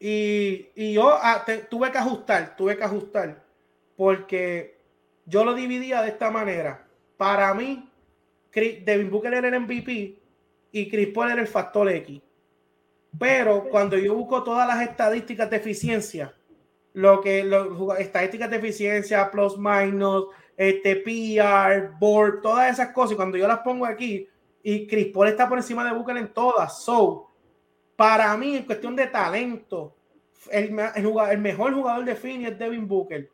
[0.00, 3.44] Y, yo ah, tuve que ajustar, tuve que ajustar.
[3.96, 4.78] Porque
[5.26, 6.86] yo lo dividía de esta manera.
[7.16, 7.90] Para mí,
[8.52, 10.18] Devin Booker era el MVP
[10.72, 12.20] y Chris Paul era el factor X.
[13.18, 16.34] Pero cuando yo busco todas las estadísticas de eficiencia,
[16.92, 17.66] lo que las
[17.98, 20.26] estadísticas de eficiencia, plus minus,
[20.56, 24.28] este PR, board, todas esas cosas, y cuando yo las pongo aquí,
[24.62, 26.82] y Chris Paul está por encima de Booker en todas.
[26.82, 27.27] So,
[27.98, 29.94] para mí, en cuestión de talento,
[30.50, 33.28] el, el, mejor jugador de Fini es Devin Booker.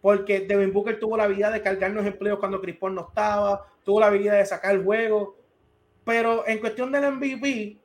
[0.00, 4.00] Porque Devin Booker tuvo la habilidad de cargarnos empleos cuando Chris Paul no estaba, tuvo
[4.00, 5.42] la habilidad de sacar el juego
[6.04, 7.78] pero en cuestión del MVP,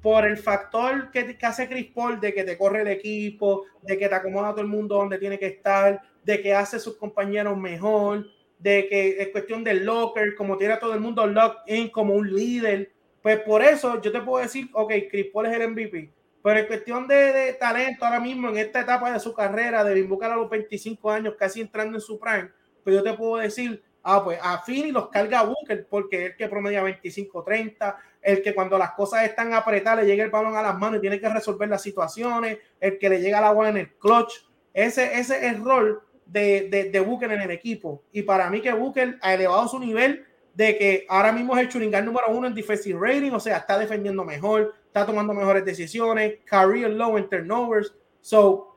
[0.00, 3.96] por el factor que, que, hace Chris Paul de que te corre el equipo, de
[3.98, 6.80] que te acomoda a todo el mundo donde tiene que estar, de que hace a
[6.80, 8.26] sus compañeros mejor,
[8.58, 12.14] de que es cuestión del locker, como tiene a todo el mundo locked in como
[12.14, 12.92] un líder.
[13.24, 16.12] Pues por eso yo te puedo decir, ok, Chris Paul es el MVP.
[16.42, 19.98] Pero en cuestión de, de talento ahora mismo, en esta etapa de su carrera, de
[19.98, 22.50] invocar a los 25 años, casi entrando en su prime,
[22.82, 26.36] pues yo te puedo decir, ah, pues a Fini los carga Booker, porque es el
[26.36, 30.62] que promedia 25-30, el que cuando las cosas están apretadas le llega el balón a
[30.62, 33.78] las manos y tiene que resolver las situaciones, el que le llega la bola en
[33.78, 34.34] el clutch.
[34.74, 38.02] Ese, ese es el rol de, de, de, Booker en el equipo.
[38.12, 41.68] Y para mí que Booker ha elevado su nivel de que ahora mismo es el
[41.68, 46.38] churingal número uno en defensive rating, o sea, está defendiendo mejor, está tomando mejores decisiones,
[46.44, 47.92] career low en turnovers.
[48.20, 48.74] So,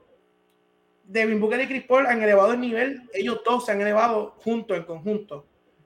[1.04, 4.76] Devin Booker y Chris Paul han elevado el nivel, ellos dos se han elevado juntos
[4.76, 5.46] en conjunto.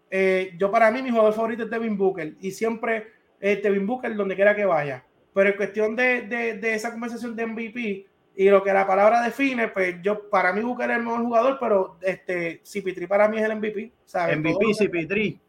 [0.10, 3.08] Eh, yo para mí mi jugador favorito es Devin Booker y siempre
[3.40, 5.06] eh, Devin Booker donde quiera que vaya.
[5.34, 8.06] Pero en cuestión de, de, de, esa conversación de MVP
[8.36, 11.58] y lo que la palabra define, pues yo para mí Booker es el mejor jugador,
[11.60, 13.92] pero este CP3 para mí es el MVP.
[14.06, 14.38] ¿sabes?
[14.38, 15.40] MVP CP3.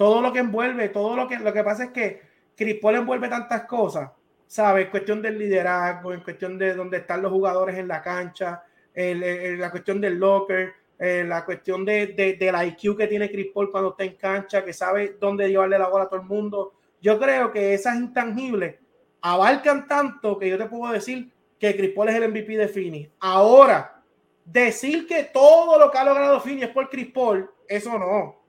[0.00, 2.22] Todo lo que envuelve, todo lo que lo que pasa es que
[2.56, 4.10] Chris Paul envuelve tantas cosas,
[4.46, 4.88] ¿sabes?
[4.88, 8.64] Cuestión del liderazgo, en cuestión de dónde están los jugadores en la cancha,
[8.94, 12.06] la cuestión del locker, eh, la cuestión de,
[12.40, 15.88] del IQ que tiene Chris Paul cuando está en cancha, que sabe dónde llevarle la
[15.88, 16.72] bola a todo el mundo.
[17.02, 18.76] Yo creo que esas intangibles
[19.20, 23.10] abarcan tanto que yo te puedo decir que Chris Paul es el MVP de Fini.
[23.20, 24.02] Ahora,
[24.46, 28.39] decir que todo lo que ha logrado Fini es por Chris Paul, eso no.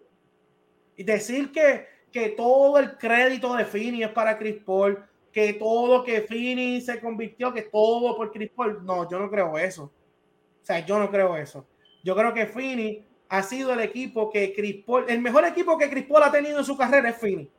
[0.96, 6.04] Y decir que, que todo el crédito de Fini es para Chris Paul, que todo
[6.04, 9.84] que Fini se convirtió, que todo por Chris Paul, no, yo no creo eso.
[9.84, 11.66] O sea, yo no creo eso.
[12.04, 15.90] Yo creo que Fini ha sido el equipo que Chris Paul, el mejor equipo que
[15.90, 17.50] Chris Paul ha tenido en su carrera es Fini.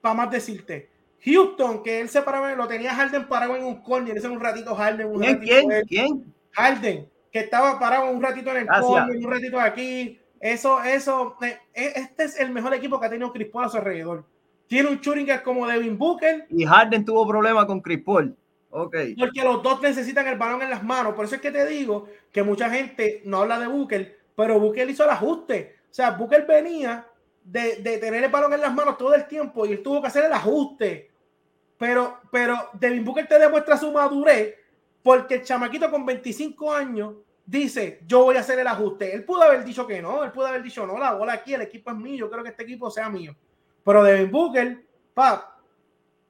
[0.00, 0.88] Para más decirte.
[1.24, 4.74] Houston, que él se paraba, lo tenía Harden parado en un corner, ese un ratito
[4.74, 5.68] Harden, un ¿Quién?
[5.68, 6.34] ratito ¿Quién?
[6.52, 10.20] Harden, que estaba parado un ratito en el corner, un ratito aquí.
[10.40, 13.76] Eso, eso, eh, este es el mejor equipo que ha tenido Chris Paul a su
[13.76, 14.24] alrededor.
[14.66, 18.36] Tiene un guard como Devin Booker, Y Harden tuvo problemas con Chris Paul.
[18.70, 21.14] Porque los dos necesitan el balón en las manos.
[21.14, 24.88] Por eso es que te digo que mucha gente no habla de Booker, pero Booker
[24.88, 25.76] hizo el ajuste.
[25.90, 27.06] O sea, Booker venía
[27.42, 30.08] de, de tener el balón en las manos todo el tiempo y él tuvo que
[30.08, 31.10] hacer el ajuste.
[31.78, 34.54] Pero, pero Devin Booker te demuestra su madurez
[35.02, 37.14] porque el chamaquito con 25 años
[37.48, 39.14] dice, yo voy a hacer el ajuste.
[39.14, 41.62] Él pudo haber dicho que no, él pudo haber dicho, no, la bola aquí, el
[41.62, 43.34] equipo es mío, yo creo que este equipo sea mío.
[43.82, 44.84] Pero Devin Booker,
[45.14, 45.58] pa,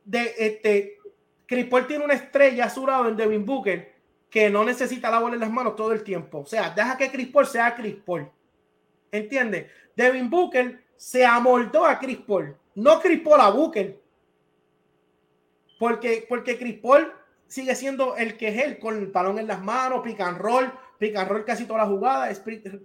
[0.04, 0.98] de este,
[1.44, 3.96] Chris Paul tiene una estrella a su lado en Devin Booker
[4.30, 6.40] que no necesita la bola en las manos todo el tiempo.
[6.40, 8.30] O sea, deja que Chris Paul sea Chris Paul.
[9.10, 9.66] ¿Entiendes?
[9.96, 14.00] Devin Booker se amoldó a Chris Paul, no Chris Paul a Booker.
[15.80, 17.12] Porque, porque Chris Paul
[17.48, 20.70] sigue siendo el que es él, con el balón en las manos, pick and roll,
[20.98, 22.28] pick casi toda la jugada.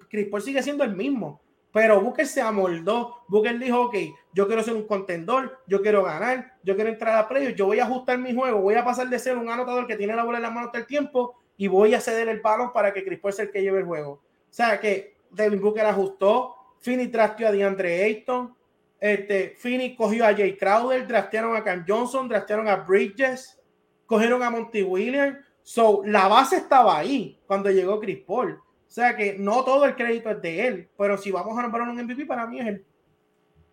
[0.10, 1.42] Chris Paul sigue siendo el mismo.
[1.72, 3.24] Pero Booker se amoldó.
[3.28, 3.96] Booker dijo, ok,
[4.32, 7.80] yo quiero ser un contendor, yo quiero ganar, yo quiero entrar a playoffs, yo voy
[7.80, 10.38] a ajustar mi juego, voy a pasar de ser un anotador que tiene la bola
[10.38, 13.20] en las manos todo el tiempo y voy a ceder el balón para que Chris
[13.20, 14.12] Paul sea el que lleve el juego.
[14.12, 14.22] O
[14.52, 18.54] sea que Devin Booker ajustó, Finney trasteó a DeAndre Ayton,
[19.00, 23.60] este, Finney cogió a Jay Crowder, draftearon a Cam Johnson, draftearon a Bridges,
[24.06, 25.40] cogieron a Monty Williams.
[25.64, 28.52] So, la base estaba ahí cuando llegó Chris Paul.
[28.52, 31.88] O sea que no todo el crédito es de él, pero si vamos a nombrar
[31.88, 32.86] un MVP, para mí es él.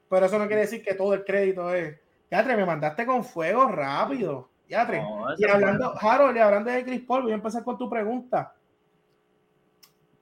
[0.09, 1.99] Pero eso no quiere decir que todo el crédito es.
[2.31, 4.49] Yatre, me mandaste con fuego rápido.
[4.69, 5.03] Yatre.
[5.03, 8.55] No, y hablando, Harold, y hablando de Chris Paul, voy a empezar con tu pregunta.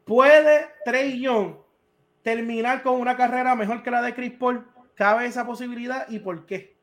[0.05, 1.55] ¿Puede Trey Young
[2.23, 4.67] terminar con una carrera mejor que la de Chris Paul?
[4.95, 6.77] ¿Cabe esa posibilidad y por qué?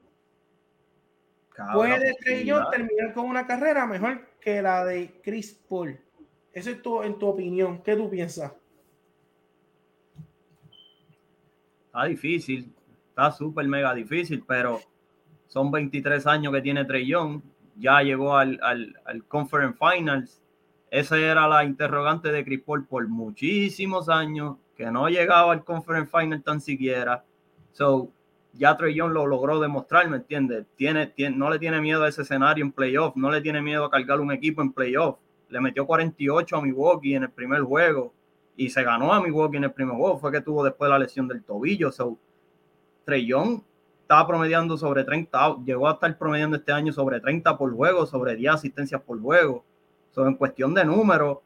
[1.49, 5.99] Cabe ¿Puede Trey Young terminar con una carrera mejor que la de Chris Paul?
[6.53, 7.81] Eso es tu, en tu opinión.
[7.81, 8.53] ¿Qué tú piensas?
[11.87, 12.71] Está difícil,
[13.09, 14.79] está súper mega difícil, pero
[15.47, 17.41] son 23 años que tiene Trey Young,
[17.75, 20.41] ya llegó al, al, al Conference Finals.
[20.91, 26.11] Esa era la interrogante de Chris Paul por muchísimos años, que no llegaba al Conference
[26.15, 27.25] Final tan siquiera.
[27.71, 28.11] So,
[28.57, 30.65] ya Trey lo logró demostrar, ¿me entiendes?
[30.75, 33.85] Tiene, tiene, no le tiene miedo a ese escenario en playoff, no le tiene miedo
[33.85, 35.17] a cargar un equipo en playoff.
[35.49, 38.13] Le metió 48 a Milwaukee en el primer juego
[38.55, 40.17] y se ganó a Milwaukee en el primer juego.
[40.17, 41.91] Fue que tuvo después la lesión del tobillo.
[41.91, 42.17] So,
[43.03, 43.61] Trey Young
[44.01, 48.35] estaba promediando sobre 30, llegó a estar promediando este año sobre 30 por juego, sobre
[48.35, 49.63] 10 asistencias por juego.
[50.11, 51.39] So, en cuestión de números,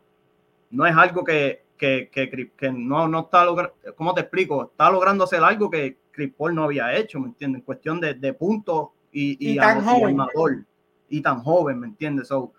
[0.69, 4.65] no es algo que, que, que, que no, no está logrando, ¿cómo te explico?
[4.65, 7.59] Está logrando hacer algo que Chris Paul no había hecho, ¿me entiendes?
[7.61, 10.19] En cuestión de, de puntos y, Y tan joven.
[10.19, 10.65] armador.
[11.07, 12.27] y tan joven, ¿me entiendes?
[12.27, 12.51] So,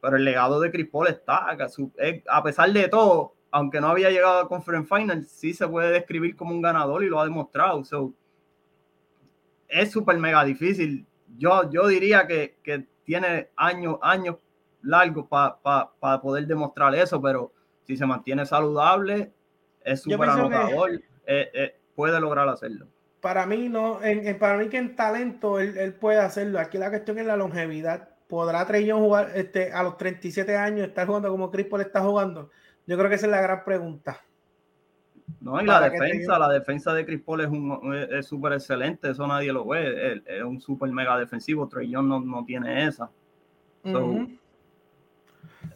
[0.00, 3.86] pero el legado de Chris Paul está, su- eh, a pesar de todo, aunque no
[3.86, 7.24] había llegado a Conference Final, sí se puede describir como un ganador y lo ha
[7.24, 7.84] demostrado.
[7.84, 8.12] So,
[9.68, 11.06] es súper mega difícil.
[11.38, 14.36] Yo, yo diría que, que tiene años, años
[14.82, 17.52] largos para poder demostrar eso, pero
[17.84, 19.32] si se mantiene saludable,
[19.84, 20.90] es súper que- anotador,
[21.26, 22.86] eh, eh, puede lograr hacerlo.
[23.20, 26.58] Para mí, no, en, en- para mí que en talento él, él puede hacerlo.
[26.58, 28.08] Aquí la cuestión es la longevidad.
[28.28, 32.50] ¿Podrá Trey jugar este, a los 37 años, estar jugando como Chris Paul está jugando?
[32.86, 34.20] Yo creo que esa es la gran pregunta.
[35.40, 39.26] No, y la defensa, la defensa de Chris Paul es un- es súper excelente, eso
[39.26, 43.10] nadie lo ve, es, es un súper mega defensivo, Trey Young no, no tiene esa.
[43.84, 44.26] So.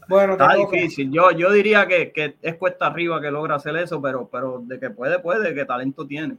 [0.08, 4.00] Bueno, Está difícil, yo, yo diría que, que es cuesta arriba que logra hacer eso,
[4.00, 6.36] pero, pero de que puede, puede, que talento tiene.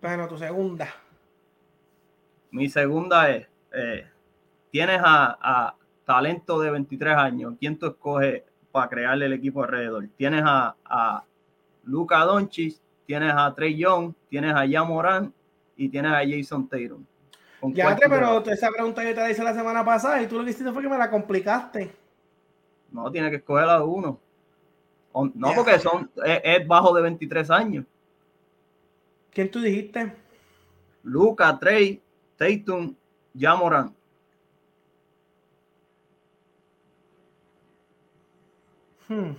[0.00, 0.88] Bueno, tu segunda.
[2.50, 4.06] Mi segunda es, eh,
[4.70, 5.74] tienes a, a
[6.04, 10.06] talento de 23 años, ¿quién tú escoges para crearle el equipo alrededor?
[10.16, 11.24] Tienes a, a
[11.84, 12.76] Luka Doncic,
[13.06, 15.32] tienes a Trey Young, tienes a Jan Moran
[15.76, 17.04] y tienes a Jason Tatum.
[17.60, 20.44] ¿Con Ya, pero esa pregunta yo te la hice la semana pasada y tú lo
[20.44, 22.03] que hiciste fue que me la complicaste.
[22.94, 24.20] No, tienes que escoger a uno.
[25.12, 27.84] O- No, porque son, es, es bajo de 23 años.
[29.32, 30.12] ¿Quién tú dijiste?
[31.02, 32.00] Luca, Trey,
[32.36, 32.94] Tatum,
[33.36, 33.94] Jan Moran.
[39.08, 39.32] Hmm.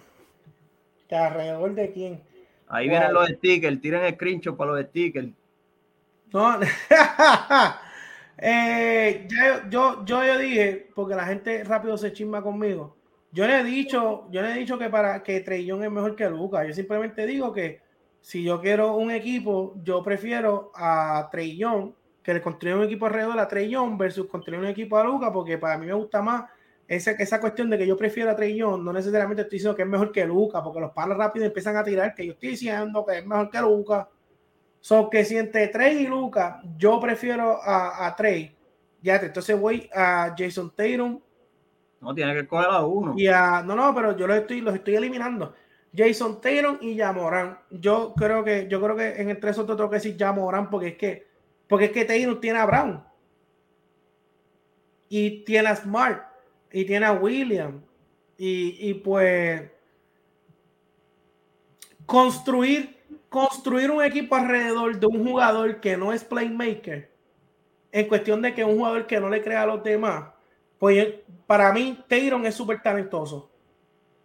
[1.07, 2.22] ¿Que ¿Alrededor de quién?
[2.68, 2.91] Ahí Wow.
[2.98, 5.30] vienen los stickers, tiren screenshot para los stickers.
[6.34, 6.60] No.
[8.38, 12.95] Eh, ya yo, yo, yo dije, porque la gente rápido se chisma conmigo.
[13.36, 16.30] Yo le he dicho, yo le he dicho que para que Young es mejor que
[16.30, 16.66] Luca.
[16.66, 17.82] Yo simplemente digo que
[18.22, 21.91] si yo quiero un equipo, yo prefiero a Young,
[22.24, 25.57] que le construya un equipo alrededor a Young versus construir un equipo a Luca, porque
[25.57, 26.49] para mí me gusta más
[26.88, 28.82] esa, esa cuestión de que yo prefiero a Young.
[28.82, 31.84] No necesariamente estoy diciendo que es mejor que Luca, porque los palos rápidos empiezan a
[31.84, 34.07] tirar que yo estoy diciendo que es mejor que Luca.
[34.80, 38.56] So que si entre Trey y Luca, yo prefiero a, a Trey.
[39.02, 41.20] Ya, entonces voy a Jason Tatum
[42.06, 43.15] No, tiene que escoger a uno.
[43.18, 43.64] y a.
[43.64, 45.56] No, no, pero yo los estoy, los estoy eliminando.
[45.95, 47.57] Jason Tatum y Yamoran.
[47.72, 50.90] Yo creo que, yo creo que en el tres otros tengo que decir Yamoran porque
[50.90, 51.27] es que,
[51.68, 53.03] porque es que Tatum tiene a Brown.
[55.10, 56.23] Y tiene a Smart.
[56.72, 57.82] Y tiene a William.
[58.38, 59.64] Y, y pues
[62.06, 62.98] construir,
[63.30, 67.10] construir un equipo alrededor de un jugador que no es playmaker,
[67.91, 70.35] en cuestión de que un jugador que no le crea a los demás,
[70.80, 71.08] pues
[71.48, 73.50] para mí Tatum es súper talentoso.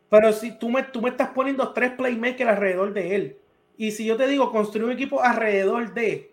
[0.09, 3.39] Pero si tú me, tú me estás poniendo tres playmakers alrededor de él,
[3.77, 6.33] y si yo te digo construir un equipo alrededor de,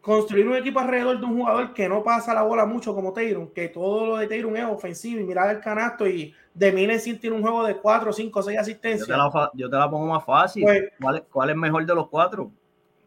[0.00, 3.48] construir un equipo alrededor de un jugador que no pasa la bola mucho como Tatum,
[3.48, 7.36] que todo lo de Tatum es ofensivo y mirar el canasto y de Minesin tiene
[7.36, 9.06] un juego de 4, 5, 6 Yo asistencias.
[9.08, 10.64] te, la, fa- yo te la pongo más fácil.
[10.64, 12.50] Pues- ¿Cuál, es, ¿Cuál es mejor de los cuatro?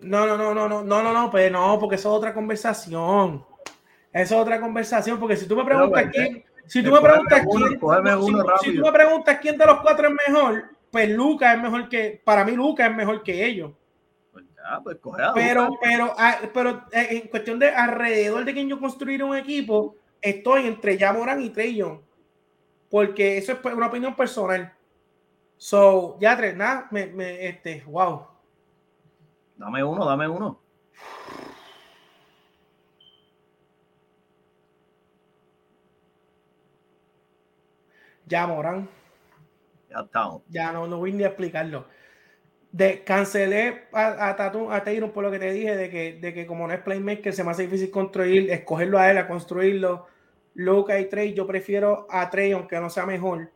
[0.01, 3.43] No, no, no, no, no, no, no, no, pues no, porque eso es otra conversación.
[4.15, 7.41] Eso es otra conversación, porque si tú me preguntas Pero, quién, si tú me preguntas
[7.45, 7.79] uno, quién,
[8.61, 12.21] si- tú me preguntas quién de los cuatro es mejor, pues Luca es mejor que,
[12.23, 13.73] para mí Luca es mejor que ellos.
[14.31, 14.99] Pues ya, pues
[15.33, 19.97] Pero, pero, ah, pero eh, en cuestión de alrededor de quien yo construir un equipo,
[20.21, 21.99] estoy entre Yamoran y Trey Young.
[22.89, 24.73] Porque eso es una opinión personal.
[25.57, 28.27] So, ya tres, nada, me, me, este, wow.
[29.57, 30.61] Dame uno, dame uno.
[38.27, 38.89] Yamoran.
[39.89, 40.41] Ya estamos.
[40.49, 41.85] Ya no, no voy ni a explicarlo.
[42.71, 46.33] De, cancelé a, a, Tatum, a Tatum por lo que te dije, de que, de
[46.33, 50.07] que como no es playmaker, se me hace difícil construir, escogerlo a él, a construirlo.
[50.55, 53.51] Luca y Trey, yo prefiero a Trey, aunque no sea mejor,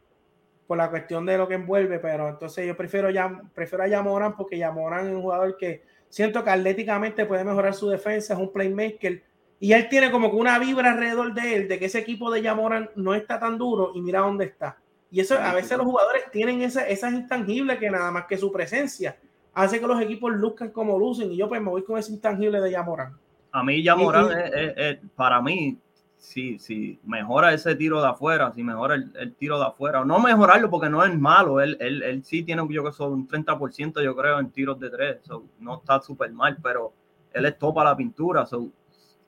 [0.68, 4.36] por la cuestión de lo que envuelve, pero entonces yo prefiero, ya, prefiero a Yamoran
[4.36, 8.52] porque Yamoran es un jugador que siento que atléticamente puede mejorar su defensa, es un
[8.52, 9.24] playmaker,
[9.60, 12.41] y él tiene como que una vibra alrededor de él, de que ese equipo de
[12.41, 14.77] Yamoran no está tan duro, y mira dónde está.
[15.11, 18.52] Y eso a veces los jugadores tienen esa, esas intangibles que nada más que su
[18.52, 19.18] presencia
[19.53, 21.31] hace que los equipos luzcan como lucen.
[21.31, 23.18] Y yo pues me voy con ese intangible de Yamoran.
[23.52, 25.77] A mí ya Morán, Y- es- es- es- para mí,
[26.18, 30.19] si, si mejora ese tiro de afuera, si mejora el, el tiro de afuera, no
[30.19, 34.03] mejorarlo porque no es malo, él, él, él sí tiene yo que son un 30%
[34.03, 36.94] yo creo en tiros de tres, so, no está súper mal, pero
[37.34, 38.68] él es topa la pintura, so,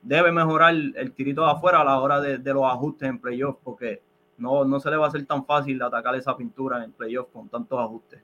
[0.02, 3.56] debe mejorar el, tirito de afuera a la hora de, de los ajustes en playoff
[3.62, 4.02] porque
[4.42, 7.48] no, no se le va a hacer tan fácil atacar esa pintura en playoff con
[7.48, 8.20] tantos ajustes.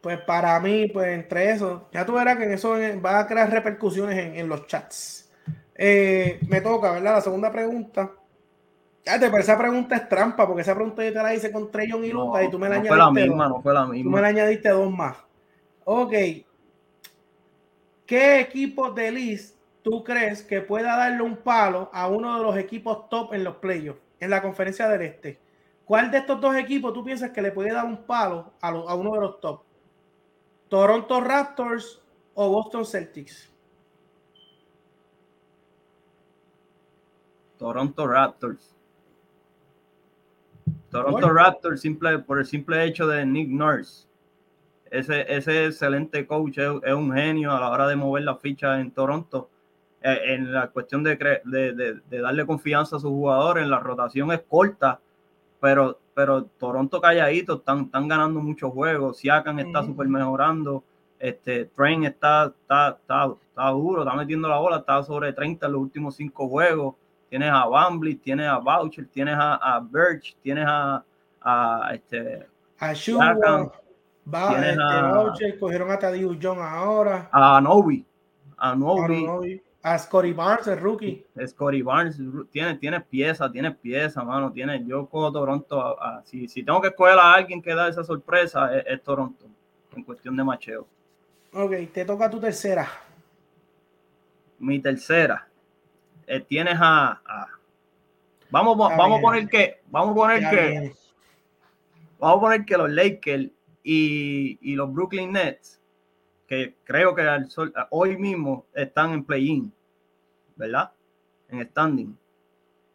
[0.00, 3.50] Pues para mí, pues entre eso, ya tú verás que en eso va a crear
[3.50, 5.30] repercusiones en, los chats.
[5.74, 7.14] Eh, me toca, ¿verdad?
[7.14, 8.12] La segunda pregunta.
[9.04, 12.04] Ya, pero esa pregunta es trampa, porque esa pregunta yo te la hice con Treyon
[12.04, 12.94] y Lucas y tú me la añadiste.
[12.94, 14.10] Fue la misma, no fue la misma.
[14.10, 15.16] Tú me la añadiste dos más.
[15.84, 16.12] Ok.
[18.06, 19.57] ¿Qué equipo de Liz
[19.88, 23.56] tú crees que pueda darle un palo a uno de los equipos top en los
[23.56, 25.40] playoffs, en la conferencia del Este?
[25.86, 28.94] ¿Cuál de estos dos equipos tú piensas que le puede dar un palo a, a
[28.94, 29.62] uno de los top?
[30.68, 32.02] ¿Toronto Raptors
[32.34, 33.50] o Boston Celtics?
[37.56, 38.76] Toronto Raptors.
[40.90, 44.06] Toronto Raptors simple, por el simple hecho de Nick Nurse.
[44.90, 48.90] Ese, ese excelente coach es, un genio a la hora de mover la ficha en
[48.90, 49.48] Toronto.
[50.00, 54.40] Eh, en la cuestión de, de, de, darle confianza a sus jugadores, la rotación es
[54.48, 55.00] corta,
[55.60, 59.18] pero, pero Toronto calladito, están, están ganando muchos juegos.
[59.18, 60.84] Siakam está súper mejorando.
[61.18, 65.72] Este, Train está, está, está, está, duro, está metiendo la bola, está sobre 30 en
[65.72, 66.94] los últimos cinco juegos.
[67.28, 71.04] Tienes a Bambly, tienes a Boucher, tienes a, a Birch, tienes a,
[71.42, 72.46] a este
[72.78, 73.68] a Siakam,
[74.32, 77.28] Va, tienes este, a, Boucher, cogieron a Tadiu John ahora.
[77.32, 78.06] A Novi.
[78.56, 79.60] A Novi.
[79.82, 81.24] A Scotty Barnes, el rookie.
[81.46, 82.18] Scotty Barnes,
[82.50, 84.52] tiene, tiene pieza, tiene pieza, mano.
[84.52, 85.96] Tiene, yo cojo Toronto.
[86.24, 89.46] si, si, tengo que escoger a alguien que da esa sorpresa, es, Toronto,
[89.94, 90.86] en cuestión de macheo.
[91.52, 92.88] Ok, te toca tu tercera.
[94.58, 95.48] Mi tercera.
[96.26, 97.20] Eh, tienes a,
[98.50, 100.92] vamos, vamos a poner que, vamos a poner que,
[102.18, 103.48] vamos a poner que los Lakers
[103.82, 105.77] y, y los Brooklyn Nets
[106.48, 107.22] que creo que
[107.90, 109.72] hoy mismo están en play-in,
[110.56, 110.90] ¿verdad?
[111.50, 112.18] En standing.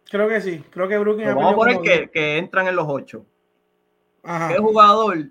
[0.10, 1.28] Creo que sí, creo que Brooklyn.
[1.28, 3.26] vamos a poner que, que, entran en los ocho.
[4.24, 5.30] ¿Qué jugador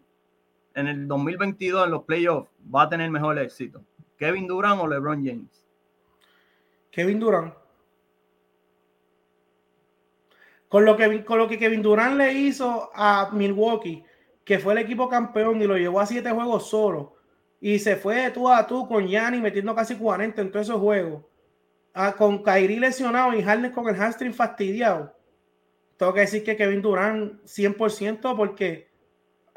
[0.75, 3.83] en el 2022 en los playoffs va a tener mejor éxito?
[4.17, 5.67] ¿Kevin Durant o LeBron James?
[6.93, 7.55] Kevin Durant.
[10.69, 14.05] Con lo, que, con lo que Kevin Durant le hizo a Milwaukee,
[14.45, 17.22] que fue el equipo campeón y lo llevó a siete juegos solo
[17.65, 20.81] y se fue de tú a tú con Yanni metiendo casi 40 en todos esos
[20.81, 21.23] juegos.
[21.95, 25.17] Ah, con Kairi lesionado y Harden con el hamstring fastidiado.
[25.97, 28.89] Tengo que decir que Kevin Durant 100% porque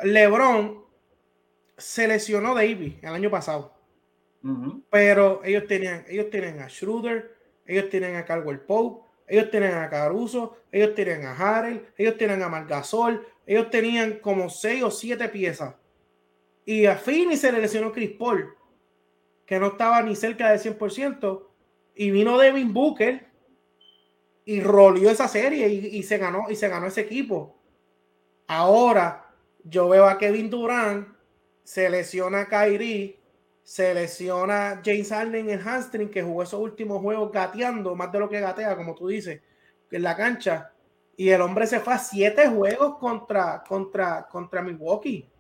[0.04, 0.84] LeBron
[1.78, 3.74] se lesionó Davis el año pasado.
[4.92, 9.90] Pero ellos tenían, ellos tienen a Schroeder, ellos tienen a Caldwell Pope, ellos tienen a
[9.90, 15.28] Caruso, ellos tienen a Harrell, ellos tienen a Margasol, ellos tenían como 6 o 7
[15.30, 15.74] piezas
[16.66, 18.56] y a Fini se le lesionó Chris Paul,
[19.46, 21.48] que no estaba ni cerca del 100%.
[21.94, 23.28] Y vino Devin Booker
[24.44, 27.56] y rolió esa serie y, se ganó y se ganó ese equipo.
[28.48, 29.32] Ahora
[29.64, 31.08] yo veo a Kevin Durant,
[31.64, 33.20] se lesiona a Kyrie,
[33.64, 38.30] se lesiona James Harden en hamstring que jugó esos últimos juegos gateando, más de lo
[38.30, 39.42] que gatea, como tú dices,
[39.92, 40.72] en la cancha.
[41.16, 45.32] Y el hombre se fue a siete juegos contra, contra, contra Milwaukee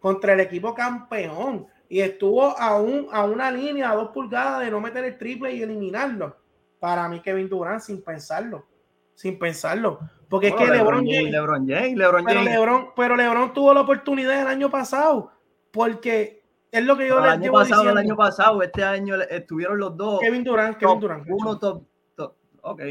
[0.00, 4.80] contra el equipo campeón y estuvo a, a una línea, a dos pulgadas de no
[4.80, 6.36] meter el triple y eliminarlo.
[6.78, 8.64] Para mí, Kevin Durant, sin pensarlo,
[9.14, 10.00] sin pensarlo.
[10.28, 14.40] Porque es que LeBron, James, LeBron James, LeBron pero, LeBron, pero LeBron tuvo la oportunidad
[14.40, 15.32] el año pasado,
[15.72, 17.90] porque es lo que yo le digo.
[17.90, 20.20] El año pasado, este año estuvieron los dos.
[20.20, 21.26] Kevin Durant, Kevin Durant.
[21.28, 21.82] Uno top,
[22.62, 22.82] ok.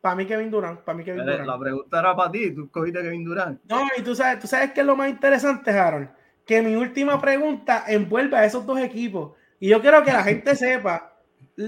[0.00, 1.46] Para mí Kevin Durant, para mí Kevin Durant.
[1.46, 3.60] La pregunta era para ti, tú cogiste Kevin Durant.
[3.68, 6.08] No, y tú sabes, tú sabes qué es lo más interesante, Harold
[6.44, 9.32] que mi última pregunta envuelve a esos dos equipos.
[9.60, 11.12] Y yo quiero que la gente sepa,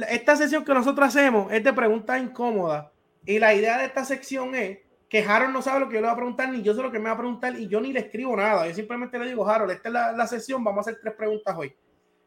[0.09, 2.87] esta sesión que nosotros hacemos es de preguntas incómodas.
[3.25, 4.79] Y la idea de esta sección es
[5.09, 6.91] que Harold no sabe lo que yo le voy a preguntar, ni yo sé lo
[6.91, 8.67] que me va a preguntar, y yo ni le escribo nada.
[8.67, 11.55] Yo simplemente le digo, Harold, esta es la, la sesión, vamos a hacer tres preguntas
[11.57, 11.75] hoy.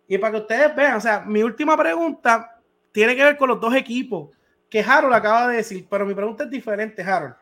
[0.08, 2.62] Y para que ustedes vean, o sea, mi última pregunta
[2.92, 4.30] tiene que ver con los dos equipos
[4.70, 7.36] que Harold acaba de decir, pero mi pregunta es diferente, Harold.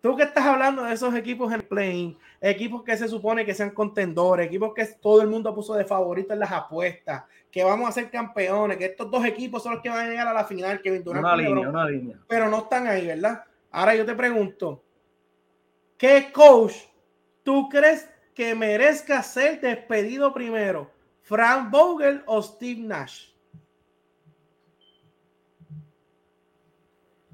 [0.00, 3.70] Tú que estás hablando de esos equipos en play, equipos que se supone que sean
[3.70, 7.92] contendores, equipos que todo el mundo puso de favorito en las apuestas, que vamos a
[7.92, 10.82] ser campeones, que estos dos equipos son los que van a llegar a la final,
[10.82, 12.18] que una línea, una línea.
[12.26, 13.44] pero no están ahí, ¿verdad?
[13.70, 14.82] Ahora yo te pregunto,
[15.96, 16.74] ¿qué coach
[17.44, 20.90] tú crees que merezca ser despedido primero?
[21.20, 23.28] ¿Frank Vogel o Steve Nash?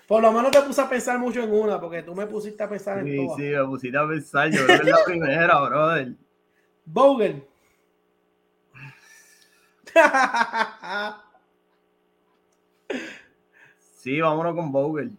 [0.07, 2.69] Por lo menos te puse a pensar mucho en una, porque tú me pusiste a
[2.69, 3.37] pensar en todas.
[3.37, 4.49] Sí, sí, me pusiste a pensar.
[4.49, 6.13] Yo creo que es la primera, brother.
[6.85, 7.45] Bogle.
[13.97, 15.11] sí, vámonos con Bogle.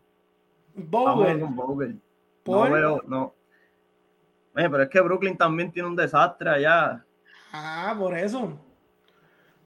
[0.75, 1.35] Bogle.
[1.35, 1.97] Vámonos con Bogle.
[2.47, 3.35] No veo, no.
[4.55, 7.05] pero es que Brooklyn también tiene un desastre allá.
[7.53, 8.59] Ah, por eso.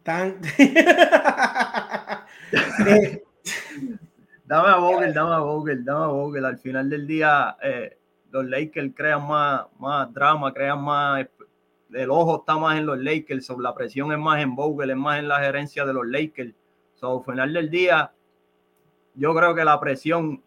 [0.02, 0.40] Tan...
[2.86, 3.22] Eh,
[4.52, 6.44] dame a Vogel, dame a Vogel, dame a Vogel.
[6.44, 7.96] Al final del día, eh,
[8.30, 11.26] los Lakers crean más, más drama, crean más.
[11.90, 15.18] El ojo está más en los Lakers, la presión es más en Vogel, es más
[15.18, 16.54] en la gerencia de los Lakers.
[16.94, 18.12] So, al final del día,
[19.14, 20.42] yo creo que la presión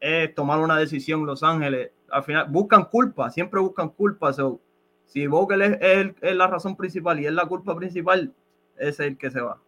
[0.00, 1.90] es tomar una decisión Los Ángeles.
[2.10, 4.32] Al final buscan culpa, siempre buscan culpa.
[4.32, 4.58] So,
[5.04, 8.32] si Vogel es, es, la razón principal y es la culpa principal,
[8.78, 9.60] es el que se va.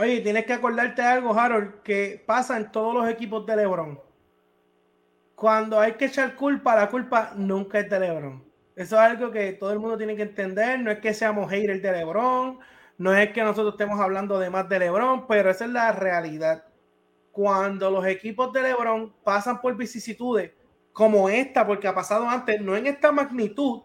[0.00, 4.00] Oye, tienes que acordarte algo, Harold, que pasa en todos los equipos de LeBron.
[5.34, 8.42] Cuando hay que echar culpa, la culpa nunca es de LeBron.
[8.74, 10.80] Eso es algo que todo el mundo tiene que entender.
[10.80, 12.60] No es que seamos haters de LeBron,
[12.96, 16.64] no es que nosotros estemos hablando de más de LeBron, pero esa es la realidad.
[17.30, 20.50] Cuando los equipos de LeBron pasan por vicisitudes
[20.94, 23.82] como esta, porque ha pasado antes, no en esta magnitud,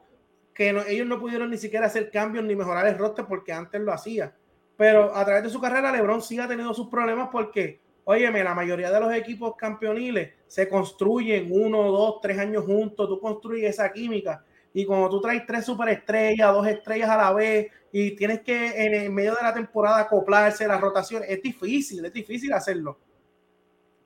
[0.53, 3.91] que ellos no pudieron ni siquiera hacer cambios ni mejorar el roster porque antes lo
[3.91, 4.33] hacía.
[4.77, 8.53] Pero a través de su carrera, LeBron sí ha tenido sus problemas porque, óyeme, la
[8.53, 13.91] mayoría de los equipos campeoniles se construyen uno, dos, tres años juntos, tú construyes esa
[13.91, 14.43] química.
[14.73, 18.93] Y cuando tú traes tres superestrellas, dos estrellas a la vez, y tienes que en
[18.93, 22.99] el medio de la temporada acoplarse, la rotación, es difícil, es difícil hacerlo.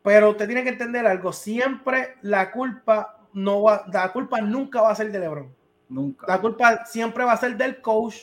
[0.04, 4.91] Pero usted tiene que entender algo, siempre la culpa no va, la culpa nunca va
[4.91, 5.56] a ser de LeBron.
[5.90, 6.28] Nunca.
[6.28, 8.18] La culpa siempre va a ser del coach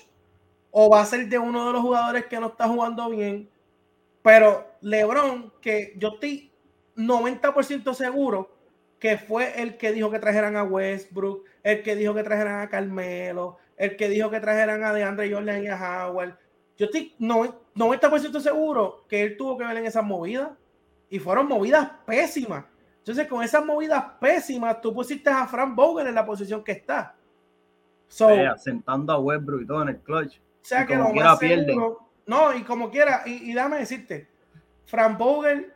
[0.79, 3.49] o va a ser de uno de los jugadores que no está jugando bien.
[4.21, 6.53] Pero LeBron, que yo estoy
[6.97, 8.55] 90% seguro
[8.99, 12.69] que fue el que dijo que trajeran a Westbrook, el que dijo que trajeran a
[12.69, 16.37] Carmelo, el que dijo que trajeran a DeAndre Jordan y a Howard.
[16.77, 20.51] Yo estoy 90% seguro que él tuvo que ver en esas movidas
[21.09, 22.67] y fueron movidas pésimas.
[22.99, 27.15] Entonces, con esas movidas pésimas, tú pusiste a Frank Vogel en la posición que está.
[28.09, 28.29] So,
[28.59, 30.39] sentando a Westbrook y todo en el clutch.
[30.67, 34.27] O sea que lo más seguro, no, y como quiera, y, y dame decirte,
[34.85, 35.73] Frank Vogel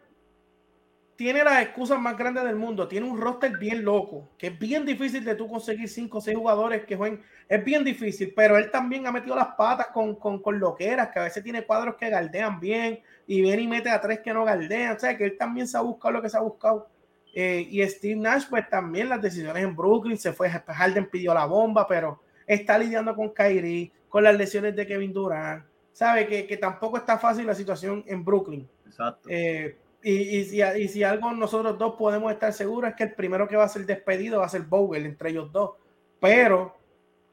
[1.15, 2.89] tiene las excusas más grandes del mundo.
[2.89, 6.37] Tiene un roster bien loco, que es bien difícil de tú conseguir cinco o seis
[6.37, 7.23] jugadores que jueguen.
[7.49, 11.21] Es bien difícil, pero él también ha metido las patas con, con, con loqueras, que
[11.21, 12.99] a veces tiene cuadros que galdean bien
[13.29, 14.97] y viene y mete a tres que no galdean.
[14.97, 16.89] O sea, que él también se ha buscado lo que se ha buscado.
[17.33, 21.45] Eh, y Steve Nash, pues también las decisiones en Brooklyn, se fue, Harden pidió la
[21.45, 25.65] bomba, pero está lidiando con Kyrie, con las lesiones de Kevin Durant.
[25.93, 28.69] Sabe que, que tampoco está fácil la situación en Brooklyn.
[28.87, 29.29] Exacto.
[29.31, 30.45] Eh, y,
[30.89, 33.85] si, algo nosotros dos podemos estar seguros es que el primero que va a ser
[33.85, 35.73] despedido va a ser Vogel entre ellos dos.
[36.21, 36.77] Pero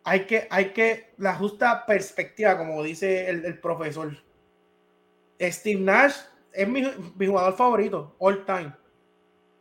[0.03, 4.17] hay que, hay que, la justa perspectiva, como dice el, profesor.
[5.39, 6.15] Steve Nash
[6.51, 6.83] es mi,
[7.25, 8.73] jugador favorito, all time.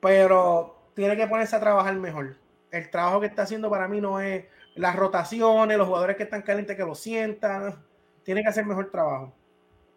[0.01, 2.37] Pero tiene que ponerse a trabajar mejor.
[2.71, 4.45] El trabajo que está haciendo para mí no es
[4.77, 7.85] las rotaciones, los jugadores que están calientes que lo sientan.
[8.23, 9.35] Tiene que hacer mejor trabajo.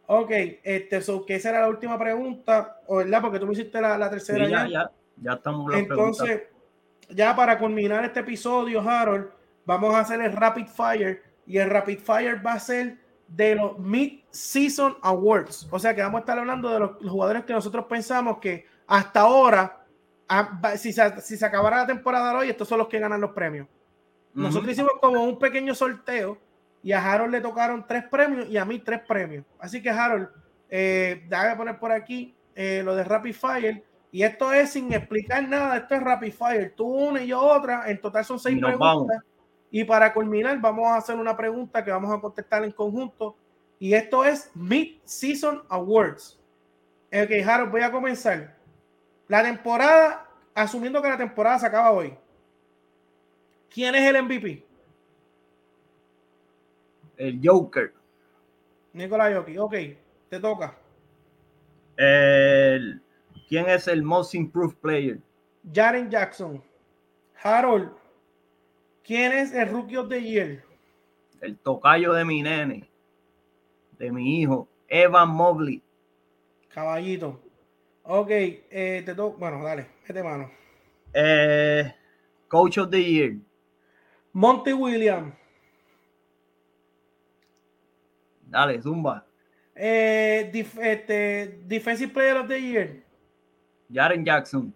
[0.08, 0.32] Ok,
[0.64, 3.22] este, so, que esa era la última pregunta, ¿o verdad?
[3.22, 4.92] Porque tú me hiciste la, tercera ya, ya.
[5.18, 6.44] Ya, estamos Entonces,
[7.10, 9.28] ya para culminar este episodio, Harold,
[9.66, 12.98] vamos a hacer el Rapid Fire y el Rapid Fire va a ser
[13.28, 15.68] de los Mid-Season Awards.
[15.70, 19.22] O sea que vamos a estar hablando de los, jugadores que nosotros pensamos que hasta
[19.22, 19.86] ahora,
[20.28, 23.32] ah, si se, si se acabara la temporada hoy, estos son los que ganan los
[23.32, 23.68] premios.
[24.34, 26.38] Nosotros hicimos como un pequeño sorteo
[26.82, 29.46] y a Harold le tocaron tres premios y a mí tres premios.
[29.60, 30.30] Así que Harold,
[30.70, 33.84] eh, déjame poner por aquí eh, lo de Rapid Fire.
[34.12, 36.74] Y esto es sin explicar nada, esto es Rapid Fire.
[36.76, 39.22] Tú una y yo otra, en total son seis preguntas.
[39.72, 43.36] Y para culminar, vamos a hacer una pregunta que vamos a contestar en conjunto.
[43.78, 46.40] Y esto es Mid-Season Awards.
[47.08, 48.56] Ok, Harold, voy a comenzar.
[49.28, 52.18] La temporada, asumiendo que la temporada se acaba hoy.
[53.70, 54.70] ¿Quién es el MVP?
[57.20, 57.94] el Joker.
[58.94, 59.76] Nicolás Jokic, ok,
[60.30, 60.76] te toca.
[61.98, 63.02] El,
[63.48, 65.20] ¿Quién es el Most Improved Player?
[65.72, 66.64] Jaren Jackson.
[67.42, 67.92] Harold,
[69.04, 70.64] ¿quién es el Rookie of the Year?
[71.42, 72.90] El tocayo de mi nene,
[73.98, 75.84] de mi hijo, Evan Mobley.
[76.70, 77.40] Caballito.
[78.04, 79.38] Ok, eh, te toca.
[79.38, 80.50] Bueno, dale, mete mano.
[81.14, 81.94] Eh,
[82.48, 83.36] Coach of the Year.
[84.34, 85.34] Monty Williams.
[88.42, 89.26] Dale, zumba.
[89.76, 93.04] Eh, este, defensive Player of the Year.
[93.90, 94.74] Jaren Jackson.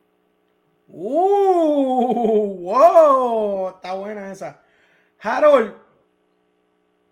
[0.87, 4.61] Uh, wow, está buena esa.
[5.19, 5.73] Harold.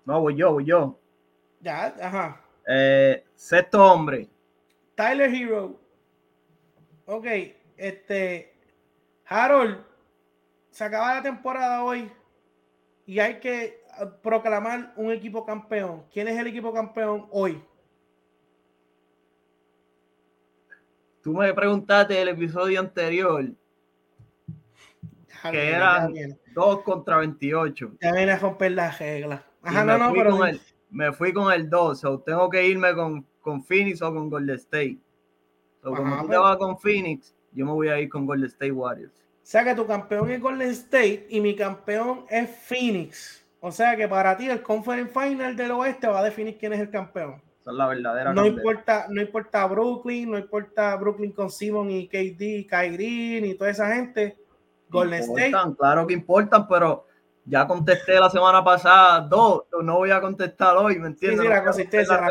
[0.05, 0.99] No, voy yo, voy yo.
[1.61, 2.41] Ya, ajá.
[2.67, 4.29] Eh, sexto hombre.
[4.95, 5.79] Tyler Hero.
[7.05, 7.25] Ok,
[7.77, 8.53] este.
[9.25, 9.83] Harold,
[10.71, 12.11] se acaba la temporada hoy.
[13.11, 16.05] Y hay que ah, proclamar un equipo campeón.
[16.13, 17.61] ¿Quién es el equipo campeón hoy?
[21.21, 23.51] Tú me preguntaste el episodio anterior
[25.51, 26.13] que eran
[26.55, 27.97] 2 contra 28.
[27.99, 29.41] Ya viene a romper las reglas.
[29.61, 30.39] Ajá, no, no, pero.
[30.89, 34.55] me fui con el 2, o tengo que irme con, con Phoenix o con Golden
[34.55, 34.99] State.
[35.83, 38.71] So, como tú te vas con Phoenix, yo me voy a ir con Golden State
[38.71, 39.20] Warriors.
[39.51, 43.45] O sea que tu campeón es Golden State y mi campeón es Phoenix.
[43.59, 46.79] O sea que para ti el Conference Final del Oeste va a definir quién es
[46.79, 47.41] el campeón.
[47.59, 48.33] Esa es la verdadera.
[48.33, 53.71] No importa, no importa Brooklyn, no importa Brooklyn con Simon y KD, Kyrie y toda
[53.71, 54.37] esa gente.
[54.87, 55.51] Golden State.
[55.77, 57.05] Claro que importan, pero
[57.43, 61.41] ya contesté la semana pasada dos, no voy a contestar hoy, ¿me entiendes?
[61.41, 62.21] Sí, la consistencia,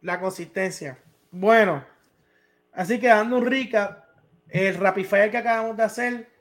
[0.00, 0.98] la, consistencia.
[1.30, 1.84] Bueno,
[2.72, 4.06] así que dando un rica,
[4.48, 6.33] el Rapid que acabamos de hacer,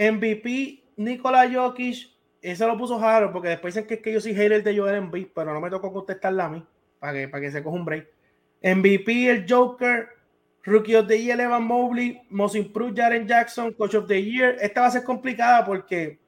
[0.00, 2.10] MVP Nikola Jokic,
[2.40, 4.96] eso lo puso Harold, porque después dicen que, es que yo soy hater de Joel
[4.96, 6.64] Embiid, pero no me tocó contestarla a mí,
[6.98, 8.08] para que, para que se coja un break.
[8.62, 10.08] MVP, el Joker,
[10.64, 14.56] Rookie of the Year, Evan Mobley, Most Improved, Jaren Jackson, Coach of the Year.
[14.60, 16.18] Esta va a ser complicada porque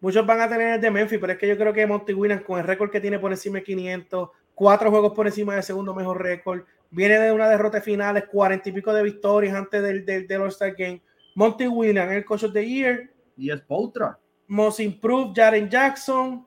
[0.00, 2.42] muchos van a tener el de Memphis, pero es que yo creo que Monty Williams,
[2.42, 5.94] con el récord que tiene por encima de 500, cuatro juegos por encima del segundo
[5.94, 10.26] mejor récord, viene de una derrota finales, cuarenta y pico de victorias antes del, del,
[10.26, 11.00] del All-Star Game.
[11.34, 13.10] Monty Williams, el Coach of the Year.
[13.36, 14.18] Y es Poutra.
[14.46, 16.46] Most Improved, Jaren Jackson.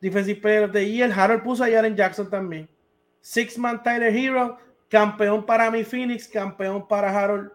[0.00, 1.10] Defensive Player of the Year.
[1.12, 2.68] Harold puso a Jaren Jackson también.
[3.20, 4.58] Six Man Tyler Hero.
[4.88, 6.28] Campeón para mi Phoenix.
[6.28, 7.50] Campeón para Harold.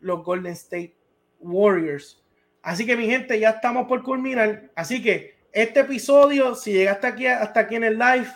[0.00, 0.96] Los Golden State
[1.40, 2.22] Warriors.
[2.62, 4.70] Así que mi gente, ya estamos por culminar.
[4.74, 8.28] Así que este episodio, si llegaste aquí hasta aquí en el live,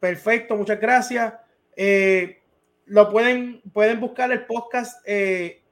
[0.00, 1.34] perfecto, muchas gracias.
[1.76, 2.42] Eh,
[2.86, 5.62] lo pueden, pueden buscar el podcast eh,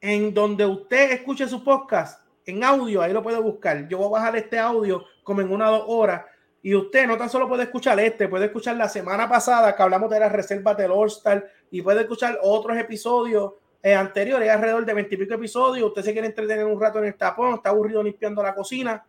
[0.00, 3.88] en donde usted escuche su podcast en audio, ahí lo puede buscar.
[3.88, 6.24] Yo voy a bajar este audio como en una o dos horas.
[6.62, 10.10] Y usted no tan solo puede escuchar este, puede escuchar la semana pasada que hablamos
[10.10, 13.52] de las reservas del All Star y puede escuchar otros episodios
[13.82, 15.88] eh, anteriores, alrededor de veintipico episodios.
[15.88, 19.04] Usted se quiere entretener un rato en el tapón, está aburrido limpiando la cocina,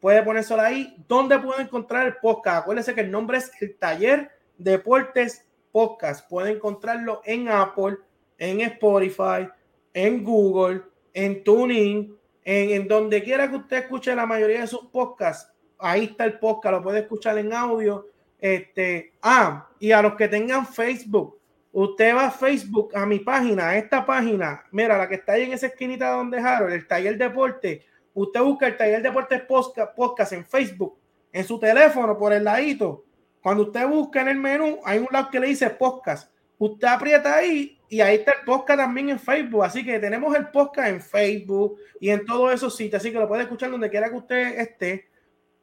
[0.00, 0.94] puede ponérselo ahí.
[1.08, 2.62] ¿Dónde puede encontrar el podcast?
[2.62, 6.28] Acuérdese que el nombre es el Taller Deportes Podcast.
[6.28, 7.96] Puede encontrarlo en Apple,
[8.38, 9.48] en Spotify,
[9.94, 10.82] en Google,
[11.14, 15.52] en TuneIn, en, en, donde quiera que usted escuche la mayoría de sus podcasts.
[15.78, 18.06] Ahí está el podcast, lo puede escuchar en audio.
[18.38, 21.38] Este, ah, y a los que tengan Facebook,
[21.72, 25.44] usted va a Facebook, a mi página, a esta página, mira, la que está ahí
[25.44, 27.86] en esa esquinita donde Harold, el taller deporte.
[28.14, 30.98] Usted busca el taller deporte podcast, podcast en Facebook,
[31.32, 33.04] en su teléfono, por el ladito.
[33.40, 36.30] Cuando usted busca en el menú, hay un lado que le dice podcast.
[36.58, 39.64] Usted aprieta ahí y ahí está el podcast también en Facebook.
[39.64, 43.02] Así que tenemos el podcast en Facebook y en todos esos sitios.
[43.02, 45.10] Así que lo puede escuchar donde quiera que usted esté.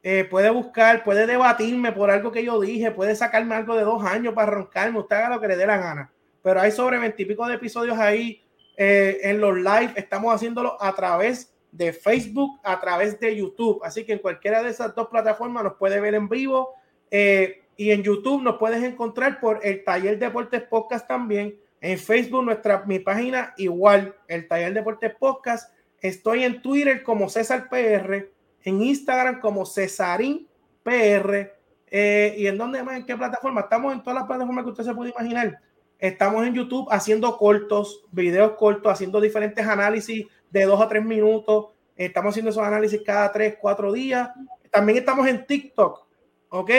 [0.00, 4.04] Eh, puede buscar, puede debatirme por algo que yo dije, puede sacarme algo de dos
[4.04, 5.00] años para roncarme.
[5.00, 6.12] Usted haga lo que le dé la gana.
[6.40, 8.40] Pero hay sobre veintipico de episodios ahí
[8.76, 9.94] eh, en los live.
[9.96, 13.80] Estamos haciéndolo a través de Facebook, a través de YouTube.
[13.82, 16.74] Así que en cualquiera de esas dos plataformas nos puede ver en vivo.
[17.10, 22.44] Eh, y en YouTube nos puedes encontrar por el Taller Deportes Podcast también en Facebook,
[22.44, 25.72] nuestra, mi página igual, el Taller Deportes Podcast.
[26.00, 28.30] Estoy en Twitter como César PR,
[28.62, 30.48] en Instagram como Cesarín
[30.82, 31.52] PR.
[31.86, 32.96] Eh, ¿Y en dónde más?
[32.96, 33.62] ¿En qué plataforma?
[33.62, 35.60] Estamos en todas las plataformas que usted se puede imaginar.
[35.98, 41.66] Estamos en YouTube haciendo cortos, videos cortos, haciendo diferentes análisis de dos a tres minutos.
[41.96, 44.30] Estamos haciendo esos análisis cada tres, cuatro días.
[44.70, 46.06] También estamos en TikTok,
[46.48, 46.70] ¿ok?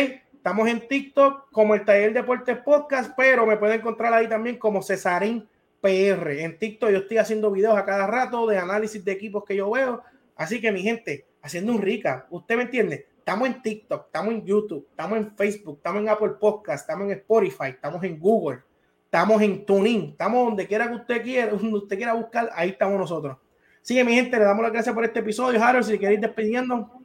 [0.42, 4.82] Estamos en TikTok como el Taller Deportes Podcast, pero me pueden encontrar ahí también como
[4.82, 5.48] Cesarín
[5.82, 6.32] PR.
[6.32, 9.70] En TikTok yo estoy haciendo videos a cada rato de análisis de equipos que yo
[9.70, 10.02] veo.
[10.36, 13.06] Así que mi gente, haciendo un rica, ¿usted me entiende?
[13.20, 17.20] Estamos en TikTok, estamos en YouTube, estamos en Facebook, estamos en Apple Podcast, estamos en
[17.20, 18.62] Spotify, estamos en Google,
[19.06, 22.98] estamos en TuneIn, estamos donde quiera que usted quiera, donde usted quiera buscar, ahí estamos
[22.98, 23.38] nosotros.
[23.80, 25.64] Así que mi gente, le damos las gracias por este episodio.
[25.64, 27.01] Harold, si queréis despidiendo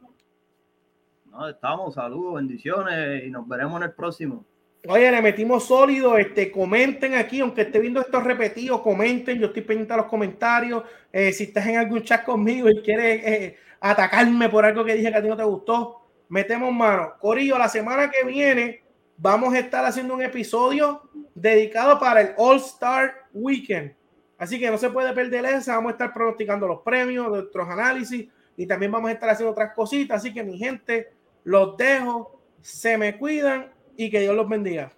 [1.49, 4.45] estamos, saludos, bendiciones y nos veremos en el próximo.
[4.87, 9.63] Oye, le metimos sólido, este, comenten aquí, aunque esté viendo esto repetido, comenten, yo estoy
[9.63, 14.49] pendiente a los comentarios, eh, si estás en algún chat conmigo y quieres eh, atacarme
[14.49, 17.13] por algo que dije que a ti no te gustó, metemos mano.
[17.19, 18.83] Corillo, la semana que viene
[19.17, 21.01] vamos a estar haciendo un episodio
[21.33, 23.93] dedicado para el All Star Weekend.
[24.37, 28.27] Así que no se puede perder esa, vamos a estar pronosticando los premios, nuestros análisis
[28.55, 30.17] y también vamos a estar haciendo otras cositas.
[30.17, 31.11] Así que mi gente,
[31.47, 34.91] los dejo, se me cuidan y que Dios los bendiga.